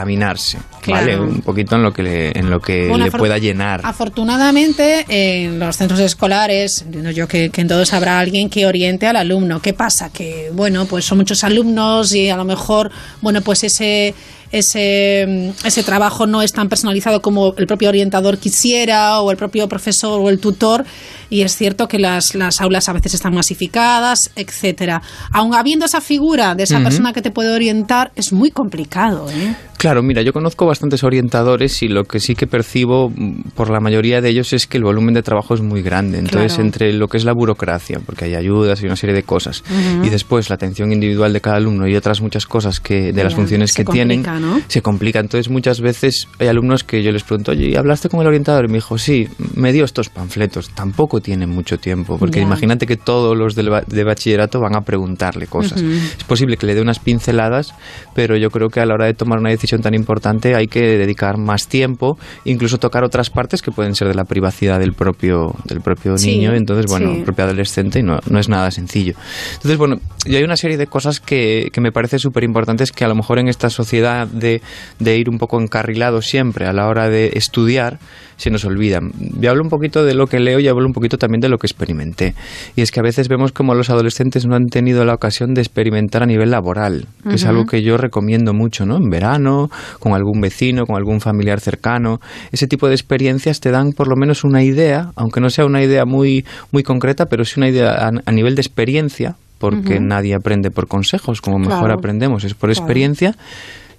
[0.06, 1.18] encaminarse, ¿vale?
[1.18, 3.80] Un poquito en lo que le, en lo que Bueno, le pueda llenar.
[3.82, 9.06] Afortunadamente, en los centros escolares, entiendo yo que, que en todos habrá alguien que oriente
[9.06, 9.60] al alumno.
[9.60, 10.10] ¿Qué pasa?
[10.10, 14.14] Que, bueno, pues son muchos alumnos y a lo mejor, bueno, pues ese
[14.52, 19.68] ese, ese trabajo no es tan personalizado como el propio orientador quisiera o el propio
[19.68, 20.84] profesor o el tutor
[21.30, 25.02] y es cierto que las, las aulas a veces están masificadas, etcétera.
[25.32, 29.54] Aun habiendo esa figura de esa persona que te puede orientar, es muy complicado, ¿eh?
[29.78, 33.78] Claro, mira, yo conozco bastantes orientadores y lo que sí que percibo mm, por la
[33.78, 36.18] mayoría de ellos es que el volumen de trabajo es muy grande.
[36.18, 36.64] Entonces, Claro.
[36.64, 39.62] entre lo que es la burocracia, porque hay ayudas y una serie de cosas,
[40.02, 43.34] y después la atención individual de cada alumno y otras muchas cosas que de las
[43.34, 44.24] funciones que tienen,
[44.68, 45.20] se complica.
[45.20, 48.64] Entonces, muchas veces hay alumnos que yo les pregunto, oye, ¿y ¿hablaste con el orientador?
[48.64, 50.70] Y me dijo, sí, me dio estos panfletos.
[50.70, 52.46] Tampoco tienen mucho tiempo, porque Ya.
[52.46, 55.80] imagínate que todos los del ba- de bachillerato van a preguntarle cosas.
[55.82, 55.90] Ujú.
[56.18, 57.74] Es posible que le dé unas pinceladas,
[58.14, 60.80] pero yo creo que a la hora de tomar una decisión tan importante hay que
[60.98, 65.54] dedicar más tiempo, incluso tocar otras partes que pueden ser de la privacidad del propio,
[65.64, 67.18] del propio Sí, niño, entonces, bueno, sí.
[67.18, 69.14] el propio adolescente, y no, no es nada sencillo.
[69.54, 73.04] Entonces, bueno, y hay una serie de cosas que, que me parece súper importantes que
[73.04, 74.60] a lo mejor en esta sociedad de,
[74.98, 77.98] de ir un poco encarrilado siempre a la hora de estudiar,
[78.36, 79.12] se nos olvidan.
[79.40, 81.58] Yo hablo un poquito de lo que leo y hablo un poquito también de lo
[81.58, 82.34] que experimenté.
[82.74, 85.60] Y es que a veces vemos como los adolescentes no han tenido la ocasión de
[85.60, 88.96] experimentar a nivel laboral, que es algo que yo recomiendo mucho, ¿no?
[88.96, 89.70] En verano,
[90.00, 92.18] con algún vecino, con algún familiar cercano.
[92.50, 95.82] Ese tipo de experiencias te dan por lo menos una idea, aunque no sea una
[95.82, 100.34] idea muy, muy concreta, pero sí una idea a, a nivel de experiencia, porque nadie
[100.34, 101.94] aprende por consejos, como mejor Claro.
[101.94, 102.80] aprendemos es por Claro.
[102.84, 103.34] experiencia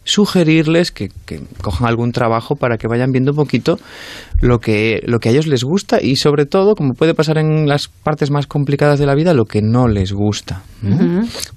[0.07, 3.77] sugerirles que, que cojan algún trabajo para que vayan viendo un poquito
[4.41, 7.67] lo que, lo que a ellos les gusta y sobre todo, como puede pasar en
[7.67, 10.63] las partes más complicadas de la vida, lo que no les gusta.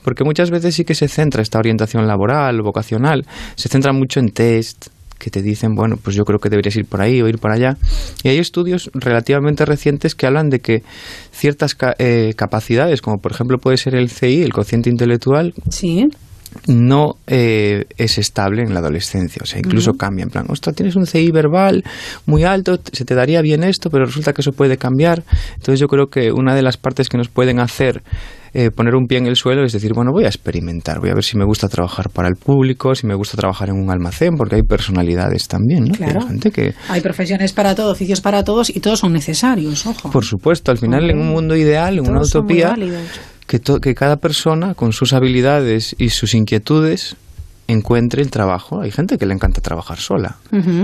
[0.02, 3.24] Porque muchas veces sí que se centra esta orientación laboral, vocacional,
[3.54, 6.86] se centra mucho en test que te dicen, bueno, pues yo creo que deberías ir
[6.86, 7.76] por ahí o ir por allá.
[8.22, 10.82] Y hay estudios relativamente recientes que hablan de que
[11.30, 16.08] ciertas ca- eh, capacidades, como por ejemplo puede ser el CI, el cociente intelectual, Sí.
[16.66, 19.40] No eh, es estable en la adolescencia.
[19.42, 20.24] O sea, incluso cambia.
[20.24, 21.84] En plan, ostras, tienes un CI verbal
[22.26, 25.22] muy alto, se te daría bien esto, pero resulta que eso puede cambiar.
[25.56, 28.02] Entonces yo creo que una de las partes que nos pueden hacer
[28.52, 31.14] eh, poner un pie en el suelo es decir, bueno, voy a experimentar, voy a
[31.14, 34.34] ver si me gusta trabajar para el público, si me gusta trabajar en un almacén,
[34.36, 35.92] porque hay personalidades también, ¿no?
[35.94, 36.26] Hay Claro.
[36.26, 40.10] gente que, Hay profesiones para todo, oficios para todos y todos son necesarios, ojo.
[40.10, 42.74] por supuesto, al final en un mundo ideal, en una Todos utopía.
[43.50, 47.16] Que, to- que cada persona con sus habilidades y sus inquietudes
[47.66, 48.80] encuentre el trabajo.
[48.80, 50.36] Hay gente que le encanta trabajar sola,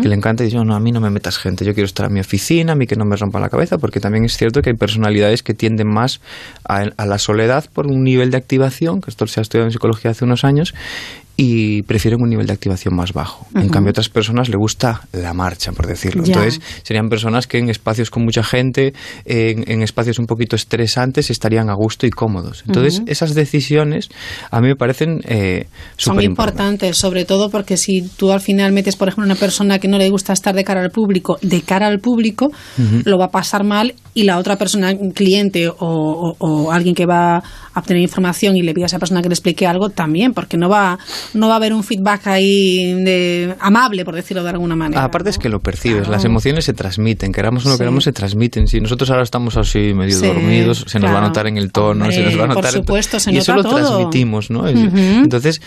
[0.02, 2.06] que le encanta y dice, no, a mí no me metas gente, yo quiero estar
[2.06, 4.62] en mi oficina, a mí que no me rompan la cabeza, porque también es cierto
[4.62, 6.20] que hay personalidades que tienden más
[6.68, 9.72] a, a la soledad por un nivel de activación, que esto se ha estudiado en
[9.72, 10.74] psicología hace unos años,
[11.36, 13.46] y prefieren un nivel de activación más bajo.
[13.54, 16.24] En cambio, a otras personas le gusta la marcha, por decirlo.
[16.24, 16.32] Ya.
[16.34, 18.94] Entonces, serían personas que en espacios con mucha gente,
[19.26, 22.64] en, en espacios un poquito estresantes, estarían a gusto y cómodos.
[22.66, 24.08] Entonces, esas decisiones
[24.50, 28.96] a mí me parecen eh, Son importantes, sobre todo porque si tú al final metes,
[28.96, 31.86] por ejemplo, una persona que no le gusta estar de cara al público, de cara
[31.86, 32.50] al público,
[33.04, 36.94] lo va a pasar mal y la otra persona, un cliente o, o- o alguien
[36.94, 37.36] que va
[37.74, 40.56] a obtener información y le pide a esa persona que le explique algo también, porque
[40.56, 40.98] no va,
[41.34, 45.04] no va a haber un feedback ahí de, amable, por decirlo de alguna manera.
[45.04, 46.12] Aparte es que lo percibes, Claro.
[46.12, 47.78] las emociones se transmiten, queramos o no Sí.
[47.78, 48.68] queramos, se transmiten.
[48.68, 51.72] Si nosotros ahora estamos así medio Sí, dormidos, se nos va a notar en el
[51.72, 53.76] tono, se nos va a por notar en to- supuesto, se y eso nota lo
[53.76, 54.66] transmitimos, ¿no?
[54.68, 55.60] Entonces,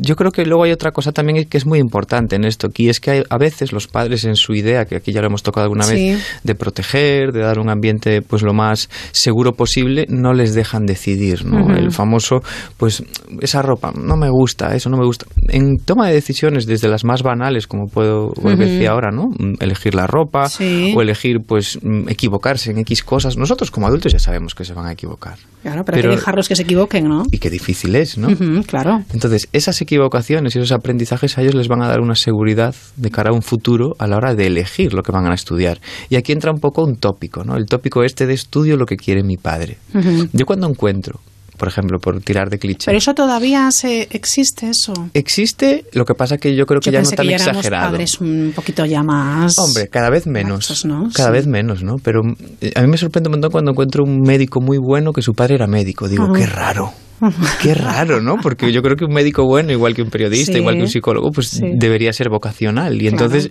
[0.00, 2.88] yo creo que luego hay otra cosa también que es muy importante en esto, y
[2.88, 5.42] es que hay- a veces los padres en su idea, que aquí ya lo hemos
[5.42, 5.94] tocado alguna Sí.
[6.12, 10.86] vez, de proteger, de dar un ambiente pues lo más seguro posible, no les dejan
[10.86, 11.74] decidir, ¿no?
[11.74, 12.42] El famoso,
[12.76, 13.02] pues
[13.40, 15.26] esa ropa no me gusta, eso no me gusta.
[15.48, 18.56] En toma de decisiones desde las más banales, como puedo Ujú.
[18.56, 19.30] decía ahora, ¿no?
[19.60, 20.92] Elegir la ropa Sí.
[20.96, 21.78] o elegir pues
[22.08, 23.36] equivocarse en X cosas.
[23.36, 25.36] Nosotros como adultos ya sabemos que se van a equivocar.
[25.62, 27.22] Claro, pero, hay que dejarlos que se equivoquen, ¿no?
[27.30, 28.28] Y qué difícil es, ¿no?
[28.66, 29.02] Claro.
[29.12, 33.10] Entonces, esas equivocaciones y esos aprendizajes a ellos les van a dar una seguridad de
[33.10, 35.80] cara a un futuro a la hora de elegir lo que van a estudiar.
[36.10, 37.56] Y aquí entra un poco un tópico, ¿no?
[37.56, 39.78] El tópico este de estudio lo que quiere mi padre.
[39.94, 40.28] Ujú.
[40.32, 41.20] Yo cuando encuentro,
[41.56, 44.92] por ejemplo, por tirar de cliché, Pero eso todavía se existe, eso.
[45.14, 47.56] existe, lo que pasa que yo creo que Yo ya no tan que ya éramos
[47.58, 47.90] exagerado.
[47.92, 49.56] padres un poquito ya más...
[49.58, 50.84] Hombre, cada vez menos.
[50.84, 51.08] ¿no?
[51.14, 51.32] Cada Sí.
[51.34, 51.96] vez menos, ¿no?
[52.02, 52.22] Pero
[52.60, 55.34] eh, a mí me sorprende un montón cuando encuentro un médico muy bueno que su
[55.34, 56.08] padre era médico.
[56.08, 56.34] Digo, Ujú.
[56.34, 56.90] qué raro.
[57.62, 58.36] Qué raro, ¿no?
[58.42, 60.58] Porque yo creo que un médico bueno, igual que un periodista, Sí.
[60.58, 61.62] igual que un psicólogo, pues Sí.
[61.74, 63.00] debería ser vocacional.
[63.00, 63.50] Y entonces,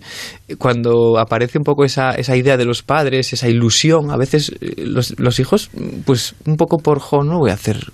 [0.57, 4.83] cuando aparece un poco esa, esa idea de los padres, esa ilusión, a veces eh,
[4.85, 5.69] los, los hijos,
[6.05, 7.91] pues un poco por jo, no voy a hacer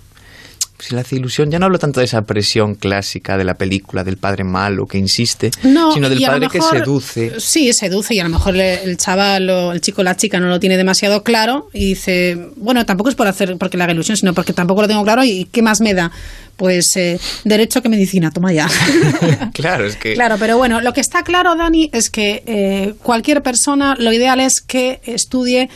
[0.78, 4.04] si le hace ilusión, ya no hablo tanto de esa presión clásica de la película
[4.04, 7.40] del padre malo que insiste, No, sino del padre que seduce.
[7.40, 10.38] Sí, seduce y a lo mejor le- el chaval o el chico o la chica
[10.40, 13.92] no lo tiene demasiado claro y dice, bueno, tampoco es por hacer porque le haga
[13.92, 16.10] ilusión, sino porque tampoco lo tengo claro y ¿qué más me da?
[16.56, 18.68] Pues eh, derecho que medicina, toma ya.
[19.54, 20.14] Claro, es que...
[20.14, 24.40] Claro, pero bueno, lo que está claro, Dani, es que eh, cualquier persona, lo ideal
[24.40, 25.68] es que estudie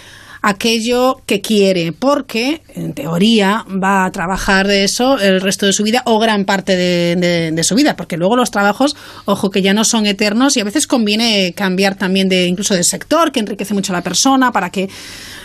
[0.43, 5.85] aquello que quiere, porque en teoría va a trabajar de eso el resto de su
[5.85, 9.85] vida o gran parte de, su vida, porque luego los trabajos, ojo, que ya no
[9.85, 13.93] son eternos y a veces conviene cambiar también de incluso de sector, que enriquece mucho
[13.93, 14.89] a la persona para que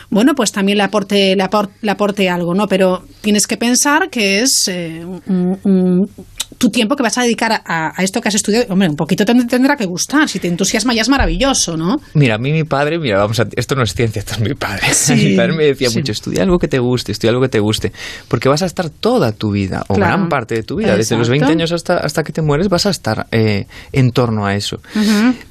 [0.09, 2.65] bueno, pues también le aporte, le apor- le aporte algo, ¿no?
[2.67, 5.05] Pero tienes que pensar que es eh,
[6.57, 8.65] tu tiempo que vas a dedicar a, a esto que has estudiado.
[8.69, 10.27] Hombre, un poquito te tendrá que gustar.
[10.27, 11.97] Si te entusiasma ya es maravilloso, ¿no?
[12.13, 14.53] Mira, a mí mi padre, mira, vamos a, esto no es ciencia, esto es mi
[14.53, 14.87] padre.
[14.93, 15.97] Sí, mi padre me decía sí.
[15.99, 17.91] mucho, estudia algo que te guste, estudia algo que te guste,
[18.27, 20.15] porque vas a estar toda tu vida, o Claro.
[20.17, 21.57] gran parte de tu vida, desde los 20 Exacto.
[21.59, 24.79] años hasta, hasta que te mueres, vas a estar eh, en torno a eso.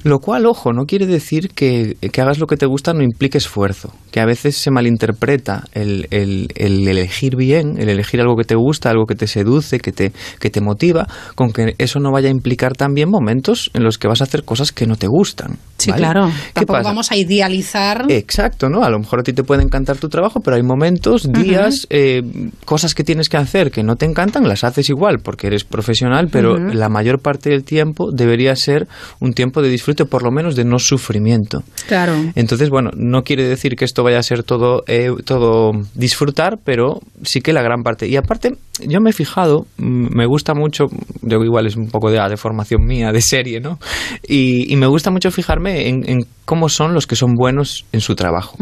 [0.03, 3.37] Lo cual, ojo, no quiere decir que, que hagas lo que te gusta no implique
[3.37, 8.43] esfuerzo, que a veces se malinterpreta el, el- el elegir bien, el elegir algo que
[8.43, 10.96] te gusta, algo que te seduce, que te, que te motiva,
[11.35, 14.43] con que eso no vaya a implicar también momentos en los que vas a hacer
[14.43, 15.57] cosas que no te gustan.
[15.77, 16.01] Sí, ¿vale?
[16.01, 16.27] claro.
[16.27, 16.89] ¿Qué Tampoco pasa?
[16.89, 18.05] vamos a idealizar.
[18.09, 18.83] Exacto, ¿no?
[18.83, 22.21] A lo mejor a ti te puede encantar tu trabajo, pero hay momentos, días, eh,
[22.65, 26.29] cosas que tienes que hacer que no te encantan, las haces igual porque eres profesional,
[26.31, 28.87] pero la mayor parte del tiempo debería ser
[29.19, 31.63] un tiempo de disfrute, por lo menos de no sufrimiento.
[31.87, 32.13] Claro.
[32.35, 36.99] Entonces, bueno, no quiere decir que esto vaya a ser todo, eh, todo disfrutar, pero
[37.23, 38.07] sí que la gran parte.
[38.07, 38.55] Y aparte,
[38.87, 40.86] yo me he fijado, me gusta mucho,
[41.21, 43.79] yo igual es un poco de, de formación mía, de serie, ¿no?
[44.27, 48.01] Y, y me gusta mucho fijarme en, en cómo son los que son buenos en
[48.01, 48.57] su trabajo.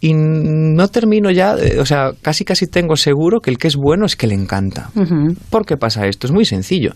[0.00, 3.76] Y no termino ya, eh, o sea, casi casi tengo seguro que el que es
[3.76, 4.90] bueno es que le encanta.
[4.94, 5.34] Ujú.
[5.50, 6.26] ¿Por qué pasa esto?
[6.26, 6.92] Es muy sencillo.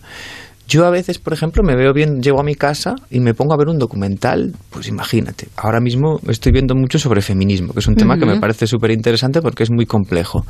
[0.67, 3.53] Yo a veces, por ejemplo, me veo bien, llego a mi casa y me pongo
[3.53, 7.87] a ver un documental, pues imagínate, ahora mismo estoy viendo mucho sobre feminismo, que es
[7.87, 10.45] un tema que me parece súper interesante porque es muy complejo.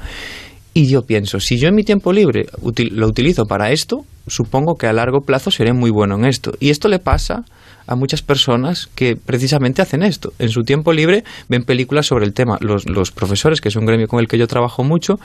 [0.74, 4.76] Y yo pienso, si yo en mi tiempo libre util- lo utilizo para esto, supongo
[4.76, 6.54] que a largo plazo seré muy bueno en esto.
[6.60, 7.44] Y esto le pasa
[7.88, 10.32] a muchas personas que precisamente hacen esto.
[10.40, 12.58] En su tiempo libre ven películas sobre el tema.
[12.62, 15.20] Los, los profesores, que es un gremio con el que yo trabajo mucho,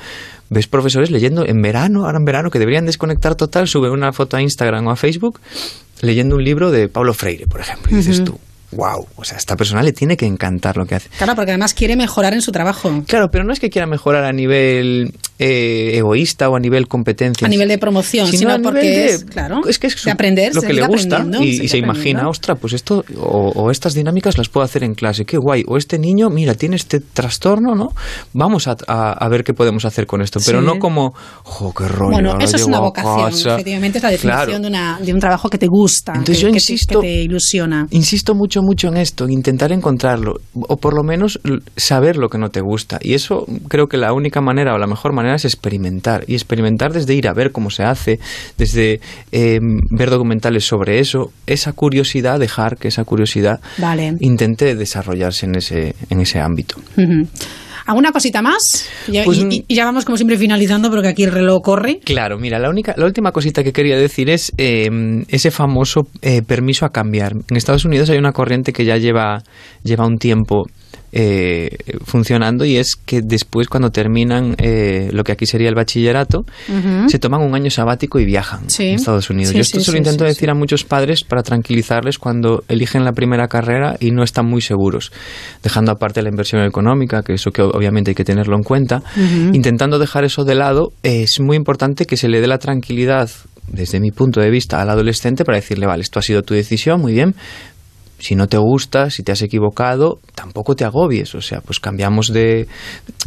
[0.51, 4.37] ves profesores leyendo en verano, ahora en verano, que deberían desconectar total, suben una foto
[4.37, 5.39] a Instagram o a Facebook
[6.01, 7.93] leyendo un libro de Pablo Freire, por ejemplo.
[7.93, 8.33] Y dices Ujú.
[8.33, 8.41] tú,
[8.73, 11.09] wow, o sea, a esta persona le tiene que encantar lo que hace.
[11.19, 12.91] Claro, porque además quiere mejorar en su trabajo.
[13.07, 17.47] Claro, pero no es que quiera mejorar a nivel eh, egoísta o a nivel competencia.
[17.47, 20.55] A nivel de promoción, Sino sino, porque de- es, claro, es que es de aprender,
[20.55, 24.39] lo que le gusta y, y se imagina, ostras, pues esto o, o estas dinámicas
[24.39, 25.65] las puedo hacer en clase, qué guay.
[25.69, 27.89] O este niño, mira, tiene este trastorno, ¿no?
[28.33, 30.67] Vamos a, a- a ver qué podemos hacer con esto, pero Sí.
[30.67, 32.13] no como, jo, qué rollo.
[32.13, 33.55] Bueno, eso es una vocación, casa".
[33.55, 34.61] efectivamente, es la definición Claro.
[34.61, 37.07] de, una, de un trabajo que te gusta, Entonces que, yo que te- insisto- que
[37.09, 37.87] te ilusiona.
[37.91, 41.39] Insisto mucho, mucho en esto, en intentar encontrarlo, o por lo menos
[41.77, 42.99] saber lo que no te gusta.
[43.03, 46.25] Y eso creo que la única manera o la mejor manera es experimentar.
[46.27, 48.19] Y experimentar desde ir a ver cómo se hace,
[48.57, 49.01] desde
[49.33, 49.59] eh,
[49.91, 54.15] ver documentales sobre eso, esa curiosidad, dejar que esa curiosidad Vale.
[54.21, 56.77] intente desarrollarse en ese, en ese ámbito.
[57.87, 58.89] ¿Alguna cosita más?
[59.07, 62.01] Ya- Pues, y, y ya vamos como siempre finalizando porque aquí el reloj corre.
[62.05, 64.89] Claro, mira, la única, la última cosita que quería decir es eh,
[65.29, 67.35] ese famoso eh, permiso a cambiar.
[67.49, 69.45] En Estados Unidos hay una corriente que ya lleva,
[69.85, 70.65] lleva un tiempo
[71.19, 71.71] eh,
[72.05, 77.09] funcionando y es que después cuando terminan eh, lo que aquí sería el bachillerato, Ujú.
[77.09, 78.91] se toman un año sabático y viajan Sí.
[78.91, 79.49] a Estados Unidos.
[79.53, 83.05] Sí, Yo esto sí, se lo intento decir a muchos padres para tranquilizarles cuando eligen
[83.07, 85.11] la primera carrera y no están muy seguros,
[85.63, 89.55] dejando aparte la inversión económica, que eso que obviamente hay que tenerlo en cuenta, Ujú.
[89.55, 93.31] intentando dejar eso de lado, es muy importante que se le dé la tranquilidad
[93.69, 97.01] desde mi punto de vista al adolescente para decirle, vale, esto ha sido tu decisión,
[97.01, 97.35] muy bien,
[98.19, 101.35] si no te gusta, si te has equivocado, tampoco te agobies.
[101.35, 102.67] O sea, pues cambiamos de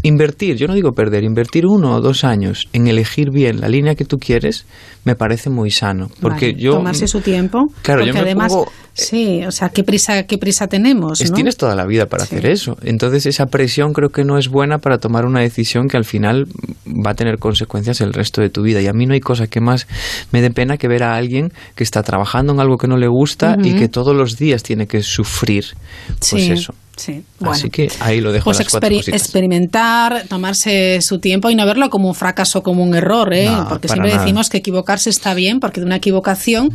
[0.04, 3.96] invertir, yo no digo perder, invertir uno o dos años en elegir bien la línea
[3.96, 4.66] que tú quieres,
[5.06, 6.10] me parece muy sano.
[6.22, 6.72] Porque Vale, yo.
[6.74, 7.68] tomarse su tiempo.
[7.82, 11.30] Claro, yo porque me además, pongo- sí, o sea, qué prisa, qué prisa tenemos, es-
[11.32, 11.36] ¿no?
[11.36, 12.78] Tienes toda la vida para hacer eso.
[12.84, 16.46] Entonces, esa presión creo que no es buena para tomar una decisión que al final
[16.88, 18.82] va a tener consecuencias el resto de tu vida.
[18.82, 19.88] Y a mí no hay cosa que más
[20.32, 23.08] me dé pena que ver a alguien que está trabajando en algo que no le
[23.08, 25.66] gusta y que todos los días tiene que sufrir.
[26.08, 26.74] Pues Sí, eso.
[27.00, 27.54] Sí, bueno.
[27.54, 32.10] Así que ahí lo dejo Pues las experimentar, tomarse su tiempo y no verlo como
[32.10, 33.46] un fracaso, como un error, ¿eh?
[33.46, 34.22] No, porque siempre nada.
[34.22, 36.70] decimos que equivocarse está bien, porque de una equivocación,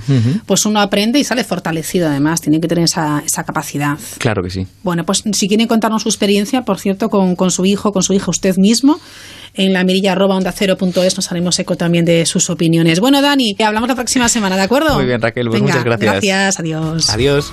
[0.47, 3.99] pues uno aprende y sale fortalecido además, tiene que tener esa, esa capacidad.
[4.17, 4.67] Claro que sí.
[4.83, 8.15] Bueno, pues si quieren contarnos su experiencia, por cierto, con, con su hijo, con su
[8.15, 8.99] hija usted mismo,
[9.53, 12.99] en la mirilla arroba onda cero punto es nos haremos eco también de sus opiniones.
[12.99, 14.95] Bueno, Dani, hablamos la próxima semana, ¿de acuerdo?
[14.95, 16.13] Muy bien, Raquel, pues Venga, muchas gracias.
[16.13, 17.11] Gracias, adiós.
[17.11, 17.53] Adiós.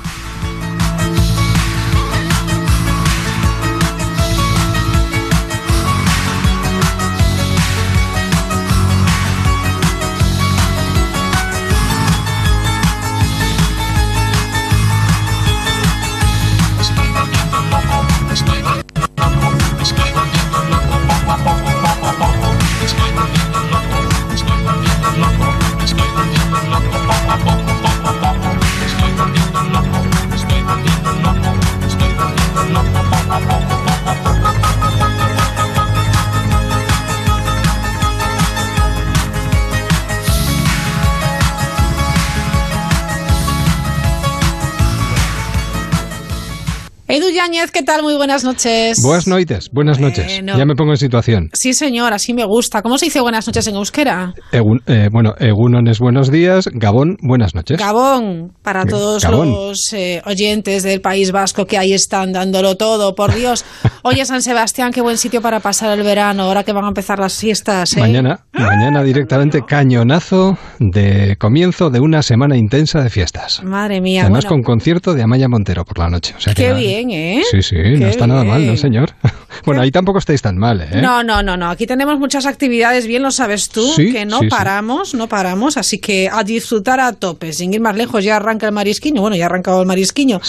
[47.13, 48.03] Edu Yáñez, ¿qué tal?
[48.03, 49.01] Muy buenas noches.
[49.03, 50.41] Buenas noites, buenas noches.
[50.45, 51.49] Ya me pongo en situación.
[51.51, 52.81] Sí, señor, así me gusta.
[52.81, 54.33] ¿Cómo se dice buenas noches en euskera?
[54.53, 57.77] Egun- eh, bueno, Egunon es buenos días, Gabón, buenas noches.
[57.77, 59.49] Gabón, para todos Gabón.
[59.51, 63.65] los eh, oyentes del País Vasco que ahí están dándolo todo, por Dios.
[64.03, 67.19] Oye, San Sebastián, qué buen sitio para pasar el verano, ahora que van a empezar
[67.19, 67.97] las fiestas.
[67.97, 67.99] ¿eh?
[67.99, 73.61] Mañana, mañana directamente cañonazo de comienzo de una semana intensa de fiestas.
[73.65, 76.33] Madre mía, Además bueno, con concierto de Amaya Montero por la noche.
[76.37, 76.79] O sea que qué nada.
[77.05, 77.43] Bien, ¿eh?
[77.49, 78.65] Sí, sí, Qué no está nada mal.
[78.65, 79.11] ¿no, señor?
[79.65, 81.01] bueno, ahí tampoco estáis tan mal, ¿eh?
[81.01, 81.69] No, no, no, no.
[81.69, 84.49] Aquí tenemos muchas actividades, bien lo sabes tú, Sí, que no sí, sí.
[84.49, 88.65] paramos, no paramos, así que a disfrutar a tope, sin ir más lejos, ya arranca
[88.67, 90.39] el marisquiño, bueno, ya ha arrancado el marisquiño,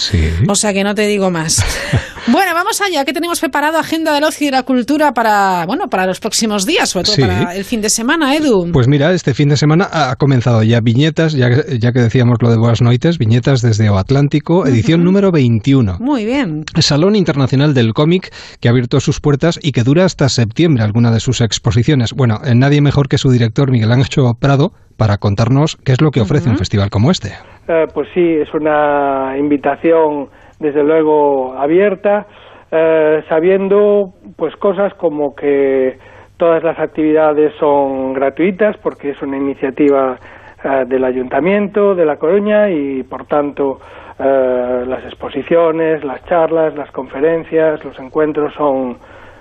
[0.47, 1.63] o sea que no te digo más.
[2.27, 5.87] bueno, vamos allá, que tenemos preparado agenda del ocio y de la cultura para, bueno,
[5.89, 7.21] para los próximos días, sobre todo Sí.
[7.21, 8.71] para el fin de semana, Edu.
[8.71, 12.37] Pues mira, este fin de semana ha comenzado ya Viñetas, ya, que- ya que decíamos
[12.41, 15.97] lo de Buenas Noites, Viñetas desde O Atlántico, edición número 21.
[15.99, 16.63] Muy bien.
[16.79, 21.11] Salón Internacional del Cómic que ha abierto sus puertas y que dura hasta septiembre alguna
[21.11, 22.13] de sus exposiciones.
[22.13, 24.03] Bueno, eh, nadie mejor que su director Miguel Ángel
[24.39, 27.29] Prado para contarnos qué es lo que ofrece un festival como este.
[27.67, 30.29] Eh, pues sí, es una invitación
[30.59, 32.27] desde luego abierta,
[32.71, 35.97] eh, sabiendo pues cosas como que
[36.37, 40.17] todas las actividades son gratuitas porque es una iniciativa
[40.63, 43.79] eh, del Ayuntamiento de La Coruña y por tanto
[44.19, 48.97] eh, las exposiciones, las charlas, las conferencias, los encuentros son,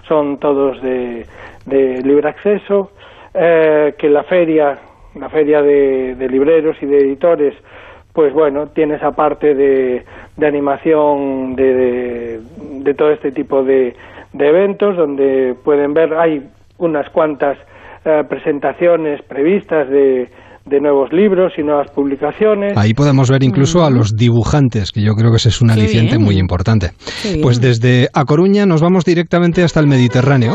[0.09, 1.27] son todos de,
[1.67, 2.91] de libre acceso,
[3.35, 4.79] eh, que la feria,
[5.15, 7.55] la feria de, de libreros y de editores,
[8.13, 10.05] pues bueno, tiene esa parte de,
[10.37, 12.41] de animación de, de,
[12.85, 13.95] de todo este tipo de,
[14.33, 16.43] de eventos donde pueden ver, hay
[16.79, 17.57] unas cuantas
[18.05, 20.29] eh, presentaciones previstas de,
[20.67, 22.77] de nuevos libros y nuevas publicaciones.
[22.77, 26.19] Ahí podemos ver incluso a los dibujantes, que yo creo que ese es un aliciente
[26.19, 26.91] muy importante.
[27.43, 30.55] Pues desde A Coruña nos vamos directamente hasta el Mediterráneo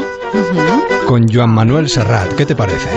[1.07, 2.34] con Joan Manuel Serrat.
[2.38, 2.89] ¿Qué te parece?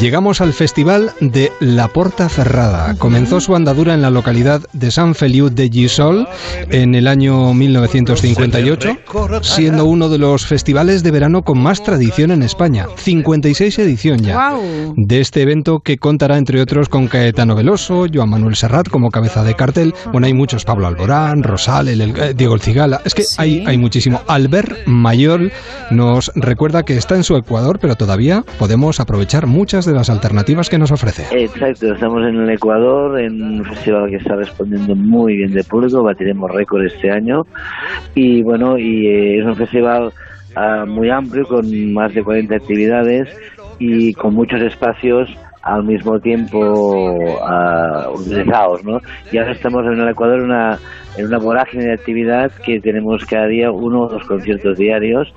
[0.00, 2.94] Llegamos al Festival de La Porta Ferrada.
[2.98, 6.26] Comenzó su andadura en la localidad de San Feliu de Gisol
[6.70, 8.96] en el año 1958,
[9.42, 12.86] siendo uno de los festivales de verano con más tradición en España.
[12.96, 14.56] 56 edición ya
[14.96, 19.44] de este evento que contará entre otros con Caetano Veloso, Joan Manuel Serrat como cabeza
[19.44, 19.94] de cartel.
[20.10, 23.02] Bueno, hay muchos, Pablo Alborán, Rosal, el, el- eh, Diego El Cigala.
[23.04, 24.22] Es que hay, hay muchísimo.
[24.26, 25.52] Albert Mayol
[25.90, 30.68] nos recuerda que está en su Ecuador, pero todavía podemos aprovechar muchas de las alternativas
[30.68, 31.24] que nos ofrece.
[31.32, 36.02] Exacto, estamos en el Ecuador, en un festival que está respondiendo muy bien de público,
[36.02, 37.42] batiremos récord este año
[38.14, 40.12] y bueno, y eh, es un festival
[40.56, 43.28] ah, muy amplio con más de 40 actividades
[43.78, 45.28] y con muchos espacios
[45.62, 48.98] al mismo tiempo ah, utilizados, ¿no?
[49.30, 50.78] Y ahora estamos en el Ecuador una,
[51.16, 55.32] en una vorágine de actividad que tenemos cada día uno o dos conciertos diarios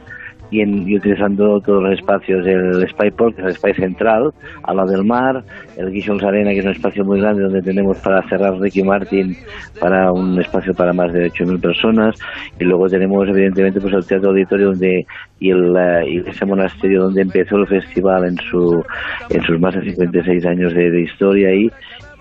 [0.52, 4.32] y, en- y utilizando todos los espacios, el Spyport, que es el Spy Central,
[4.64, 5.44] al lado del mar,
[5.78, 9.36] el Guichons Arena, que es un espacio muy grande donde tenemos para cerrar Ricky Martin
[9.80, 12.16] para un espacio para más de 8.000 personas,
[12.60, 15.06] y luego tenemos evidentemente pues el Teatro Auditorio donde
[15.40, 15.76] y el
[16.08, 18.84] y ese monasterio donde empezó el festival en su
[19.30, 21.70] en sus más de 56 años de, de historia ahí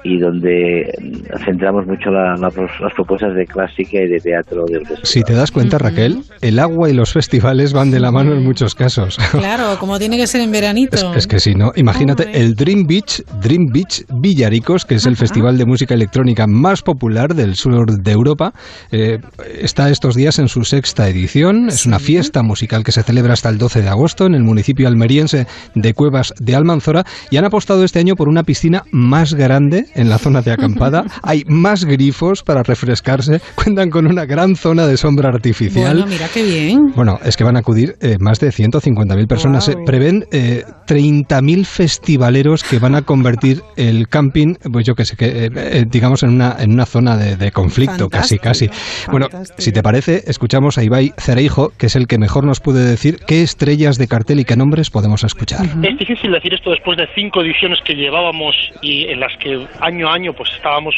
[0.04, 2.50] y donde mm, centramos mucho la- la-
[2.80, 5.00] las propuestas de clásica y de teatro del festival.
[5.06, 8.44] Si te das cuenta, Raquel, el agua y los festivales van de la mano en
[8.44, 9.18] muchos casos.
[9.32, 11.12] Claro, como tiene que ser en veranito.
[11.12, 15.16] Es, es que si no, imagínate el Dream Beach, Dream Beach Villaricos, que es el
[15.16, 18.52] festival de música electrónica más popular del sur de Europa,
[18.92, 19.18] eh,
[19.60, 21.68] está estos días en su sexta edición.
[21.68, 24.86] Es una fiesta musical que se celebra hasta el 12 de agosto en el municipio
[24.88, 29.86] almeriense de Cuevas de Almanzora y han apostado este año por una piscina más grande
[29.94, 31.04] en la zona de acampada.
[31.22, 35.98] Hay más grifos para refrescarse, cuentan con una gran zona de sombra artificial.
[35.98, 36.92] Bueno, mira qué bien.
[36.94, 39.64] Bueno, es que van a acudir eh, más de 150.000 personas.
[39.64, 45.16] Se prevén eh, 30.000 festivaleros que van a convertir el camping, pues yo que sé,
[45.16, 48.68] que, eh, eh, digamos en una, en una zona de, de conflicto, casi, casi.
[49.10, 52.84] Bueno, si te parece, escuchamos a Ibai Cereijo, que es el que mejor nos puede
[52.84, 55.64] decir qué estrellas de cartel y qué nombres podemos escuchar.
[55.82, 60.08] Es difícil decir esto después de cinco ediciones que llevábamos y en las que año
[60.08, 60.94] a año pues estábamos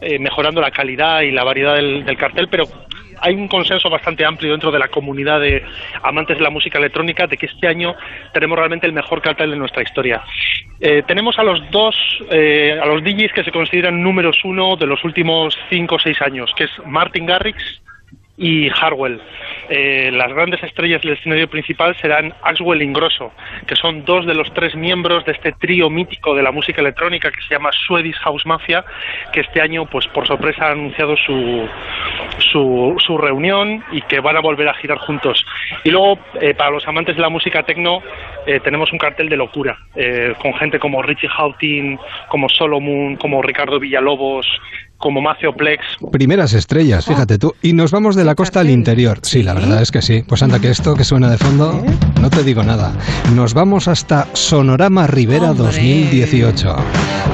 [0.00, 2.66] eh, mejorando la calidad y la variedad del, del cartel, pero
[3.20, 5.64] hay un consenso bastante amplio dentro de la comunidad de
[6.02, 7.94] amantes de la música electrónica de que este año
[8.32, 10.22] tenemos realmente el mejor cartel de nuestra historia.
[10.80, 11.96] Eh, tenemos a los dos,
[12.30, 16.20] eh, a los DJs que se consideran números uno de los últimos cinco o seis
[16.20, 17.56] años, que es Martin Garrix
[18.36, 19.20] y Harwell.
[19.68, 23.32] Eh, las grandes estrellas del escenario principal serán Axwell Ingrosso,
[23.66, 27.30] que son dos de los tres miembros de este trío mítico de la música electrónica
[27.30, 28.84] que se llama Swedish House Mafia,
[29.32, 31.68] que este año, pues por sorpresa, ha anunciado su,
[32.38, 35.44] su, su reunión y que van a volver a girar juntos.
[35.84, 38.02] Y luego, eh, para los amantes de la música techno,
[38.46, 41.98] eh, tenemos un cartel de locura, eh, con gente como Richie Houghton,
[42.28, 44.46] como Solomon, como Ricardo Villalobos,
[44.98, 47.54] como Macio Plex, Primeras estrellas, fíjate tú.
[47.62, 49.18] Y nos vamos de la costa al interior.
[49.22, 50.22] Sí, la verdad es que sí.
[50.26, 51.82] Pues anda, que esto que suena de fondo,
[52.20, 52.92] no te digo nada.
[53.34, 56.76] Nos vamos hasta Sonorama Rivera 2018.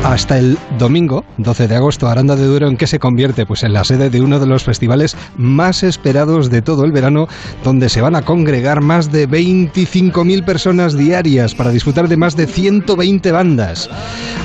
[0.04, 3.46] Hasta el domingo, 12 de agosto, Aranda de Duero, ¿en qué se convierte?
[3.46, 7.28] Pues en la sede de uno de los festivales más esperados de todo el verano,
[7.62, 12.46] donde se van a congregar más de 25.000 personas diarias para disfrutar de más de
[12.46, 13.88] 120 bandas.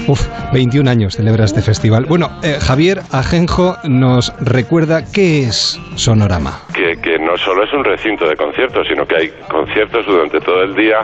[0.07, 2.05] Uf, 21 años celebra este festival.
[2.05, 6.59] Bueno, eh, Javier Ajenjo nos recuerda qué es Sonorama.
[7.37, 10.99] Solo es un recinto de conciertos, sino que hay conciertos durante todo el día.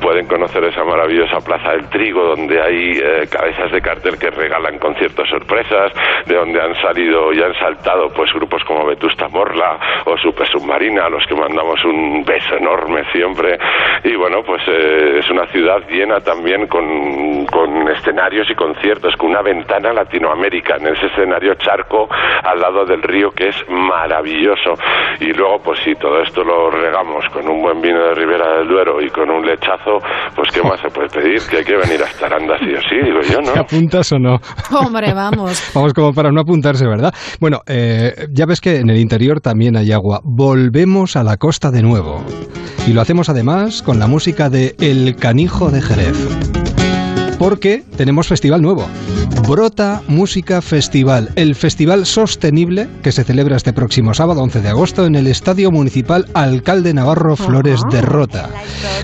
[0.00, 4.78] Pueden conocer esa maravillosa Plaza del Trigo, donde hay eh, cabezas de cartel que regalan
[4.78, 5.92] conciertos sorpresas,
[6.26, 11.06] de donde han salido y han saltado pues grupos como Vetusta Morla o Super Submarina,
[11.06, 13.58] a los que mandamos un beso enorme siempre.
[14.04, 19.30] Y bueno, pues eh, es una ciudad llena también con, con escenarios y conciertos, con
[19.30, 24.74] una ventana Latinoamérica, en ese escenario charco al lado del río que es maravilloso.
[25.20, 28.68] Y luego, pues si todo esto lo regamos con un buen vino de Ribera del
[28.68, 29.98] Duero y con un lechazo,
[30.34, 32.96] pues qué más se puede pedir, que hay que venir hasta Aranda sí o sí,
[33.04, 33.60] digo yo, ¿Te ¿no?
[33.62, 34.36] apuntas o no?
[34.70, 35.70] Hombre, vamos.
[35.74, 37.12] Vamos como para no apuntarse, ¿verdad?
[37.40, 40.20] Bueno, eh, ya ves que en el interior también hay agua.
[40.24, 42.24] Volvemos a la costa de nuevo.
[42.86, 46.55] Y lo hacemos además con la música de El Canijo de Jerez.
[47.38, 48.86] Porque tenemos festival nuevo.
[49.48, 55.06] Brota Música Festival, el festival sostenible que se celebra este próximo sábado 11 de agosto
[55.06, 58.48] en el Estadio Municipal Alcalde Navarro Flores de Rota,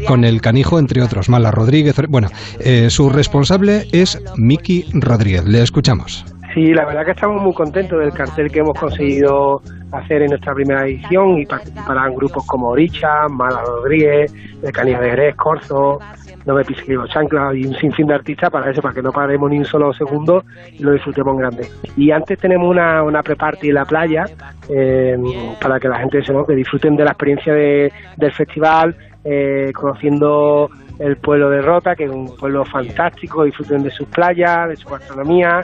[0.08, 1.94] con el canijo entre otros, Mala Rodríguez.
[2.08, 2.28] Bueno,
[2.58, 5.44] eh, su responsable es Miki Rodríguez.
[5.44, 6.24] Le escuchamos.
[6.54, 10.54] Sí, la verdad que estamos muy contentos del cartel que hemos conseguido hacer en nuestra
[10.54, 14.32] primera edición y participarán grupos como Oricha, Mala Rodríguez,
[14.72, 15.98] Canillo de Jerez, Corzo,
[16.46, 19.02] No me pises que digo chancla y un sinfín de artistas para eso, para que
[19.02, 21.68] no paremos ni un solo segundo y lo disfrutemos en grande.
[21.96, 24.24] Y antes tenemos una, una pre-party en la playa
[24.68, 25.16] eh,
[25.60, 26.44] para que la gente se, ¿no?
[26.44, 32.10] disfruten de la experiencia de- del festival, eh, conociendo el pueblo de Rota, que es
[32.10, 35.60] un pueblo fantástico, disfruten de sus playas, de su gastronomía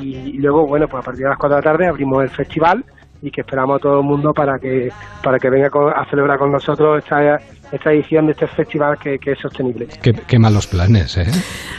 [0.00, 2.30] y, y luego, bueno, pues a partir de las 4 de la tarde abrimos el
[2.30, 2.84] festival
[3.22, 4.88] y que esperamos a todo el mundo para que
[5.22, 7.36] para que venga a celebrar con nosotros esta,
[7.70, 9.86] esta edición de este festival que, que es sostenible.
[10.02, 11.26] Qué, qué malos planes, ¿eh?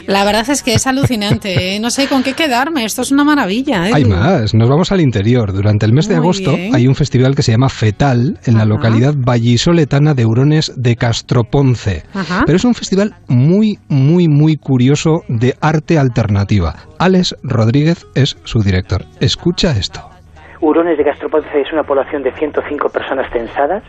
[0.06, 1.76] La verdad es que es alucinante.
[1.76, 1.80] ¿eh?
[1.80, 2.84] No sé con qué quedarme.
[2.84, 3.88] Esto es una maravilla.
[3.88, 3.92] ¿eh?
[3.94, 5.52] Hay más, nos vamos al interior.
[5.52, 6.74] Durante el mes de Muy agosto bien.
[6.74, 12.04] hay un festival que se llama FETAL en la localidad vallisoletana de Hurones de Castroponce.
[12.14, 12.42] Ajá.
[12.46, 16.74] Pero es un festival muy, muy, muy curioso de arte alternativa.
[16.98, 19.04] Alex Rodríguez es su director.
[19.20, 20.11] Escucha esto.
[20.62, 23.82] Hurones de Castroponce es una población de 105 personas censadas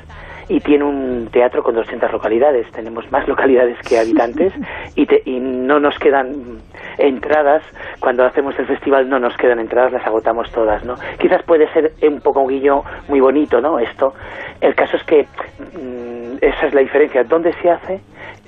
[0.50, 2.70] y tiene un teatro con 200 localidades.
[2.72, 4.52] Tenemos más localidades que habitantes
[4.95, 6.60] y, te- y no nos quedan
[6.98, 7.64] entradas.
[8.00, 10.95] Cuando hacemos el festival no nos quedan entradas, las agotamos todas, ¿no?
[11.20, 13.80] Quizás puede ser un poco un guiño muy bonito, ¿no?
[13.80, 14.14] Esto.
[14.60, 15.28] El caso es que
[15.60, 17.24] mm, esa es la diferencia.
[17.24, 18.02] ¿Dónde se hace?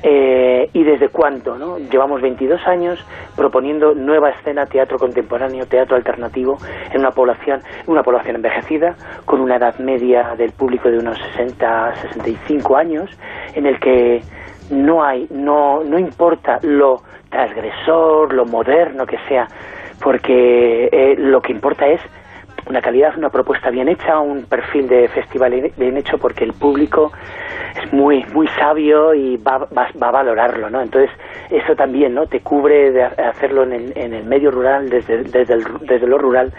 [0.03, 1.80] Eh, y desde cuánto, ¿no?
[1.80, 3.03] Llevamos 22 años
[3.35, 6.57] proponiendo nueva escena, teatro contemporáneo, teatro alternativo
[6.91, 8.95] en una población, una población envejecida
[9.26, 13.10] con una edad media del público de unos 60, 65 años,
[13.56, 14.22] en el que
[14.69, 19.47] no hay, no, no importa lo transgresor, lo moderno que sea,
[20.03, 22.02] porque eh, lo que importa es
[22.67, 27.11] una calidad, una propuesta bien hecha, un perfil de festival bien hecho, porque el público
[27.83, 30.81] es muy muy sabio y va, va, va a valorarlo, ¿no?
[30.81, 31.11] Entonces
[31.51, 32.25] eso también, ¿no?
[32.25, 36.07] Te cubre de ha- hacerlo en el, en el medio rural, desde, desde, el, desde
[36.07, 36.51] lo rural,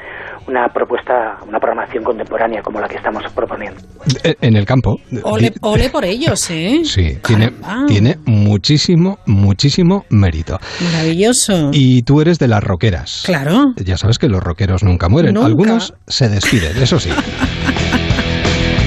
[0.47, 3.81] una propuesta, una programación contemporánea como la que estamos proponiendo.
[4.23, 4.95] Eh, En el campo.
[5.25, 6.83] Ole, ole por ellos, ¿eh?
[6.85, 7.51] Sí, tiene,
[7.89, 10.59] tiene muchísimo, muchísimo mérito.
[10.93, 11.71] Maravilloso.
[11.73, 13.25] Y tú eres de las roqueras.
[13.27, 13.73] Claro.
[13.77, 15.35] Ya sabes que los rockeros nunca mueren.
[15.35, 15.47] Nunca.
[15.47, 17.11] Algunos se despiden, eso sí.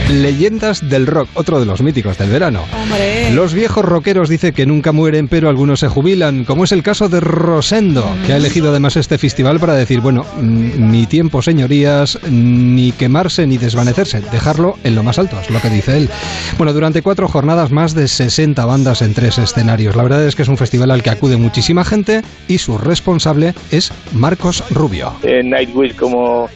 [0.10, 2.64] Leyendas del rock, otro de los míticos del verano.
[2.76, 3.32] Hombre.
[3.32, 7.10] Los viejos rockeros dicen que nunca mueren, pero algunos se jubilan, como es el caso
[7.10, 12.18] de Rosendo, que ha elegido además este festival para decir, bueno, mm, ni tiempo, señorías,
[12.28, 16.10] ni quemarse ni desvanecerse, dejarlo en lo más alto, es lo que dice él.
[16.58, 19.96] Bueno, durante cuatro jornadas, más de 60 bandas en tres escenarios.
[19.96, 23.54] La verdad es que es un festival al que acude muchísima gente y su responsable
[23.70, 25.14] es Marcos Rubio.
[25.22, 26.50] eh, Nightwish como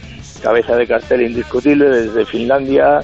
[0.44, 3.00] cabeza de cartel indiscutible desde Finlandia.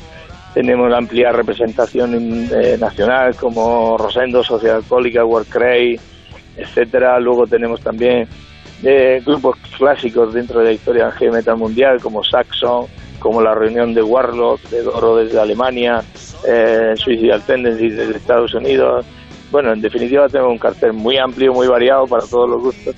[0.52, 5.98] Tenemos amplia representación eh, nacional como Rosendo, Sociedad Alcohólica, World Cray,
[6.58, 7.18] etcétera.
[7.18, 8.28] Luego tenemos también
[8.82, 12.86] eh, grupos clásicos dentro de la historia del heavy metal mundial como Saxon,
[13.18, 16.02] como la reunión de Warlock, de Doro desde Alemania,
[16.46, 19.06] eh, Suicidal Tendencies desde Estados Unidos.
[19.50, 22.94] Bueno, en definitiva tenemos un cartel muy amplio, muy variado para todos los gustos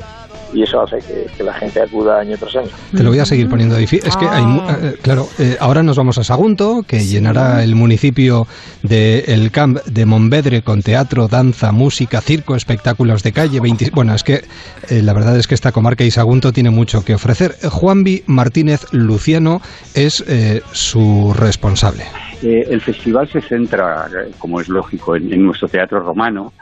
[0.52, 2.68] y eso hace que, que la gente acuda año tras año.
[2.94, 4.06] Te lo voy a seguir poniendo difícil.
[4.08, 7.74] Es que hay, mu- eh, claro, eh, ahora nos vamos a Sagunto, que llenará el
[7.74, 8.46] municipio
[8.82, 13.60] de el camp de Monvedre con teatro, danza, música, circo, espectáculos de calle.
[13.60, 14.42] 20 bueno, es que
[14.90, 17.54] eh, la verdad es que esta comarca y Sagunto tiene mucho que ofrecer.
[17.70, 19.60] Juanvi Martínez Luciano
[19.94, 22.04] es eh, su responsable.
[22.42, 24.08] Eh, el festival se centra,
[24.38, 26.52] como es lógico, en, en nuestro teatro romano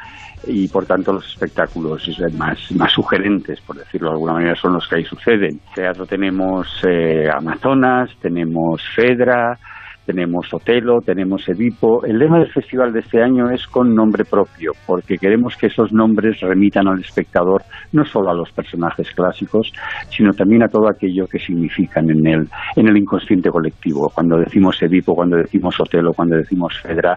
[0.47, 4.89] y por tanto los espectáculos más, más sugerentes, por decirlo de alguna manera, son los
[4.89, 5.61] que ahí suceden.
[5.75, 9.59] Teatro tenemos eh, Amazonas, tenemos Fedra,
[10.06, 12.05] tenemos Otelo, tenemos Edipo.
[12.05, 15.93] El lema del festival de este año es con nombre propio, porque queremos que esos
[15.93, 17.62] nombres remitan al espectador
[17.93, 19.72] no solo a los personajes clásicos,
[20.09, 24.10] sino también a todo aquello que significan en el, en el inconsciente colectivo.
[24.14, 27.16] Cuando decimos Edipo, cuando decimos Otelo, cuando decimos Fedra,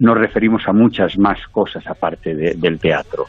[0.00, 3.24] nos referimos a muchas más cosas aparte de- del teatro.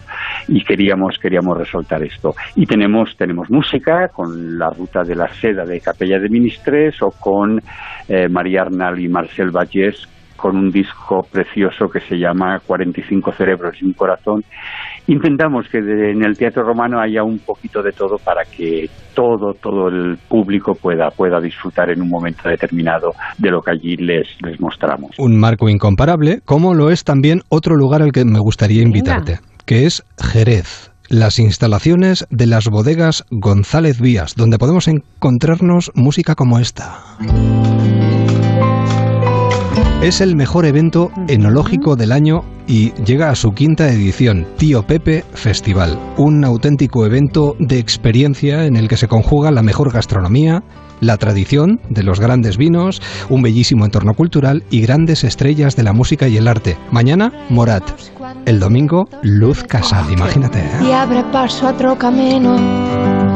[0.48, 2.34] Y queríamos, queríamos resaltar esto.
[2.56, 7.12] Y tenemos, tenemos música con la ruta de la seda de Capella de Ministres o
[7.12, 7.60] con
[8.10, 8.62] eh, María
[9.00, 14.44] Y Marcel Vallés con un disco precioso que se llama 45 cerebros y un corazón.
[15.08, 19.54] Intentamos que de- en el teatro romano haya un poquito de todo para que todo,
[19.54, 24.28] todo el público pueda, pueda disfrutar en un momento determinado de lo que allí les,
[24.42, 25.12] les mostramos.
[25.18, 29.86] Un marco incomparable, como lo es también otro lugar al que me gustaría invitarte, que
[29.86, 30.92] es Jerez.
[31.08, 36.98] Las instalaciones de las bodegas González Vías, donde podemos encontrarnos música como esta.
[40.04, 45.24] Es el mejor evento enológico del año y llega a su quinta edición, Tío Pepe
[45.34, 50.62] Festival, un auténtico evento de experiencia en el que se conjuga la mejor gastronomía,
[51.00, 55.94] la tradición de los grandes vinos, un bellísimo entorno cultural y grandes estrellas de la
[55.94, 56.78] música y el arte.
[56.92, 57.90] Mañana, Morat.
[58.46, 60.60] El domingo, Luz Casal, imagínate.
[60.60, 60.86] ¿eh?
[60.86, 62.58] y abre paso a otro camino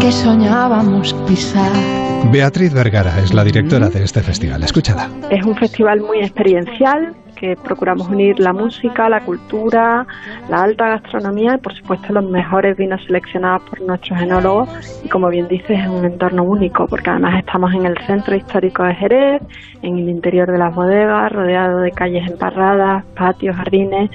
[0.01, 2.06] que soñábamos pisar.
[2.25, 4.63] Beatriz Vergara es la directora de este festival.
[4.63, 5.09] Escúchala.
[5.29, 10.05] Es un festival muy experiencial que procuramos unir la música, la cultura,
[10.49, 14.69] la alta gastronomía y por supuesto los mejores vinos seleccionados por nuestros enólogos
[15.03, 18.83] y como bien dices es un entorno único porque además estamos en el centro histórico
[18.83, 19.41] de Jerez,
[19.83, 24.09] en el interior de las bodegas, rodeado de calles emparradas, patios, jardines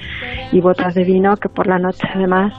[0.51, 2.53] y botas de vino que por la noche además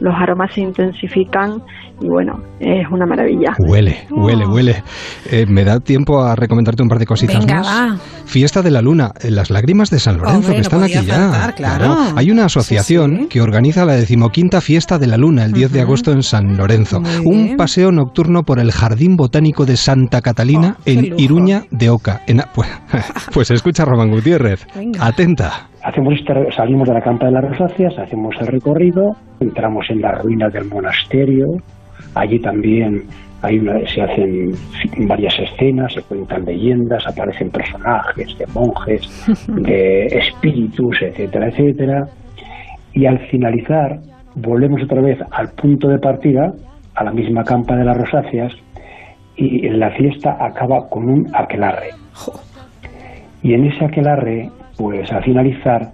[0.00, 1.62] los aromas se intensifican
[2.00, 3.54] y bueno, es una maravilla.
[3.58, 4.82] Huele, huele, huele.
[5.30, 7.66] Eh, ¿Me da tiempo a recomendarte un par de cositas Venga, más?
[7.66, 7.98] va.
[8.26, 11.50] Fiesta de la Luna, eh, las lágrimas de San Lorenzo, Hombre, que están aquí faltar,
[11.50, 11.52] ya.
[11.52, 11.96] claro.
[12.16, 16.12] Hay una asociación que organiza la decimoquinta Fiesta de la Luna el 10 de agosto
[16.12, 17.00] en San Lorenzo.
[17.24, 22.22] Un paseo nocturno por el Jardín Botánico de Santa Catalina en Iruña de Oca.
[22.26, 22.68] En pues,
[23.32, 24.66] pues escucha Román Gutiérrez.
[25.00, 25.68] Atenta.
[25.82, 30.20] Hacemos este, salimos de la campa de las rosáceas, hacemos el recorrido, entramos en las
[30.20, 31.46] ruinas del monasterio,
[32.16, 33.04] allí también
[33.42, 34.52] hay una- se hacen
[35.06, 39.02] varias escenas, se cuentan leyendas, aparecen personajes de monjes,
[39.48, 42.06] de espíritus, etcétera, etcétera.
[42.92, 43.98] Y al finalizar,
[44.34, 46.52] volvemos otra vez al punto de partida,
[46.94, 48.52] a la misma campa de las rosáceas,
[49.36, 51.90] y la fiesta acaba con un aquelarre.
[53.42, 54.48] Y en ese aquelarre,
[54.78, 55.90] pues al finalizar,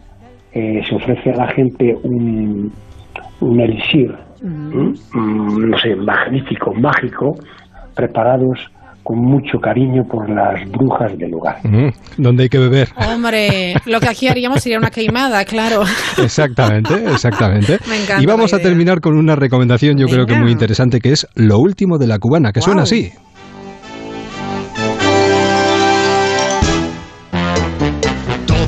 [0.53, 2.71] eh, se ofrece a la gente un,
[3.41, 4.95] un elixir, ¿m?
[5.13, 7.35] Mm, no sé, magnífico, mágico,
[7.95, 8.59] preparados
[9.03, 11.57] con mucho cariño por las brujas del lugar.
[11.65, 11.89] Mm,
[12.19, 12.89] ¿Dónde hay que beber?
[12.97, 15.83] Hombre, lo que aquí haríamos sería una queimada, claro.
[16.23, 17.79] Exactamente, exactamente.
[17.89, 21.11] Me encanta y vamos a terminar con una recomendación yo creo que muy interesante que
[21.11, 23.11] es lo último de la cubana, que suena así.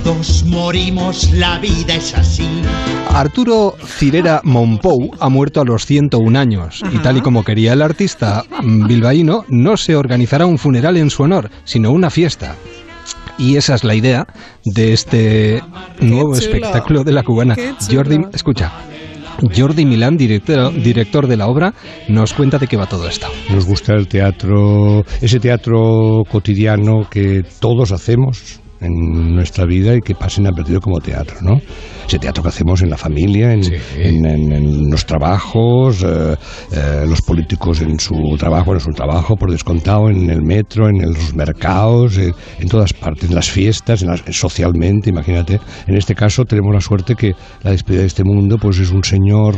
[0.04, 2.46] Todos morimos, la vida es así.
[3.08, 7.80] Arturo Cirera Monpou ha muerto a los 101 años y tal y como quería el
[7.80, 12.54] artista mm, bilbaíno, no se organizará un funeral en su honor, sino una fiesta.
[13.38, 14.26] Y esa es la idea
[14.66, 15.62] de este
[16.00, 17.56] nuevo espectáculo de la cubana.
[17.90, 18.72] Jordi, escucha.
[19.56, 21.72] Jordi Milán, director, director de la obra,
[22.08, 23.28] nos cuenta de qué va todo esto.
[23.50, 30.14] Nos gusta el teatro, ese teatro cotidiano que todos hacemos en nuestra vida y que
[30.14, 31.60] pasa inadvertido como teatro, ¿no?
[32.06, 33.62] Ese teatro que hacemos en la familia, en,
[33.96, 36.34] en- en- en los trabajos, eh,
[36.72, 41.00] eh, los políticos en su trabajo, en su trabajo, por descontado, en el metro, en
[41.00, 45.58] los mercados, eh, en todas partes, en las fiestas, en las- socialmente, imagínate.
[45.86, 47.32] En este caso tenemos la suerte que
[47.62, 49.54] la despedida de este mundo pues es un señor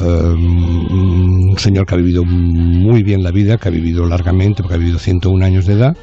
[0.00, 4.78] un señor que ha vivido muy bien la vida, que ha vivido largamente, porque ha
[4.78, 5.96] vivido 101 años de edad,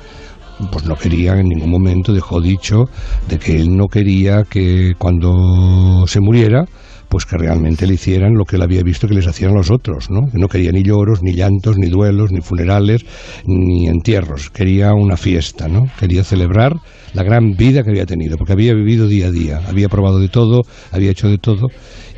[0.71, 2.85] pues no quería en ningún momento, dejó dicho
[3.27, 6.65] de que él no quería que cuando se muriera,
[7.09, 10.11] pues que realmente le hicieran lo que él había visto que les hacían los otros,
[10.11, 10.21] ¿no?
[10.31, 13.03] No quería ni lloros, ni llantos, ni duelos, ni funerales,
[13.45, 14.51] ni entierros.
[14.51, 15.85] Quería una fiesta, ¿no?
[15.99, 16.73] Quería celebrar
[17.13, 20.29] la gran vida que había tenido, porque había vivido día a día, había probado de
[20.29, 20.61] todo,
[20.91, 21.67] había hecho de todo,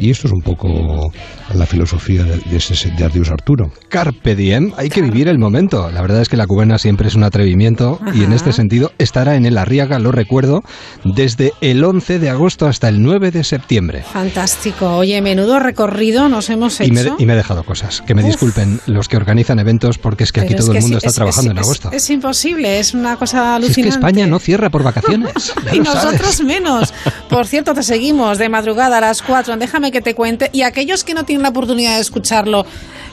[0.01, 1.11] y esto es un poco
[1.53, 3.71] la filosofía de, de, ese, de Ardius Arturo.
[3.89, 5.89] Carpe diem, hay que vivir el momento.
[5.91, 9.35] La verdad es que la cubana siempre es un atrevimiento y en este sentido estará
[9.35, 10.63] en el Arriaga, lo recuerdo,
[11.03, 14.03] desde el 11 de agosto hasta el 9 de septiembre.
[14.03, 14.95] Fantástico.
[14.97, 16.89] Oye, menudo recorrido nos hemos hecho.
[16.89, 18.01] Y me, y me he dejado cosas.
[18.01, 20.83] Que me disculpen los que organizan eventos porque es que aquí es todo que el
[20.83, 21.89] mundo sí, está es- trabajando es- en agosto.
[21.91, 23.81] Es, imposible, es una cosa Si es alucinante.
[23.83, 25.31] que España no cierra por vacaciones.
[25.73, 25.79] y sabes.
[25.83, 26.93] nosotros menos.
[27.29, 29.57] Por cierto, te seguimos de madrugada a las 4.
[29.57, 30.49] Déjame que te cuente.
[30.53, 32.65] Y aquellos que no tienen la oportunidad de escucharlo,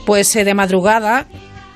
[0.06, 1.26] pues eh, de madrugada,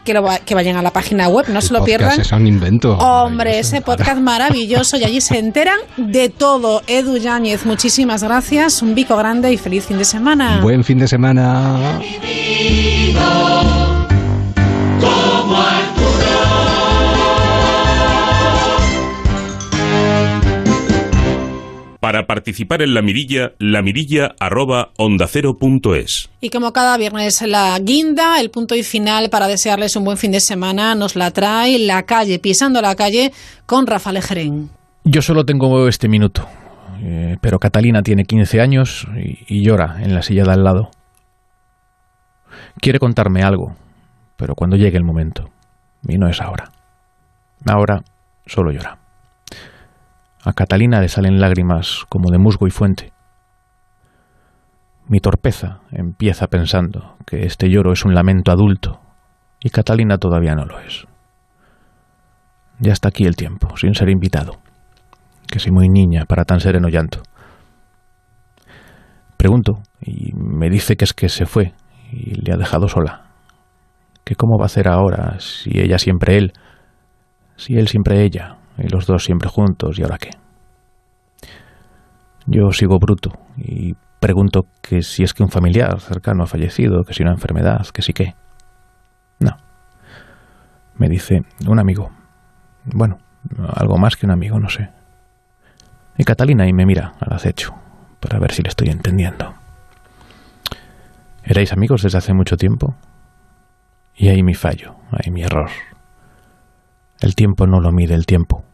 [0.04, 2.20] que, lo va- que vayan a la página web, no se lo pierdan.
[2.20, 2.96] es un invento.
[2.98, 6.82] Hombre, ese podcast maravilloso y allí se enteran de todo.
[6.88, 10.58] Edu Yáñez, muchísimas gracias, un bico grande y feliz fin de semana.
[10.60, 12.00] Buen fin de semana.
[22.22, 26.30] Para participar en la mirilla, lamirilla arroba onda cero punto es.
[26.40, 30.32] Y como cada viernes la guinda, el punto y final para desearles un buen fin
[30.32, 33.32] de semana, nos la trae la calle, pisando la calle
[33.66, 34.70] con Rafa Lejerén.
[35.04, 36.46] Yo solo tengo este minuto,
[37.02, 40.90] eh, pero Catalina tiene 15 años y, y llora en la silla de al lado.
[42.80, 43.74] Quiere contarme algo,
[44.36, 45.50] pero cuando llegue el momento,
[46.06, 46.70] y no es ahora.
[47.66, 48.02] Ahora
[48.46, 49.01] solo llora.
[50.44, 53.12] A Catalina le salen lágrimas como de musgo y fuente.
[55.06, 59.00] Mi torpeza empieza pensando que este lloro es un lamento adulto
[59.60, 61.06] y Catalina todavía no lo es.
[62.80, 64.58] Ya está aquí el tiempo, sin ser invitado
[65.52, 67.22] que soy muy niña para tan sereno llanto.
[69.36, 71.74] Pregunto y me dice que es que se fue
[72.10, 73.26] y le ha dejado sola.
[74.24, 76.52] Que cómo va a hacer ahora si ella siempre él,
[77.56, 80.30] si él siempre ella y los dos siempre juntos y ahora qué.
[82.46, 87.14] Yo sigo bruto y pregunto que si es que un familiar cercano ha fallecido, que
[87.14, 88.34] si una enfermedad, que si qué.
[89.38, 89.56] No.
[90.96, 92.10] Me dice un amigo.
[92.84, 93.18] Bueno,
[93.74, 94.90] algo más que un amigo, no sé.
[96.16, 97.74] Y Catalina y me mira al acecho
[98.20, 99.54] para ver si le estoy entendiendo.
[101.44, 102.94] ¿Erais amigos desde hace mucho tiempo?
[104.14, 105.70] Y ahí mi fallo, ahí mi error.
[107.22, 108.64] El tiempo no lo mide el tiempo,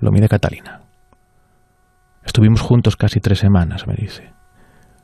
[0.00, 0.82] lo mide Catalina.
[2.22, 4.34] Estuvimos juntos casi tres semanas, me dice.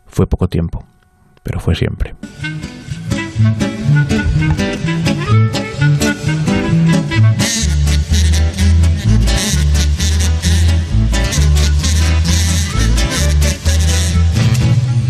[0.04, 0.84] Fue poco tiempo,
[1.42, 2.14] pero fue siempre.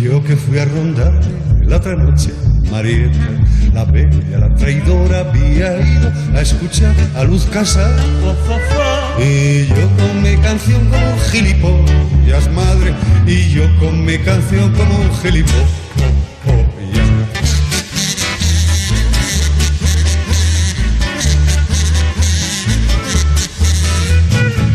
[0.00, 1.20] Yo que fui a rondar
[1.64, 2.32] la otra noche,
[2.74, 3.30] Marieta,
[3.72, 7.94] la bella, la traidora, había ido a escuchar a Luz Casal.
[9.16, 12.92] Y yo con mi canción como un gilipollas, madre,
[13.28, 15.70] y yo con mi canción como un gilipollas.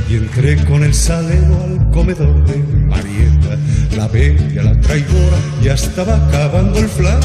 [0.09, 3.57] Y entré con el salero al comedor de Marieta,
[3.97, 7.19] la bella, la traidora, ya estaba acabando el flan.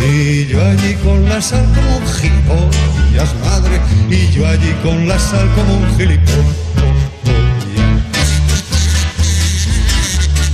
[0.00, 5.18] Y yo allí con la sal como un gilipollas, madre, y yo allí con la
[5.18, 6.56] sal como un gilipollas.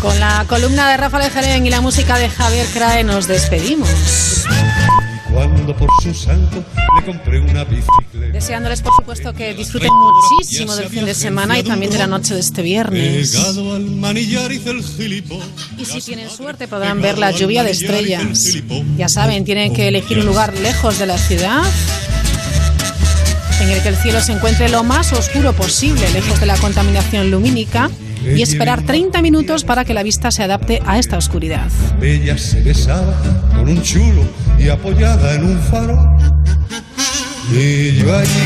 [0.00, 4.44] Con la columna de Rafa Lejerén y la música de Javier Crae nos despedimos.
[5.34, 6.64] Cuando por su santo
[6.96, 8.32] le compré una bicicleta.
[8.32, 12.34] Deseándoles, por supuesto, que disfruten muchísimo del fin de semana y también de la noche
[12.34, 13.34] de este viernes.
[15.76, 18.56] Y si tienen suerte podrán ver la lluvia de estrellas.
[18.96, 21.64] Ya saben, tienen que elegir un lugar lejos de la ciudad
[23.60, 27.30] en el que el cielo se encuentre lo más oscuro posible, lejos de la contaminación
[27.30, 27.90] lumínica,
[28.24, 31.70] y esperar 30 minutos para que la vista se adapte a esta oscuridad.
[32.00, 33.14] Bella se besaba
[33.54, 34.22] con un chulo
[34.58, 36.16] y apoyada en un faro.
[37.52, 38.42] Y yo allí